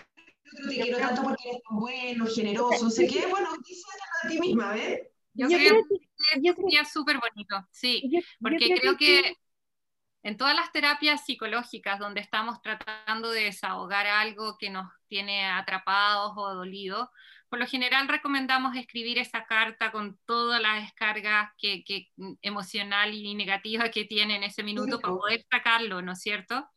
otro 0.53 0.69
te 0.69 0.81
quiero 0.81 0.97
tanto 0.97 1.23
porque 1.23 1.49
eres 1.49 1.61
tan 1.63 1.79
bueno, 1.79 2.25
generoso, 2.27 2.83
no 2.83 2.89
sé 2.89 3.07
qué, 3.07 3.25
bueno, 3.27 3.49
dice 3.65 3.83
a 4.23 4.27
ti 4.27 4.39
misma, 4.39 4.73
¿ves? 4.73 5.01
Yo, 5.35 5.47
creo, 5.47 5.83
que 5.89 6.55
sería 6.55 6.85
súper 6.85 7.17
bonito, 7.19 7.67
sí, 7.71 8.23
porque 8.39 8.75
creo, 8.75 8.95
que 8.97 9.35
en 10.21 10.37
todas 10.37 10.55
las 10.55 10.71
terapias 10.71 11.25
psicológicas 11.25 11.99
donde 11.99 12.21
estamos 12.21 12.61
tratando 12.61 13.31
de 13.31 13.45
desahogar 13.45 14.05
algo 14.05 14.57
que 14.59 14.69
nos 14.69 14.87
tiene 15.07 15.45
atrapados 15.45 16.33
o 16.35 16.53
dolidos, 16.53 17.09
por 17.49 17.59
lo 17.59 17.67
general 17.67 18.07
recomendamos 18.07 18.75
escribir 18.75 19.19
esa 19.19 19.45
carta 19.45 19.91
con 19.91 20.17
todas 20.25 20.61
las 20.61 20.81
descargas 20.81 21.51
que, 21.57 21.83
que, 21.83 22.09
emocional 22.41 23.13
y 23.13 23.35
negativa 23.35 23.89
que 23.89 24.05
tiene 24.05 24.37
en 24.37 24.43
ese 24.43 24.63
minuto 24.63 24.99
para 24.99 25.13
poder 25.13 25.45
sacarlo, 25.51 26.01
¿no 26.01 26.13
es 26.13 26.21
cierto? 26.21 26.67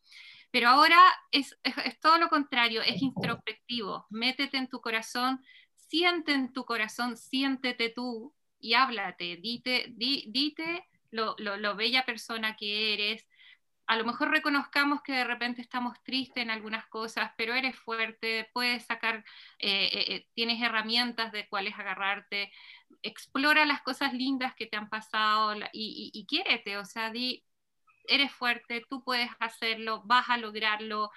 Pero 0.57 0.71
ahora 0.71 0.99
es, 1.33 1.55
es, 1.65 2.01
todo 2.01 2.17
lo 2.17 2.31
contrario, 2.31 2.81
es 2.81 3.03
introspectivo. 3.03 4.07
Métete 4.09 4.57
en 4.57 4.69
tu 4.69 4.81
corazón, 4.81 5.45
siente 5.75 6.33
en 6.33 6.51
tu 6.55 6.65
corazón, 6.65 7.19
siéntete 7.19 7.91
tú 7.91 8.35
y 8.59 8.73
háblate, 8.73 9.37
dite, 9.37 9.93
dite 9.95 10.89
lo, 11.11 11.35
lo, 11.37 11.59
lo 11.59 11.77
bella 11.77 12.07
persona 12.07 12.57
que 12.57 12.95
eres, 12.95 13.27
a 13.87 13.97
lo 13.97 14.05
mejor 14.05 14.31
reconozcamos 14.31 15.01
que 15.03 15.13
de 15.13 15.25
repente 15.25 15.63
estamos 15.63 16.03
tristes 16.03 16.43
en 16.43 16.51
algunas 16.51 16.87
cosas, 16.87 17.31
pero 17.37 17.55
eres 17.55 17.77
fuerte, 17.77 18.49
puedes 18.53 18.85
sacar, 18.85 19.25
eh, 19.59 19.91
eh, 19.93 20.05
eh, 20.09 20.29
tienes 20.35 20.61
herramientas 20.61 21.31
de 21.33 21.49
cuáles 21.49 21.75
agarrarte, 21.75 22.51
explora 23.03 23.65
las 23.65 23.83
cosas 23.83 24.13
lindas 24.13 24.55
que 24.57 24.67
te 24.67 24.77
han 24.77 24.89
pasado 24.89 25.55
y, 25.73 26.11
y, 26.13 26.27
quiérete, 26.27 26.79
o 26.79 26.85
sea, 26.85 27.11
di, 27.11 27.45
eres 28.09 28.33
fuerte, 28.33 28.85
tú 28.89 29.03
puedes 29.05 29.31
hacerlo, 29.41 30.03
vas 30.05 30.29
a 30.29 30.37
lograrlo, 30.37 31.11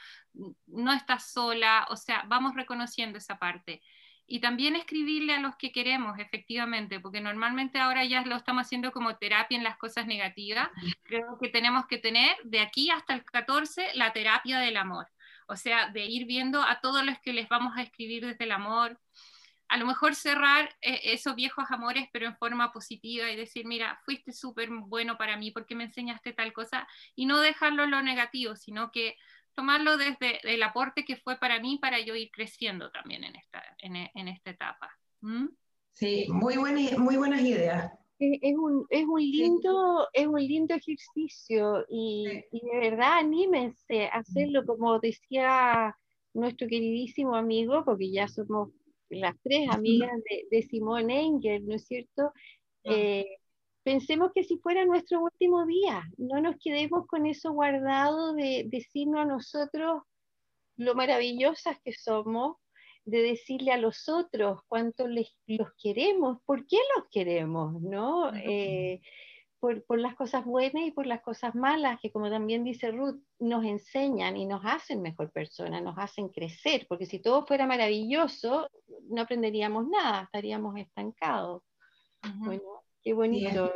no 0.68 0.94
estás 0.94 1.32
sola, 1.32 1.88
o 1.90 1.96
sea, 1.96 2.24
vamos 2.28 2.56
reconociendo 2.56 3.18
esa 3.18 3.40
parte. 3.40 3.82
Y 4.32 4.42
también 4.42 4.76
escribirle 4.76 5.34
a 5.34 5.40
los 5.40 5.56
que 5.56 5.72
queremos, 5.72 6.20
efectivamente, 6.20 7.00
porque 7.00 7.20
normalmente 7.20 7.80
ahora 7.80 8.06
ya 8.06 8.22
lo 8.22 8.36
estamos 8.36 8.62
haciendo 8.62 8.92
como 8.92 9.18
terapia 9.18 9.58
en 9.58 9.64
las 9.64 9.78
cosas 9.78 10.06
negativas. 10.06 10.70
Creo 11.02 11.40
que 11.42 11.50
tenemos 11.50 11.88
que 11.88 11.98
tener 11.98 12.38
de 12.44 12.60
aquí 12.60 12.92
hasta 12.92 13.16
el 13.16 13.24
14 13.24 13.96
la 13.96 14.14
terapia 14.14 14.60
del 14.60 14.78
amor. 14.78 15.08
O 15.48 15.56
sea, 15.56 15.90
de 15.90 16.06
ir 16.06 16.28
viendo 16.28 16.62
a 16.62 16.80
todos 16.80 17.04
los 17.04 17.20
que 17.22 17.34
les 17.34 17.50
vamos 17.50 17.76
a 17.76 17.82
escribir 17.82 18.24
desde 18.24 18.44
el 18.44 18.52
amor, 18.52 19.00
a 19.70 19.78
lo 19.78 19.86
mejor 19.86 20.16
cerrar 20.16 20.76
eh, 20.82 21.00
esos 21.04 21.36
viejos 21.36 21.66
amores, 21.70 22.08
pero 22.12 22.26
en 22.26 22.36
forma 22.38 22.74
positiva 22.74 23.30
y 23.30 23.36
decir, 23.36 23.66
mira, 23.66 24.00
fuiste 24.04 24.34
súper 24.34 24.70
bueno 24.70 25.18
para 25.18 25.38
mí 25.38 25.52
porque 25.52 25.76
me 25.76 25.86
enseñaste 25.86 26.34
tal 26.34 26.52
cosa, 26.54 26.88
y 27.16 27.28
no 27.28 27.40
dejarlo 27.40 27.84
en 27.84 27.92
lo 27.92 28.02
negativo, 28.02 28.56
sino 28.56 28.92
que 28.92 29.16
tomarlo 29.54 29.98
desde 29.98 30.40
el 30.44 30.64
aporte 30.64 31.06
que 31.06 31.18
fue 31.18 31.38
para 31.38 31.60
mí 31.60 31.78
para 31.80 32.00
yo 32.00 32.16
ir 32.16 32.32
creciendo 32.32 32.90
también 32.92 33.24
en 33.24 33.36
esta, 33.36 33.64
en, 33.80 34.28
esta 34.28 34.50
etapa. 34.52 34.90
¿Mm? 35.22 35.48
Sí, 35.94 36.28
muy, 36.30 36.58
muy 36.58 37.18
buenas 37.18 37.42
ideas. 37.42 37.92
Es 38.20 38.56
un, 38.56 38.86
es 38.90 39.06
un, 39.06 39.22
lindo, 39.22 40.08
es 40.12 40.28
un 40.28 40.42
lindo 40.42 40.76
ejercicio 40.76 41.86
y, 41.88 42.44
y, 42.52 42.66
de 42.66 42.90
verdad 42.90 43.20
anímense 43.20 44.08
a 44.08 44.18
hacerlo 44.18 44.66
como 44.66 45.00
decía 45.00 45.96
nuestro 46.34 46.68
queridísimo 46.68 47.36
amigo, 47.36 47.84
porque 47.86 48.12
ya 48.12 48.28
somos 48.28 48.70
las 49.10 49.36
tres 49.44 49.70
amigas 49.70 50.12
de, 50.30 50.48
de 50.50 50.62
Simone 50.64 51.22
Engel, 51.22 51.68
¿no 51.68 51.76
es 51.76 51.86
cierto? 51.86 52.32
Eh, 52.84 53.26
pensemos 53.84 54.32
que 54.34 54.44
si 54.44 54.58
fuera 54.58 54.86
nuestro 54.86 55.22
último 55.22 55.66
día, 55.66 56.04
no 56.18 56.42
nos 56.42 56.56
quedemos 56.58 57.08
con 57.08 57.26
eso 57.26 57.52
guardado 57.52 58.34
de 58.34 58.66
decirnos 58.68 59.22
a 59.22 59.26
nosotros 59.26 60.04
lo 60.78 60.96
maravillosas 60.96 61.78
que 61.84 61.94
somos, 61.94 62.58
de 63.04 63.22
decirle 63.22 63.72
a 63.72 63.78
los 63.78 64.08
otros 64.08 64.62
cuánto 64.68 65.08
les, 65.08 65.36
los 65.48 65.70
queremos, 65.82 66.40
por 66.46 66.66
qué 66.66 66.78
los 66.96 67.08
queremos, 67.12 67.82
¿no? 67.82 68.32
Por, 69.60 70.00
las 70.00 70.16
cosas 70.16 70.46
buenas 70.46 70.84
y 70.84 70.92
por 70.92 71.06
las 71.06 71.22
cosas 71.22 71.54
malas, 71.54 72.00
que 72.02 72.12
como 72.12 72.30
también 72.30 72.64
dice 72.64 72.92
Ruth, 72.92 73.22
nos 73.40 73.66
enseñan 73.66 74.38
y 74.38 74.46
nos 74.46 74.62
hacen 74.64 75.02
mejor 75.02 75.32
persona, 75.32 75.82
nos 75.82 75.98
hacen 75.98 76.30
crecer, 76.30 76.86
porque 76.88 77.06
si 77.06 77.20
todo 77.20 77.46
fuera 77.46 77.68
maravilloso, 77.68 78.70
no 79.10 79.22
aprenderíamos 79.22 79.88
nada, 79.88 80.24
estaríamos 80.24 80.78
estancados. 80.78 81.64
Bueno, 82.38 82.64
qué 83.04 83.14
bonito. 83.14 83.74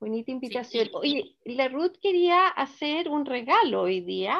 Bonita 0.00 0.30
invitación. 0.30 0.88
Oye, 0.94 1.36
la 1.44 1.68
Ruth 1.68 1.96
quería 2.02 2.48
hacer 2.48 3.08
un 3.08 3.24
regalo 3.24 3.82
hoy 3.82 4.00
día, 4.00 4.38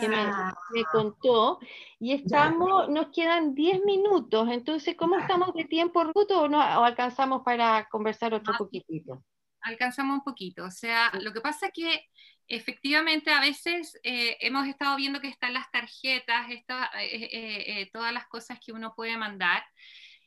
que 0.00 0.08
me, 0.08 0.84
contó, 0.92 1.58
y 1.98 2.12
estamos, 2.12 2.88
nos 2.88 3.08
quedan 3.08 3.54
10 3.54 3.84
minutos, 3.84 4.48
entonces, 4.50 4.96
¿cómo 4.96 5.18
estamos 5.18 5.52
de 5.52 5.64
tiempo, 5.64 6.04
Ruth, 6.04 6.30
o, 6.30 6.48
no, 6.48 6.58
o 6.58 6.84
alcanzamos 6.84 7.42
para 7.42 7.88
conversar 7.90 8.34
otro 8.34 8.54
poquitito? 8.56 9.22
Alcanzamos 9.64 10.18
un 10.18 10.24
poquito. 10.24 10.64
O 10.64 10.70
sea, 10.70 11.10
lo 11.20 11.32
que 11.32 11.40
pasa 11.40 11.66
es 11.66 11.72
que 11.72 12.08
efectivamente 12.46 13.30
a 13.30 13.40
veces 13.40 13.98
eh, 14.02 14.36
hemos 14.40 14.68
estado 14.68 14.96
viendo 14.96 15.20
que 15.20 15.28
están 15.28 15.54
las 15.54 15.70
tarjetas, 15.70 16.50
eh, 16.50 16.60
eh, 17.00 17.90
todas 17.92 18.12
las 18.12 18.26
cosas 18.28 18.58
que 18.64 18.72
uno 18.72 18.94
puede 18.94 19.16
mandar. 19.16 19.64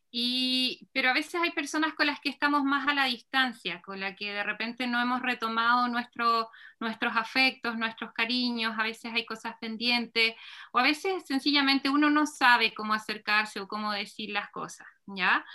Y, 0.10 0.88
pero 0.94 1.10
a 1.10 1.14
veces 1.14 1.36
hay 1.36 1.52
personas 1.52 1.94
con 1.94 2.08
las 2.08 2.22
que 2.22 2.30
estamos 2.30 2.64
más 2.64 2.88
a 2.88 2.94
la 2.94 3.06
distancia, 3.06 3.82
con 3.82 4.00
las 4.00 4.16
que 4.16 4.32
de 4.32 4.44
repente 4.44 4.88
no 4.88 5.02
hemos 5.02 5.22
retomado 5.22 5.88
nuestro, 5.90 6.50
nuestros 6.80 7.16
afectos, 7.18 7.78
nuestros 7.78 8.14
cariños, 8.14 8.76
a 8.78 8.84
veces 8.84 9.12
hay 9.14 9.26
cosas 9.26 9.56
pendientes, 9.60 10.36
o 10.72 10.80
a 10.80 10.84
veces 10.84 11.26
sencillamente 11.26 11.90
uno 11.90 12.10
no 12.10 12.26
sabe 12.26 12.74
cómo 12.74 12.94
acercarse 12.94 13.60
o 13.60 13.68
cómo 13.68 13.92
decir 13.92 14.30
las 14.30 14.50
cosas, 14.50 14.88
¿ya? 15.08 15.46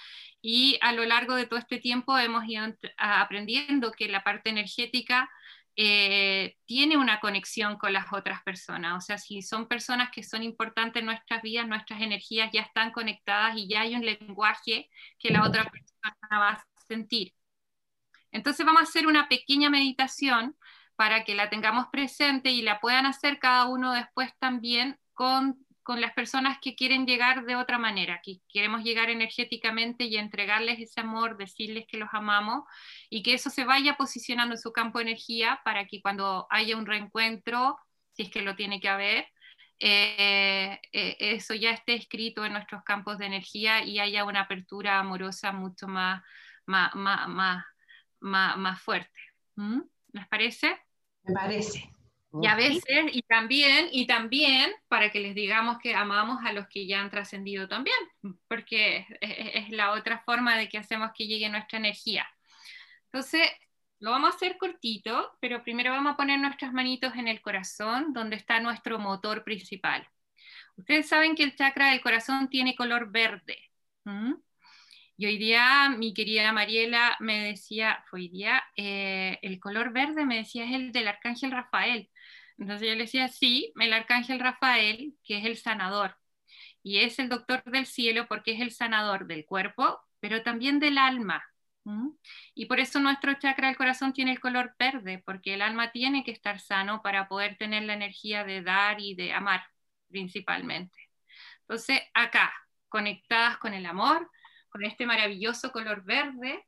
Y 0.43 0.79
a 0.83 0.93
lo 0.93 1.05
largo 1.07 1.35
de 1.35 1.47
todo 1.47 1.59
este 1.59 1.79
tiempo 1.79 2.19
hemos 2.19 2.45
ido 2.47 2.67
aprendiendo 2.99 3.93
que 3.93 4.09
la 4.09 4.23
parte 4.23 4.51
energética 4.51 5.31
eh, 5.77 6.57
tiene 6.67 6.97
una 6.97 7.21
conexión 7.21 7.77
con 7.79 7.93
las 7.93 8.13
otras 8.13 8.43
personas. 8.43 8.97
O 8.97 9.01
sea, 9.01 9.19
si 9.19 9.43
son 9.43 9.69
personas 9.69 10.11
que 10.11 10.23
son 10.23 10.43
importantes 10.43 11.01
en 11.01 11.07
nuestras 11.07 11.43
vidas, 11.43 11.67
nuestras 11.67 12.01
energías 12.01 12.51
ya 12.53 12.63
están 12.63 12.93
conectadas 12.93 13.57
y 13.57 13.69
ya 13.69 13.83
hay 13.83 13.95
un 13.95 14.05
lenguaje 14.05 14.89
que 15.19 15.31
la 15.31 15.43
otra 15.45 15.65
persona 15.65 16.39
va 16.39 16.51
a 16.51 16.67
sentir. 16.87 17.33
Entonces 18.31 18.65
vamos 18.65 18.83
a 18.83 18.85
hacer 18.85 19.07
una 19.07 19.29
pequeña 19.29 19.71
meditación 19.71 20.57
para 20.97 21.25
que 21.25 21.35
la 21.35 21.51
tengamos 21.51 21.87
presente 21.91 22.51
y 22.51 22.63
la 22.63 22.81
puedan 22.81 23.07
hacer 23.07 23.39
cada 23.39 23.67
uno 23.67 23.93
después 23.93 24.31
también 24.39 24.99
con 25.15 25.67
con 25.83 26.01
las 26.01 26.13
personas 26.13 26.59
que 26.61 26.75
quieren 26.75 27.07
llegar 27.07 27.45
de 27.45 27.57
otra 27.57 27.79
manera, 27.79 28.21
que 28.23 28.41
queremos 28.49 28.85
llegar 28.85 29.11
energéticamente 29.11 30.05
y 30.05 30.17
entregarles 30.17 30.81
ese 30.81 31.01
amor, 31.01 31.37
decirles 31.37 31.87
que 31.89 31.97
los 31.97 32.09
amamos 32.13 32.65
y 33.11 33.23
que 33.23 33.35
eso 33.35 33.51
se 33.51 33.65
vaya 33.65 33.97
posicionando 33.97 34.55
en 34.55 34.61
su 34.61 34.73
campo 34.73 34.99
de 34.99 35.05
energía 35.05 35.61
para 35.65 35.87
que 35.87 36.01
cuando 36.01 36.47
haya 36.51 36.77
un 36.77 36.87
reencuentro, 36.87 37.79
si 38.13 38.23
es 38.25 38.31
que 38.31 38.43
lo 38.43 38.55
tiene 38.55 38.81
que 38.81 38.89
haber, 38.89 39.27
eh, 39.85 40.79
eh, 40.93 41.17
eso 41.19 41.55
ya 41.55 41.73
esté 41.73 41.95
escrito 41.95 42.45
en 42.45 42.53
nuestros 42.53 42.85
campos 42.85 43.19
de 43.19 43.27
energía 43.27 43.85
y 43.85 43.99
haya 43.99 44.25
una 44.25 44.43
apertura 44.43 45.01
amorosa 45.01 45.51
mucho 45.51 45.89
más, 45.89 46.23
más, 46.67 46.95
más, 46.95 47.65
más, 48.21 48.81
fuerte. 48.81 49.21
¿Mm? 49.57 49.81
¿Les 50.13 50.29
parece? 50.29 50.79
Me 51.25 51.35
parece. 51.35 51.93
Y 52.41 52.47
a 52.47 52.55
veces, 52.55 53.05
y 53.13 53.23
también, 53.23 53.89
y 53.93 54.07
también 54.07 54.73
para 54.89 55.11
que 55.11 55.21
les 55.21 55.35
digamos 55.35 55.79
que 55.79 55.95
amamos 55.95 56.39
a 56.45 56.53
los 56.53 56.67
que 56.67 56.87
ya 56.87 57.01
han 57.01 57.11
trascendido 57.11 57.69
también, 57.69 57.97
porque 58.49 59.07
es, 59.21 59.69
la 59.71 59.93
otra 59.93 60.23
forma 60.25 60.57
de 60.57 60.69
que 60.69 60.79
hacemos 60.79 61.11
que 61.15 61.27
llegue 61.27 61.51
nuestra 61.51 61.79
energía. 61.79 62.27
Entonces, 63.05 63.47
lo 64.01 64.13
vamos 64.13 64.33
a 64.33 64.37
hacer 64.37 64.57
cortito, 64.57 65.37
pero 65.41 65.63
primero 65.63 65.91
vamos 65.91 66.15
a 66.15 66.17
poner 66.17 66.41
nuestras 66.41 66.73
manitos 66.73 67.15
en 67.17 67.29
el 67.29 67.43
corazón, 67.43 68.15
donde 68.15 68.37
está 68.37 68.61
nuestro 68.61 68.99
motor 68.99 69.45
principal. 69.45 70.09
Ustedes 70.77 71.09
saben 71.09 71.35
que 71.35 71.43
el 71.43 71.55
chakra 71.55 71.91
del 71.91 72.01
corazón 72.01 72.49
tiene 72.49 72.75
color 72.75 73.11
verde. 73.11 73.59
Y 75.17 75.27
hoy 75.27 75.39
día 75.39 75.91
mi 75.91 76.15
querida 76.15 76.53
Mariela 76.53 77.17
me 77.21 77.45
decía, 77.45 78.05
hoy 78.11 78.29
día, 78.29 78.63
eh, 78.77 79.39
el 79.43 79.61
color 79.61 79.93
verde 79.93 80.25
me 80.25 80.39
decía 80.39 80.65
es 80.65 80.73
el 80.73 80.93
del 80.93 81.09
arcángel 81.09 81.53
Rafael. 81.53 82.09
Entonces 82.63 82.87
yo 82.87 82.95
le 82.95 83.03
decía, 83.03 83.27
sí, 83.27 83.73
el 83.81 83.93
arcángel 83.93 84.39
Rafael, 84.39 85.17
que 85.25 85.39
es 85.39 85.45
el 85.47 85.57
sanador. 85.57 86.17
Y 86.85 86.99
es 86.99 87.19
el 87.19 87.29
doctor 87.29 87.65
del 87.65 87.87
cielo 87.87 88.29
porque 88.29 88.53
es 88.53 88.61
el 88.61 88.71
sanador 88.71 89.27
del 89.27 89.45
cuerpo, 89.45 90.01
pero 90.21 90.45
también 90.45 90.79
del 90.79 90.97
alma. 90.97 91.43
Y 92.55 92.67
por 92.67 92.79
eso 92.79 93.01
nuestro 93.01 93.35
chakra 93.35 93.67
del 93.67 93.77
corazón 93.77 94.13
tiene 94.13 94.31
el 94.31 94.39
color 94.39 94.77
verde, 94.79 95.21
porque 95.27 95.55
el 95.55 95.63
alma 95.63 95.91
tiene 95.91 96.23
que 96.23 96.31
estar 96.31 96.61
sano 96.61 97.03
para 97.03 97.27
poder 97.27 97.57
tener 97.57 97.83
la 97.83 97.95
energía 97.95 98.45
de 98.45 98.63
dar 98.63 99.01
y 99.01 99.17
de 99.17 99.33
amar, 99.33 99.65
principalmente. 100.09 101.11
Entonces, 101.63 102.01
acá, 102.15 102.53
conectadas 102.89 103.59
con 103.59 103.75
el 103.75 103.87
amor, 103.87 104.31
con 104.69 104.85
este 104.85 105.05
maravilloso 105.05 105.73
color 105.73 106.05
verde, 106.05 106.65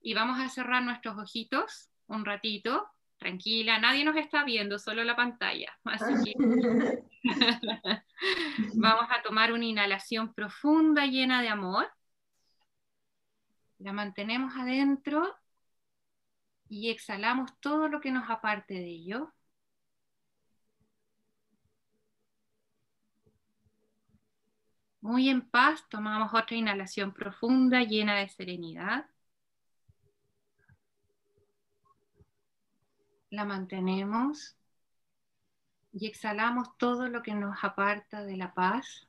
y 0.00 0.14
vamos 0.14 0.40
a 0.40 0.48
cerrar 0.48 0.82
nuestros 0.82 1.16
ojitos 1.16 1.90
un 2.08 2.24
ratito 2.24 2.88
tranquila, 3.18 3.78
nadie 3.78 4.04
nos 4.04 4.16
está 4.16 4.44
viendo, 4.44 4.78
solo 4.78 5.04
la 5.04 5.16
pantalla. 5.16 5.72
Así 5.84 6.14
que 6.24 6.34
vamos 8.74 9.06
a 9.10 9.22
tomar 9.22 9.52
una 9.52 9.64
inhalación 9.64 10.32
profunda 10.34 11.06
llena 11.06 11.42
de 11.42 11.48
amor. 11.48 11.90
La 13.78 13.92
mantenemos 13.92 14.54
adentro 14.56 15.36
y 16.68 16.90
exhalamos 16.90 17.58
todo 17.60 17.88
lo 17.88 18.00
que 18.00 18.10
nos 18.10 18.28
aparte 18.30 18.74
de 18.74 18.86
ello. 18.88 19.32
Muy 25.00 25.28
en 25.28 25.42
paz, 25.48 25.84
tomamos 25.88 26.32
otra 26.34 26.56
inhalación 26.56 27.12
profunda 27.12 27.82
llena 27.82 28.16
de 28.16 28.28
serenidad. 28.28 29.06
La 33.30 33.44
mantenemos 33.44 34.56
y 35.92 36.06
exhalamos 36.06 36.76
todo 36.78 37.08
lo 37.08 37.22
que 37.22 37.34
nos 37.34 37.62
aparta 37.62 38.22
de 38.24 38.36
la 38.36 38.54
paz. 38.54 39.08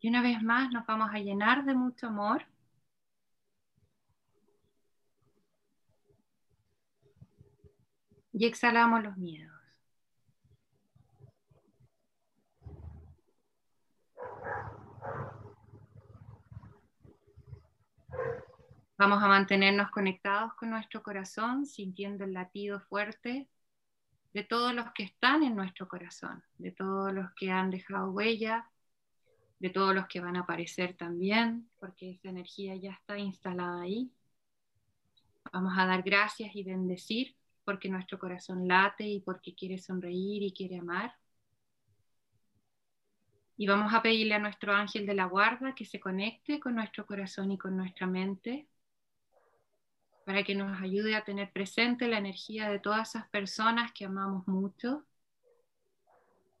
Y 0.00 0.08
una 0.08 0.22
vez 0.22 0.42
más 0.42 0.70
nos 0.72 0.86
vamos 0.86 1.10
a 1.12 1.18
llenar 1.18 1.64
de 1.64 1.74
mucho 1.74 2.06
amor. 2.06 2.46
Y 8.32 8.46
exhalamos 8.46 9.02
los 9.02 9.16
miedos. 9.18 9.59
Vamos 19.00 19.22
a 19.22 19.28
mantenernos 19.28 19.90
conectados 19.90 20.52
con 20.56 20.68
nuestro 20.68 21.02
corazón, 21.02 21.64
sintiendo 21.64 22.24
el 22.24 22.34
latido 22.34 22.80
fuerte 22.80 23.48
de 24.34 24.44
todos 24.44 24.74
los 24.74 24.92
que 24.92 25.04
están 25.04 25.42
en 25.42 25.56
nuestro 25.56 25.88
corazón, 25.88 26.44
de 26.58 26.70
todos 26.70 27.10
los 27.10 27.32
que 27.32 27.50
han 27.50 27.70
dejado 27.70 28.10
huella, 28.10 28.68
de 29.58 29.70
todos 29.70 29.94
los 29.94 30.06
que 30.06 30.20
van 30.20 30.36
a 30.36 30.40
aparecer 30.40 30.98
también, 30.98 31.66
porque 31.78 32.10
esa 32.10 32.28
energía 32.28 32.76
ya 32.76 32.90
está 32.90 33.16
instalada 33.16 33.80
ahí. 33.80 34.12
Vamos 35.50 35.72
a 35.78 35.86
dar 35.86 36.02
gracias 36.02 36.54
y 36.54 36.62
bendecir 36.62 37.34
porque 37.64 37.88
nuestro 37.88 38.18
corazón 38.18 38.68
late 38.68 39.08
y 39.08 39.20
porque 39.20 39.54
quiere 39.54 39.78
sonreír 39.78 40.42
y 40.42 40.52
quiere 40.52 40.76
amar. 40.76 41.14
Y 43.56 43.66
vamos 43.66 43.94
a 43.94 44.02
pedirle 44.02 44.34
a 44.34 44.38
nuestro 44.40 44.74
ángel 44.74 45.06
de 45.06 45.14
la 45.14 45.24
guarda 45.24 45.74
que 45.74 45.86
se 45.86 46.00
conecte 46.00 46.60
con 46.60 46.74
nuestro 46.74 47.06
corazón 47.06 47.50
y 47.50 47.56
con 47.56 47.78
nuestra 47.78 48.06
mente 48.06 48.68
para 50.30 50.44
que 50.44 50.54
nos 50.54 50.80
ayude 50.80 51.16
a 51.16 51.24
tener 51.24 51.50
presente 51.50 52.06
la 52.06 52.18
energía 52.18 52.70
de 52.70 52.78
todas 52.78 53.08
esas 53.08 53.28
personas 53.30 53.90
que 53.92 54.04
amamos 54.04 54.46
mucho, 54.46 55.04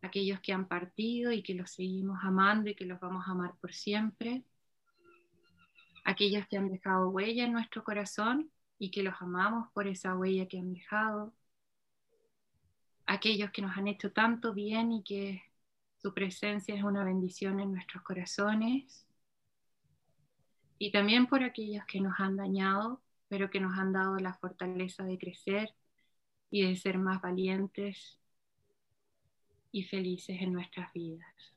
aquellos 0.02 0.40
que 0.40 0.52
han 0.52 0.66
partido 0.66 1.30
y 1.30 1.44
que 1.44 1.54
los 1.54 1.70
seguimos 1.70 2.18
amando 2.24 2.68
y 2.68 2.74
que 2.74 2.84
los 2.84 2.98
vamos 2.98 3.28
a 3.28 3.30
amar 3.30 3.54
por 3.60 3.72
siempre, 3.72 4.42
aquellos 6.04 6.48
que 6.48 6.56
han 6.56 6.68
dejado 6.68 7.10
huella 7.10 7.44
en 7.44 7.52
nuestro 7.52 7.84
corazón 7.84 8.50
y 8.76 8.90
que 8.90 9.04
los 9.04 9.14
amamos 9.20 9.70
por 9.72 9.86
esa 9.86 10.16
huella 10.16 10.48
que 10.48 10.58
han 10.58 10.74
dejado, 10.74 11.32
aquellos 13.06 13.52
que 13.52 13.62
nos 13.62 13.76
han 13.76 13.86
hecho 13.86 14.10
tanto 14.10 14.52
bien 14.52 14.90
y 14.90 15.04
que 15.04 15.44
su 15.98 16.12
presencia 16.12 16.74
es 16.74 16.82
una 16.82 17.04
bendición 17.04 17.60
en 17.60 17.70
nuestros 17.70 18.02
corazones, 18.02 19.06
y 20.76 20.90
también 20.90 21.28
por 21.28 21.44
aquellos 21.44 21.84
que 21.84 22.00
nos 22.00 22.18
han 22.18 22.36
dañado 22.36 23.00
pero 23.30 23.48
que 23.48 23.60
nos 23.60 23.78
han 23.78 23.92
dado 23.92 24.16
la 24.16 24.34
fortaleza 24.34 25.04
de 25.04 25.16
crecer 25.16 25.72
y 26.50 26.66
de 26.66 26.74
ser 26.74 26.98
más 26.98 27.22
valientes 27.22 28.18
y 29.70 29.84
felices 29.84 30.36
en 30.40 30.52
nuestras 30.52 30.92
vidas. 30.92 31.54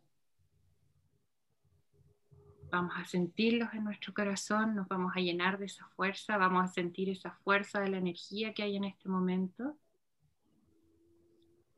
Vamos 2.70 2.94
a 2.96 3.06
sentirlos 3.06 3.74
en 3.74 3.84
nuestro 3.84 4.14
corazón, 4.14 4.76
nos 4.76 4.88
vamos 4.88 5.14
a 5.16 5.20
llenar 5.20 5.58
de 5.58 5.66
esa 5.66 5.88
fuerza, 5.96 6.38
vamos 6.38 6.64
a 6.64 6.74
sentir 6.74 7.10
esa 7.10 7.32
fuerza 7.44 7.80
de 7.80 7.90
la 7.90 7.98
energía 7.98 8.54
que 8.54 8.62
hay 8.62 8.76
en 8.76 8.84
este 8.84 9.10
momento. 9.10 9.76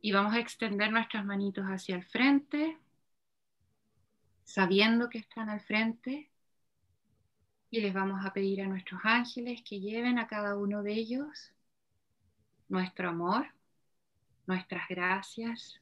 Y 0.02 0.12
vamos 0.12 0.34
a 0.34 0.40
extender 0.40 0.92
nuestras 0.92 1.26
manitos 1.26 1.66
hacia 1.66 1.96
el 1.96 2.04
frente, 2.04 2.78
sabiendo 4.44 5.08
que 5.08 5.20
están 5.20 5.50
al 5.50 5.62
frente 5.62 6.30
y 7.76 7.82
les 7.82 7.94
vamos 7.94 8.26
a 8.26 8.32
pedir 8.32 8.62
a 8.62 8.68
nuestros 8.68 9.02
ángeles 9.04 9.62
que 9.62 9.82
lleven 9.82 10.18
a 10.18 10.28
cada 10.28 10.56
uno 10.56 10.82
de 10.82 10.94
ellos 10.94 11.52
nuestro 12.70 13.10
amor, 13.10 13.48
nuestras 14.48 14.88
gracias 14.88 15.82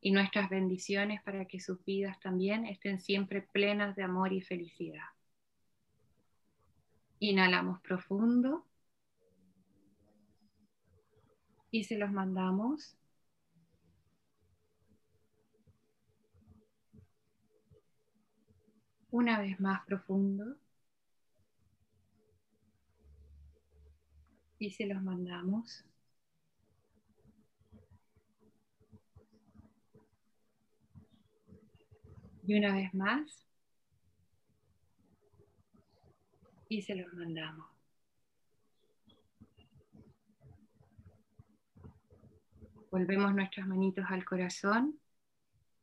y 0.00 0.10
nuestras 0.10 0.48
bendiciones 0.48 1.22
para 1.22 1.44
que 1.44 1.60
sus 1.60 1.84
vidas 1.84 2.18
también 2.18 2.64
estén 2.64 2.98
siempre 2.98 3.42
plenas 3.42 3.94
de 3.94 4.04
amor 4.04 4.32
y 4.32 4.40
felicidad. 4.40 5.04
Inhalamos 7.18 7.78
profundo 7.82 8.64
y 11.70 11.84
se 11.84 11.98
los 11.98 12.10
mandamos. 12.10 12.96
Una 19.10 19.38
vez 19.38 19.60
más 19.60 19.84
profundo. 19.84 20.56
Y 24.62 24.70
se 24.70 24.86
los 24.86 25.02
mandamos. 25.02 25.84
Y 32.46 32.56
una 32.56 32.72
vez 32.72 32.94
más. 32.94 33.44
Y 36.68 36.82
se 36.82 36.94
los 36.94 37.12
mandamos. 37.12 37.66
Volvemos 42.92 43.34
nuestras 43.34 43.66
manitos 43.66 44.04
al 44.10 44.24
corazón, 44.24 45.00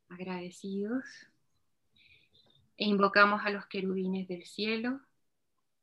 agradecidos, 0.07 1.03
e 2.77 2.85
invocamos 2.85 3.41
a 3.43 3.49
los 3.49 3.65
querubines 3.65 4.29
del 4.29 4.45
cielo 4.45 5.01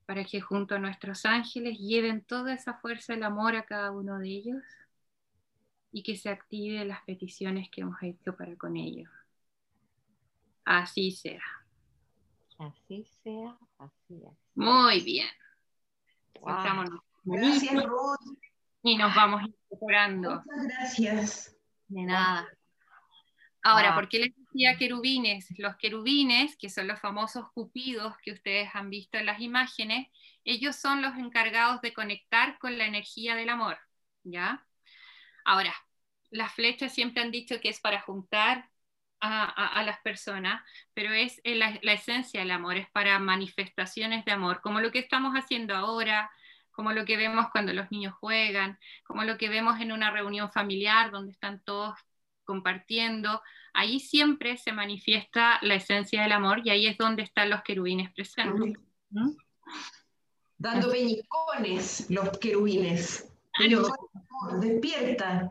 para 0.07 0.25
que 0.25 0.41
junto 0.41 0.77
a 0.77 0.79
nuestros 0.79 1.27
ángeles 1.27 1.79
lleven 1.79 2.25
toda 2.25 2.55
esa 2.55 2.75
fuerza 2.75 3.13
del 3.13 3.25
amor 3.25 3.57
a 3.57 3.67
cada 3.67 3.91
uno 3.91 4.19
de 4.19 4.29
ellos 4.29 4.63
y 5.93 6.03
que 6.03 6.17
se 6.17 6.29
activen 6.31 6.89
las 6.89 7.03
peticiones 7.03 7.69
que 7.71 7.81
hemos 7.81 8.01
hecho 8.03 8.37
para 8.37 8.55
con 8.57 8.77
ellos. 8.77 9.11
Así 10.65 11.11
sea. 11.11 11.43
Así 12.59 13.05
sea, 13.23 13.57
así 13.79 14.23
es. 14.25 14.39
Muy 14.55 15.01
bien. 15.03 15.29
Gracias, 17.25 17.85
Ruth. 17.85 18.39
Y 18.83 18.97
nos 18.97 19.15
vamos 19.15 19.43
incorporando. 19.43 20.43
Muchas 20.45 20.67
gracias. 20.67 21.57
De 21.89 22.03
nada. 22.03 22.47
Ahora, 23.69 23.97
¿por 23.97 24.09
qué 24.09 24.21
les 24.21 24.37
decía 24.37 24.77
querubines? 24.77 25.49
Los 25.59 25.75
querubines, 25.77 26.57
que 26.57 26.71
son 26.71 26.87
los 26.87 27.01
famosos 27.01 27.51
cupidos 27.53 28.17
que 28.23 28.31
ustedes 28.31 28.71
han 28.75 28.91
visto 28.91 29.19
en 29.19 29.27
las 29.27 29.41
imágenes, 29.41 30.07
ellos 30.45 30.77
son 30.77 31.03
los 31.03 31.17
encargados 31.17 31.81
de 31.81 31.93
conectar 31.93 32.59
con 32.61 32.79
la 32.79 32.87
energía 32.87 33.35
del 33.35 33.49
amor, 33.49 33.77
¿ya? 34.23 34.65
Ahora, 35.45 35.75
las 36.31 36.53
flechas 36.55 36.95
siempre 36.95 37.23
han 37.25 37.33
dicho 37.33 37.61
que 37.61 37.69
es 37.69 37.81
para 37.81 38.01
juntar 38.03 38.71
a, 39.21 39.83
las 39.83 39.99
personas, 40.01 40.63
pero 40.95 41.13
es 41.13 41.41
la, 41.43 41.77
la, 41.83 41.95
esencia 41.95 42.41
del 42.41 42.53
amor, 42.53 42.77
es 42.77 42.89
para 42.91 43.19
manifestaciones 43.19 44.25
de 44.25 44.31
amor, 44.31 44.61
como 44.61 44.81
lo 44.81 44.93
que 44.93 45.01
estamos 45.01 45.35
haciendo 45.35 45.75
ahora, 45.75 46.31
como 46.71 46.93
lo 46.93 47.05
que 47.05 47.17
vemos 47.17 47.47
cuando 47.51 47.73
los 47.73 47.91
niños 47.91 48.15
juegan, 48.21 48.79
como 49.03 49.25
lo 49.25 49.37
que 49.39 49.49
vemos 49.49 49.81
en 49.81 49.91
una 49.91 50.13
reunión 50.13 50.53
familiar 50.53 51.11
donde 51.11 51.33
están 51.33 51.61
todos 51.65 51.99
compartiendo, 52.47 53.43
ahí 53.75 54.01
siempre 54.01 54.57
se 54.57 54.73
manifiesta 54.73 55.59
la 55.61 55.75
esencia 55.75 56.23
del 56.23 56.33
amor 56.33 56.63
y 56.65 56.71
ahí 56.71 56.87
es 56.87 56.97
donde 56.97 57.23
están 57.23 57.51
los 57.51 57.63
querubines 57.63 58.11
presentes. 58.13 58.73
Dando 60.57 60.91
peñicones 60.91 62.07
los 62.09 62.31
querubines. 62.39 63.31
despierta. 64.61 65.51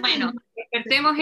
Bueno, 0.00 0.32
despertemos 0.54 1.16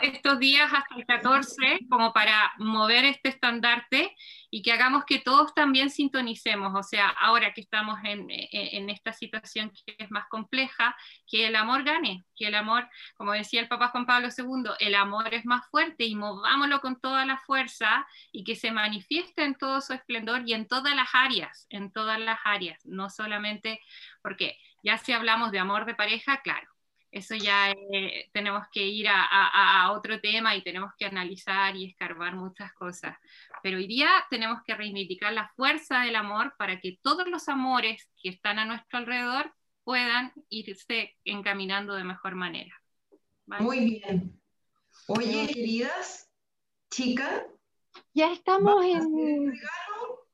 estos 0.00 0.38
días 0.38 0.72
hasta 0.72 0.94
el 0.96 1.06
14 1.06 1.80
como 1.90 2.12
para 2.12 2.52
mover 2.58 3.04
este 3.04 3.28
estandarte 3.30 4.14
y 4.50 4.62
que 4.62 4.72
hagamos 4.72 5.04
que 5.04 5.18
todos 5.18 5.54
también 5.54 5.90
sintonicemos, 5.90 6.72
o 6.74 6.82
sea, 6.82 7.08
ahora 7.08 7.52
que 7.52 7.60
estamos 7.60 7.98
en, 8.04 8.26
en, 8.30 8.90
esta 8.90 9.12
situación 9.12 9.72
que 9.84 9.96
es 9.98 10.10
más 10.10 10.26
compleja, 10.28 10.96
que 11.26 11.46
el 11.46 11.56
amor 11.56 11.84
gane, 11.84 12.24
que 12.36 12.46
el 12.46 12.54
amor, 12.54 12.88
como 13.16 13.32
decía 13.32 13.60
el 13.60 13.68
Papa 13.68 13.88
Juan 13.88 14.06
Pablo 14.06 14.28
II, 14.36 14.70
el 14.78 14.94
amor 14.94 15.34
es 15.34 15.44
más 15.44 15.66
fuerte 15.70 16.04
y 16.04 16.14
movámoslo 16.14 16.80
con 16.80 17.00
toda 17.00 17.26
la 17.26 17.38
fuerza 17.38 18.06
y 18.32 18.44
que 18.44 18.54
se 18.54 18.70
manifieste 18.70 19.44
en 19.44 19.56
todo 19.56 19.80
su 19.80 19.92
esplendor 19.92 20.42
y 20.46 20.54
en 20.54 20.66
todas 20.66 20.94
las 20.94 21.08
áreas, 21.12 21.66
en 21.70 21.90
todas 21.92 22.20
las 22.20 22.38
áreas, 22.44 22.84
no 22.86 23.10
solamente 23.10 23.80
porque 24.22 24.58
ya 24.82 24.98
si 24.98 25.12
hablamos 25.12 25.50
de 25.50 25.58
amor 25.58 25.86
de 25.86 25.94
pareja, 25.94 26.40
claro 26.42 26.75
eso 27.16 27.34
ya 27.34 27.70
eh, 27.70 28.28
tenemos 28.32 28.66
que 28.70 28.86
ir 28.86 29.06
a, 29.08 29.90
otro 29.92 30.20
tema 30.20 30.54
y 30.54 30.62
tenemos 30.62 30.92
que 30.98 31.06
analizar 31.06 31.74
y 31.74 31.86
escarbar 31.86 32.36
muchas 32.36 32.72
cosas. 32.74 33.16
Pero 33.62 33.78
hoy 33.78 33.86
día 33.86 34.10
tenemos 34.28 34.60
que 34.66 34.74
reivindicar 34.74 35.32
la 35.32 35.50
fuerza 35.56 36.00
del 36.02 36.16
amor 36.16 36.54
para 36.58 36.78
que 36.78 36.98
todos 37.00 37.26
los 37.26 37.48
amores 37.48 38.06
que 38.22 38.28
están 38.28 38.58
a 38.58 38.66
nuestro 38.66 38.98
alrededor 38.98 39.50
puedan 39.82 40.32
irse 40.50 41.16
encaminando 41.24 41.94
de 41.94 42.04
mejor 42.04 42.34
manera. 42.34 42.74
Muy 43.46 43.80
bien. 43.80 44.38
Oye, 45.06 45.46
queridas 45.46 46.28
chicas, 46.90 47.44
ya 48.12 48.30
estamos 48.32 48.84
en... 48.84 49.54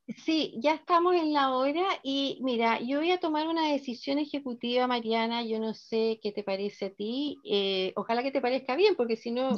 Sí, 0.09 0.55
ya 0.59 0.75
estamos 0.75 1.15
en 1.15 1.33
la 1.33 1.55
hora 1.55 1.87
y 2.03 2.39
mira, 2.43 2.81
yo 2.81 2.99
voy 2.99 3.13
a 3.13 3.21
tomar 3.21 3.47
una 3.47 3.69
decisión 3.69 4.19
ejecutiva, 4.19 4.89
Mariana, 4.89 5.45
yo 5.45 5.61
no 5.61 5.75
sé 5.75 6.19
qué 6.21 6.33
te 6.33 6.43
parece 6.43 6.87
a 6.87 6.91
ti, 6.91 7.39
eh, 7.45 7.93
ojalá 7.95 8.23
que 8.23 8.33
te 8.33 8.41
parezca 8.41 8.75
bien, 8.75 8.97
porque 8.97 9.17
si 9.17 9.31
no, 9.31 9.57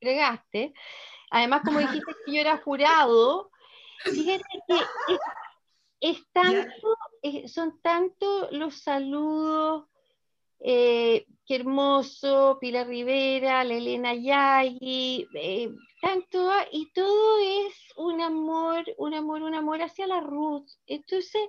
fregaste. 0.00 0.74
Además, 1.30 1.62
como 1.64 1.78
dijiste 2.02 2.12
que 2.26 2.32
yo 2.32 2.40
era 2.40 2.58
jurado, 2.58 3.50
fíjate 4.04 4.42
que 4.66 5.18
es, 6.00 6.26
tanto, 6.32 6.96
son 7.46 7.80
tanto 7.80 8.48
los 8.50 8.82
saludos, 8.82 9.86
eh, 10.60 11.24
qué 11.48 11.56
hermoso, 11.56 12.58
Pilar 12.60 12.86
Rivera, 12.86 13.64
la 13.64 13.74
Elena 13.74 14.14
Yagi, 14.14 15.26
eh, 15.32 15.70
tanto, 16.02 16.50
y 16.70 16.92
todo 16.92 17.38
es 17.66 17.74
un 17.96 18.20
amor, 18.20 18.84
un 18.98 19.14
amor, 19.14 19.42
un 19.42 19.54
amor 19.54 19.80
hacia 19.80 20.06
la 20.06 20.20
Ruth. 20.20 20.68
Entonces, 20.86 21.40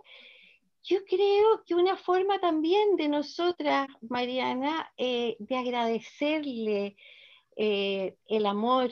yo 0.83 0.99
creo 1.03 1.63
que 1.65 1.75
una 1.75 1.97
forma 1.97 2.39
también 2.39 2.95
de 2.95 3.09
nosotras, 3.09 3.89
Mariana, 4.09 4.89
eh, 4.97 5.35
de 5.37 5.57
agradecerle 5.57 6.95
eh, 7.57 8.15
el 8.27 8.45
amor, 8.45 8.91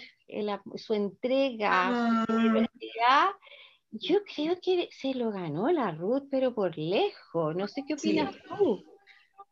su 0.76 0.94
entrega, 0.94 2.26
su 2.28 2.38
libertad, 2.38 3.30
yo 3.92 4.20
creo 4.36 4.60
que 4.62 4.90
se 4.92 5.14
lo 5.14 5.32
ganó 5.32 5.72
la 5.72 5.92
Ruth, 5.92 6.28
pero 6.30 6.54
por 6.54 6.78
lejos. 6.78 7.56
No 7.56 7.66
sé 7.70 7.86
qué 7.88 7.94
opinas 7.94 8.36
tú. 8.58 8.84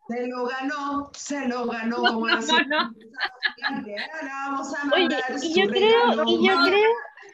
Se 0.08 0.28
lo 0.28 0.45
ganó, 0.45 1.10
se 1.14 1.47
lo 1.47 1.66
ganó 1.66 1.97
como 1.97 2.28
no, 2.28 2.38
no. 2.68 2.93
vamos 4.22 4.74
a 4.76 4.93
Oye, 4.93 5.18
y 5.41 5.53
yo 5.60 5.68
creo, 5.68 6.24
y 6.28 6.47
yo 6.47 6.56
creo, 6.64 6.91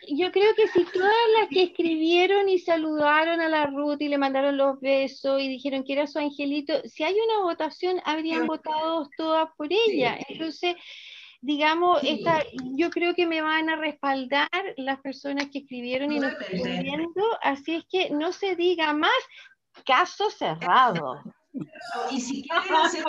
yo 0.07 0.31
creo 0.31 0.55
que 0.55 0.67
si 0.69 0.85
todas 0.85 1.11
las 1.39 1.49
que 1.49 1.63
escribieron 1.63 2.47
y 2.47 2.59
saludaron 2.59 3.41
a 3.41 3.49
la 3.49 3.65
Ruth 3.65 3.97
y 3.99 4.07
le 4.07 4.17
mandaron 4.17 4.55
los 4.55 4.79
besos 4.79 5.41
y 5.41 5.49
dijeron 5.49 5.83
que 5.83 5.93
era 5.93 6.07
su 6.07 6.19
angelito, 6.19 6.81
si 6.85 7.03
hay 7.03 7.15
una 7.15 7.43
votación, 7.43 8.01
habrían 8.05 8.47
votado 8.47 9.09
todas 9.17 9.49
por 9.57 9.67
ella. 9.69 10.17
Entonces, 10.29 10.75
digamos, 11.41 12.01
esta, 12.03 12.41
yo 12.75 12.89
creo 12.89 13.13
que 13.15 13.25
me 13.25 13.41
van 13.41 13.69
a 13.69 13.75
respaldar 13.75 14.49
las 14.77 15.01
personas 15.01 15.47
que 15.51 15.59
escribieron 15.59 16.11
y 16.11 16.19
nos 16.19 16.33
están 16.33 16.83
viendo, 16.83 17.23
así 17.41 17.75
es 17.75 17.85
que 17.89 18.11
no 18.11 18.31
se 18.31 18.55
diga 18.55 18.93
más, 18.93 19.11
caso 19.85 20.29
cerrado. 20.29 21.21
Y 22.11 22.21
si 22.21 22.43
quieren 22.47 22.75
hacer 22.75 23.03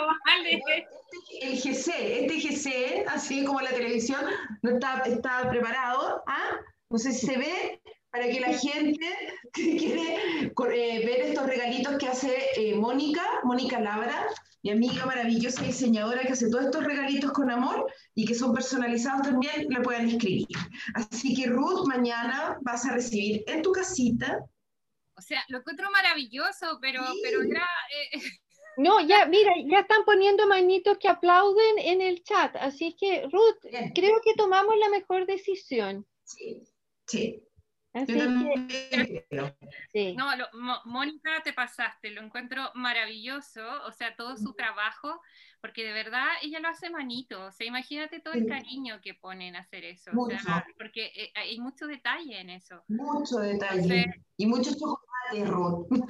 el 1.41 1.57
GC, 1.57 1.89
este 2.23 2.41
GC, 2.41 3.07
así 3.09 3.45
como 3.45 3.61
la 3.61 3.71
televisión, 3.71 4.21
no 4.63 4.71
está, 4.71 5.03
está 5.07 5.49
preparado, 5.49 6.23
¿ah? 6.27 6.57
no 6.91 6.99
sé 6.99 7.13
si 7.13 7.27
se 7.27 7.39
ve, 7.39 7.81
para 8.11 8.29
que 8.29 8.41
la 8.41 8.53
gente 8.53 9.07
que 9.53 9.77
quiere 9.77 10.17
eh, 10.45 11.07
ver 11.07 11.21
estos 11.21 11.47
regalitos 11.47 11.97
que 11.99 12.09
hace 12.09 12.37
eh, 12.57 12.75
Mónica, 12.75 13.23
Mónica 13.45 13.81
Labra, 13.81 14.27
mi 14.63 14.71
amiga 14.71 15.07
maravillosa 15.07 15.63
diseñadora 15.63 16.23
que 16.23 16.33
hace 16.33 16.49
todos 16.49 16.67
estos 16.67 16.85
regalitos 16.85 17.33
con 17.33 17.51
amor 17.51 17.91
y 18.15 18.25
que 18.25 18.35
son 18.35 18.55
personalizados 18.55 19.23
también, 19.23 19.67
la 19.71 19.83
pueden 19.83 20.09
escribir. 20.09 20.47
Así 20.95 21.35
que 21.35 21.47
Ruth, 21.47 21.87
mañana 21.89 22.59
vas 22.61 22.85
a 22.87 22.93
recibir 22.93 23.43
en 23.47 23.63
tu 23.63 23.73
casita. 23.73 24.45
O 25.23 25.25
sea, 25.25 25.45
lo 25.49 25.59
encuentro 25.59 25.89
maravilloso, 25.93 26.79
pero, 26.81 27.01
pero 27.23 27.45
ya... 27.45 27.65
Eh, 28.13 28.19
no, 28.77 29.01
ya, 29.01 29.27
mira, 29.27 29.53
ya 29.71 29.81
están 29.81 30.05
poniendo 30.05 30.49
manitos 30.49 30.99
que 30.99 31.09
aplauden 31.09 31.79
en 31.79 32.03
el 32.03 32.25
chat. 32.25 32.57
Así 32.57 32.97
que, 32.99 33.23
Ruth, 33.31 33.61
creo 33.95 34.21
que 34.25 34.35
tomamos 34.35 34.77
la 34.79 34.89
mejor 34.89 35.27
decisión. 35.27 36.05
Sí, 36.25 36.65
sí. 37.07 37.47
No, 40.17 40.27
Mónica, 40.87 41.43
te 41.45 41.53
pasaste, 41.53 42.11
lo 42.11 42.23
encuentro 42.23 42.71
maravilloso, 42.75 43.61
o 43.87 43.93
sea, 43.93 44.17
todo 44.17 44.37
su 44.39 44.55
trabajo, 44.55 45.21
porque 45.61 45.85
de 45.85 45.93
verdad 45.93 46.27
ella 46.41 46.61
lo 46.61 46.69
hace 46.69 46.89
manito, 46.89 47.45
o 47.45 47.53
sea, 47.53 47.67
imagínate 47.67 48.21
todo 48.21 48.33
el 48.33 48.47
cariño 48.47 48.99
que 49.03 49.13
ponen 49.13 49.57
a 49.57 49.61
hacer 49.61 49.85
eso, 49.85 50.11
porque 50.79 51.13
eh, 51.15 51.33
hay 51.35 51.61
mucho 51.61 51.87
detalle 51.87 52.41
en 52.41 52.51
eso. 52.51 52.83
Mucho 52.89 53.37
detalle. 53.41 54.07
y 54.39 54.47
muchos 54.47 54.79
Ruth. 55.41 55.89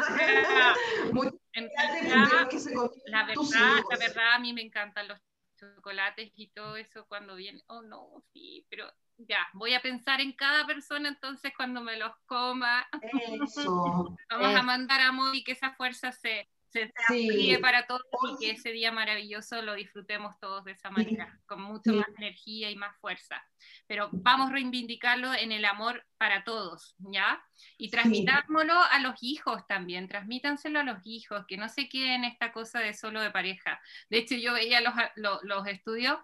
la 3.07 3.27
verdad, 3.27 3.83
la 3.91 3.99
verdad, 3.99 4.35
a 4.35 4.39
mí 4.39 4.53
me 4.53 4.63
encantan 4.63 5.09
los 5.09 5.19
chocolates 5.57 6.33
y 6.35 6.49
todo 6.49 6.77
eso 6.77 7.07
cuando 7.07 7.37
viene, 7.37 7.63
oh 7.69 7.83
no, 7.83 8.23
sí, 8.33 8.67
pero 8.69 8.91
ya, 9.17 9.47
voy 9.53 9.75
a 9.75 9.83
pensar 9.83 10.21
en 10.21 10.33
cada 10.33 10.67
persona 10.67 11.09
entonces 11.09 11.53
cuando 11.57 11.81
me 11.81 11.97
los 11.97 12.13
coma. 12.27 12.87
Eso. 13.03 14.17
Vamos 14.31 14.55
a 14.55 14.63
mandar 14.63 15.01
amor 15.01 15.35
y 15.35 15.45
que 15.45 15.53
esa 15.53 15.73
fuerza 15.75 16.13
se, 16.13 16.49
se 16.73 17.59
para 17.61 17.87
todos 17.87 18.03
y 18.41 18.45
que 18.45 18.51
ese 18.53 18.71
día 18.73 18.91
maravilloso 18.93 19.61
lo 19.63 19.75
disfrutemos 19.75 20.39
todos 20.41 20.65
de 20.65 20.73
esa 20.73 20.91
manera, 20.91 21.39
con 21.47 21.63
mucha 21.63 21.93
más 21.93 22.09
energía 22.17 22.71
y 22.71 22.77
más 22.77 22.97
fuerza. 22.99 23.45
Pero 23.87 24.09
vamos 24.13 24.51
a 24.51 24.53
reivindicarlo 24.53 25.33
en 25.35 25.53
el 25.53 25.65
amor 25.65 26.05
para 26.19 26.45
todos, 26.45 26.95
¿ya? 26.99 27.43
Y 27.77 27.91
transmitámoslo 27.91 28.81
a 28.83 28.99
los 29.01 29.23
hijos 29.23 29.67
también, 29.67 30.09
transmítanselo 30.09 30.81
a 30.81 30.85
los 30.85 31.01
hijos, 31.05 31.45
que 31.47 31.57
no 31.57 31.69
se 31.69 31.89
queden 31.89 32.25
esta 32.25 32.53
cosa 32.53 32.81
de 32.81 32.95
solo 32.95 33.21
de 33.21 33.31
pareja. 33.31 33.81
De 34.09 34.19
hecho, 34.19 34.35
yo 34.37 34.55
veía 34.55 34.81
los, 34.81 34.95
los, 35.17 35.43
los 35.43 35.67
estudios 35.67 36.19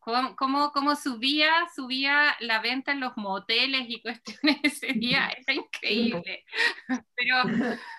cómo, 0.00 0.72
cómo, 0.72 0.96
subía, 0.96 1.50
subía 1.74 2.36
la 2.40 2.60
venta 2.60 2.92
en 2.92 3.00
los 3.00 3.16
moteles 3.16 3.84
y 3.88 4.00
cuestiones 4.00 4.58
ese 4.62 4.92
día, 4.94 5.30
era 5.46 5.54
increíble. 5.54 6.44
Pero 7.16 7.36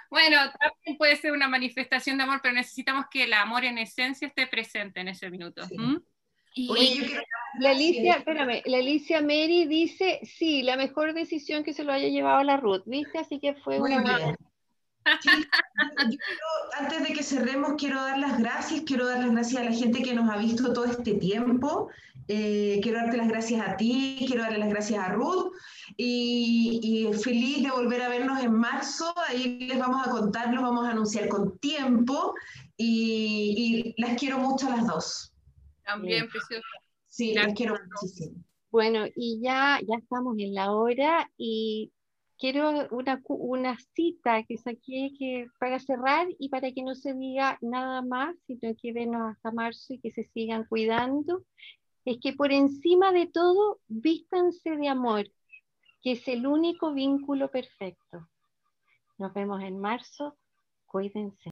bueno, 0.10 0.38
también 0.60 0.98
puede 0.98 1.16
ser 1.18 1.32
una 1.32 1.48
manifestación 1.48 2.18
de 2.18 2.24
amor, 2.24 2.40
pero 2.42 2.56
necesitamos 2.56 3.06
que 3.12 3.26
el 3.26 3.34
amor 3.34 3.64
en 3.64 3.78
esencia 3.78 4.28
esté 4.28 4.48
presente 4.48 5.02
en 5.02 5.10
ese 5.10 5.30
minuto. 5.30 5.64
Y, 6.56 6.68
la 7.60 7.72
Alicia, 7.72 8.16
espérame, 8.16 8.64
la 8.66 8.78
Alicia 8.78 9.22
Mary 9.22 9.66
dice, 9.66 10.20
sí, 10.24 10.64
la 10.64 10.78
mejor 10.78 11.14
decisión 11.14 11.64
que 11.64 11.74
se 11.74 11.84
lo 11.84 11.94
haya 11.94 12.08
llevado 12.08 12.40
a 12.40 12.44
la 12.44 12.58
Ruth, 12.58 12.84
¿viste? 12.86 13.20
Así 13.20 13.40
que 13.40 13.54
fue 13.54 13.80
una 13.80 14.02
buena. 14.02 14.36
antes 16.78 17.08
de 17.08 17.14
que 17.14 17.24
cerremos, 17.24 17.74
quiero 17.78 18.02
dar 18.02 18.18
las 18.18 18.40
gracias, 18.40 18.82
quiero 18.86 19.08
dar 19.08 19.20
las 19.20 19.32
gracias 19.32 19.62
a 19.62 19.66
la 19.66 19.74
gente 19.74 20.02
que 20.02 20.14
nos 20.14 20.30
ha 20.30 20.38
visto 20.38 20.74
todo 20.74 20.86
este 20.86 21.16
tiempo. 21.16 21.90
Eh, 22.28 22.80
quiero 22.84 23.00
darte 23.00 23.18
las 23.18 23.28
gracias 23.28 23.68
a 23.68 23.76
ti, 23.76 24.24
quiero 24.28 24.44
darle 24.44 24.60
las 24.60 24.70
gracias 24.70 25.04
a 25.04 25.10
Ruth 25.10 25.52
y, 25.98 27.10
feliz 27.24 27.64
de 27.64 27.72
volver 27.72 28.04
a 28.04 28.10
vernos 28.10 28.40
en 28.44 28.54
marzo. 28.54 29.14
Ahí 29.28 29.60
les 29.68 29.80
vamos 29.80 30.06
a 30.06 30.12
contar, 30.12 30.54
los 30.54 30.62
vamos 30.62 30.86
a 30.86 30.92
anunciar 30.92 31.28
con 31.28 31.58
tiempo 31.58 32.36
y, 32.78 33.96
las 33.98 34.18
quiero 34.20 34.38
mucho 34.38 34.68
a 34.68 34.78
las 34.78 34.88
dos. 34.88 35.34
También, 35.84 36.30
preciosa. 36.30 36.68
Sí, 37.08 37.34
las 37.34 37.54
quiero 37.54 37.76
muchísimo. 37.84 38.44
Bueno, 38.72 39.08
y 39.16 39.40
ya, 39.42 39.80
ya 39.88 39.96
estamos 39.98 40.38
en 40.38 40.54
la 40.54 40.72
hora 40.72 41.28
y 41.36 41.92
quiero 42.40 42.88
una, 42.92 43.22
una 43.28 43.78
cita 43.94 44.44
que 44.44 44.58
saqué 44.58 45.12
que, 45.20 45.48
para 45.60 45.80
cerrar 45.80 46.28
y 46.40 46.50
para 46.50 46.72
que 46.72 46.82
no 46.82 46.96
se 46.96 47.14
diga 47.14 47.58
nada 47.62 48.02
más, 48.02 48.36
sino 48.48 48.74
que 48.82 48.94
venos 48.94 49.22
hasta 49.30 49.52
marzo 49.52 49.94
y 49.94 50.00
que 50.00 50.12
se 50.12 50.24
sigan 50.24 50.64
cuidando, 50.64 51.44
es 52.06 52.18
que 52.22 52.34
por 52.34 52.52
encima 52.52 53.12
de 53.12 53.28
todo, 53.28 53.80
vístanse 53.88 54.78
de 54.78 54.88
amor, 54.88 55.30
que 56.02 56.14
es 56.14 56.28
el 56.28 56.48
único 56.48 56.94
vínculo 56.94 57.52
perfecto. 57.52 58.28
Nos 59.18 59.34
vemos 59.34 59.62
en 59.62 59.78
marzo, 59.78 60.38
cuídense. 60.88 61.48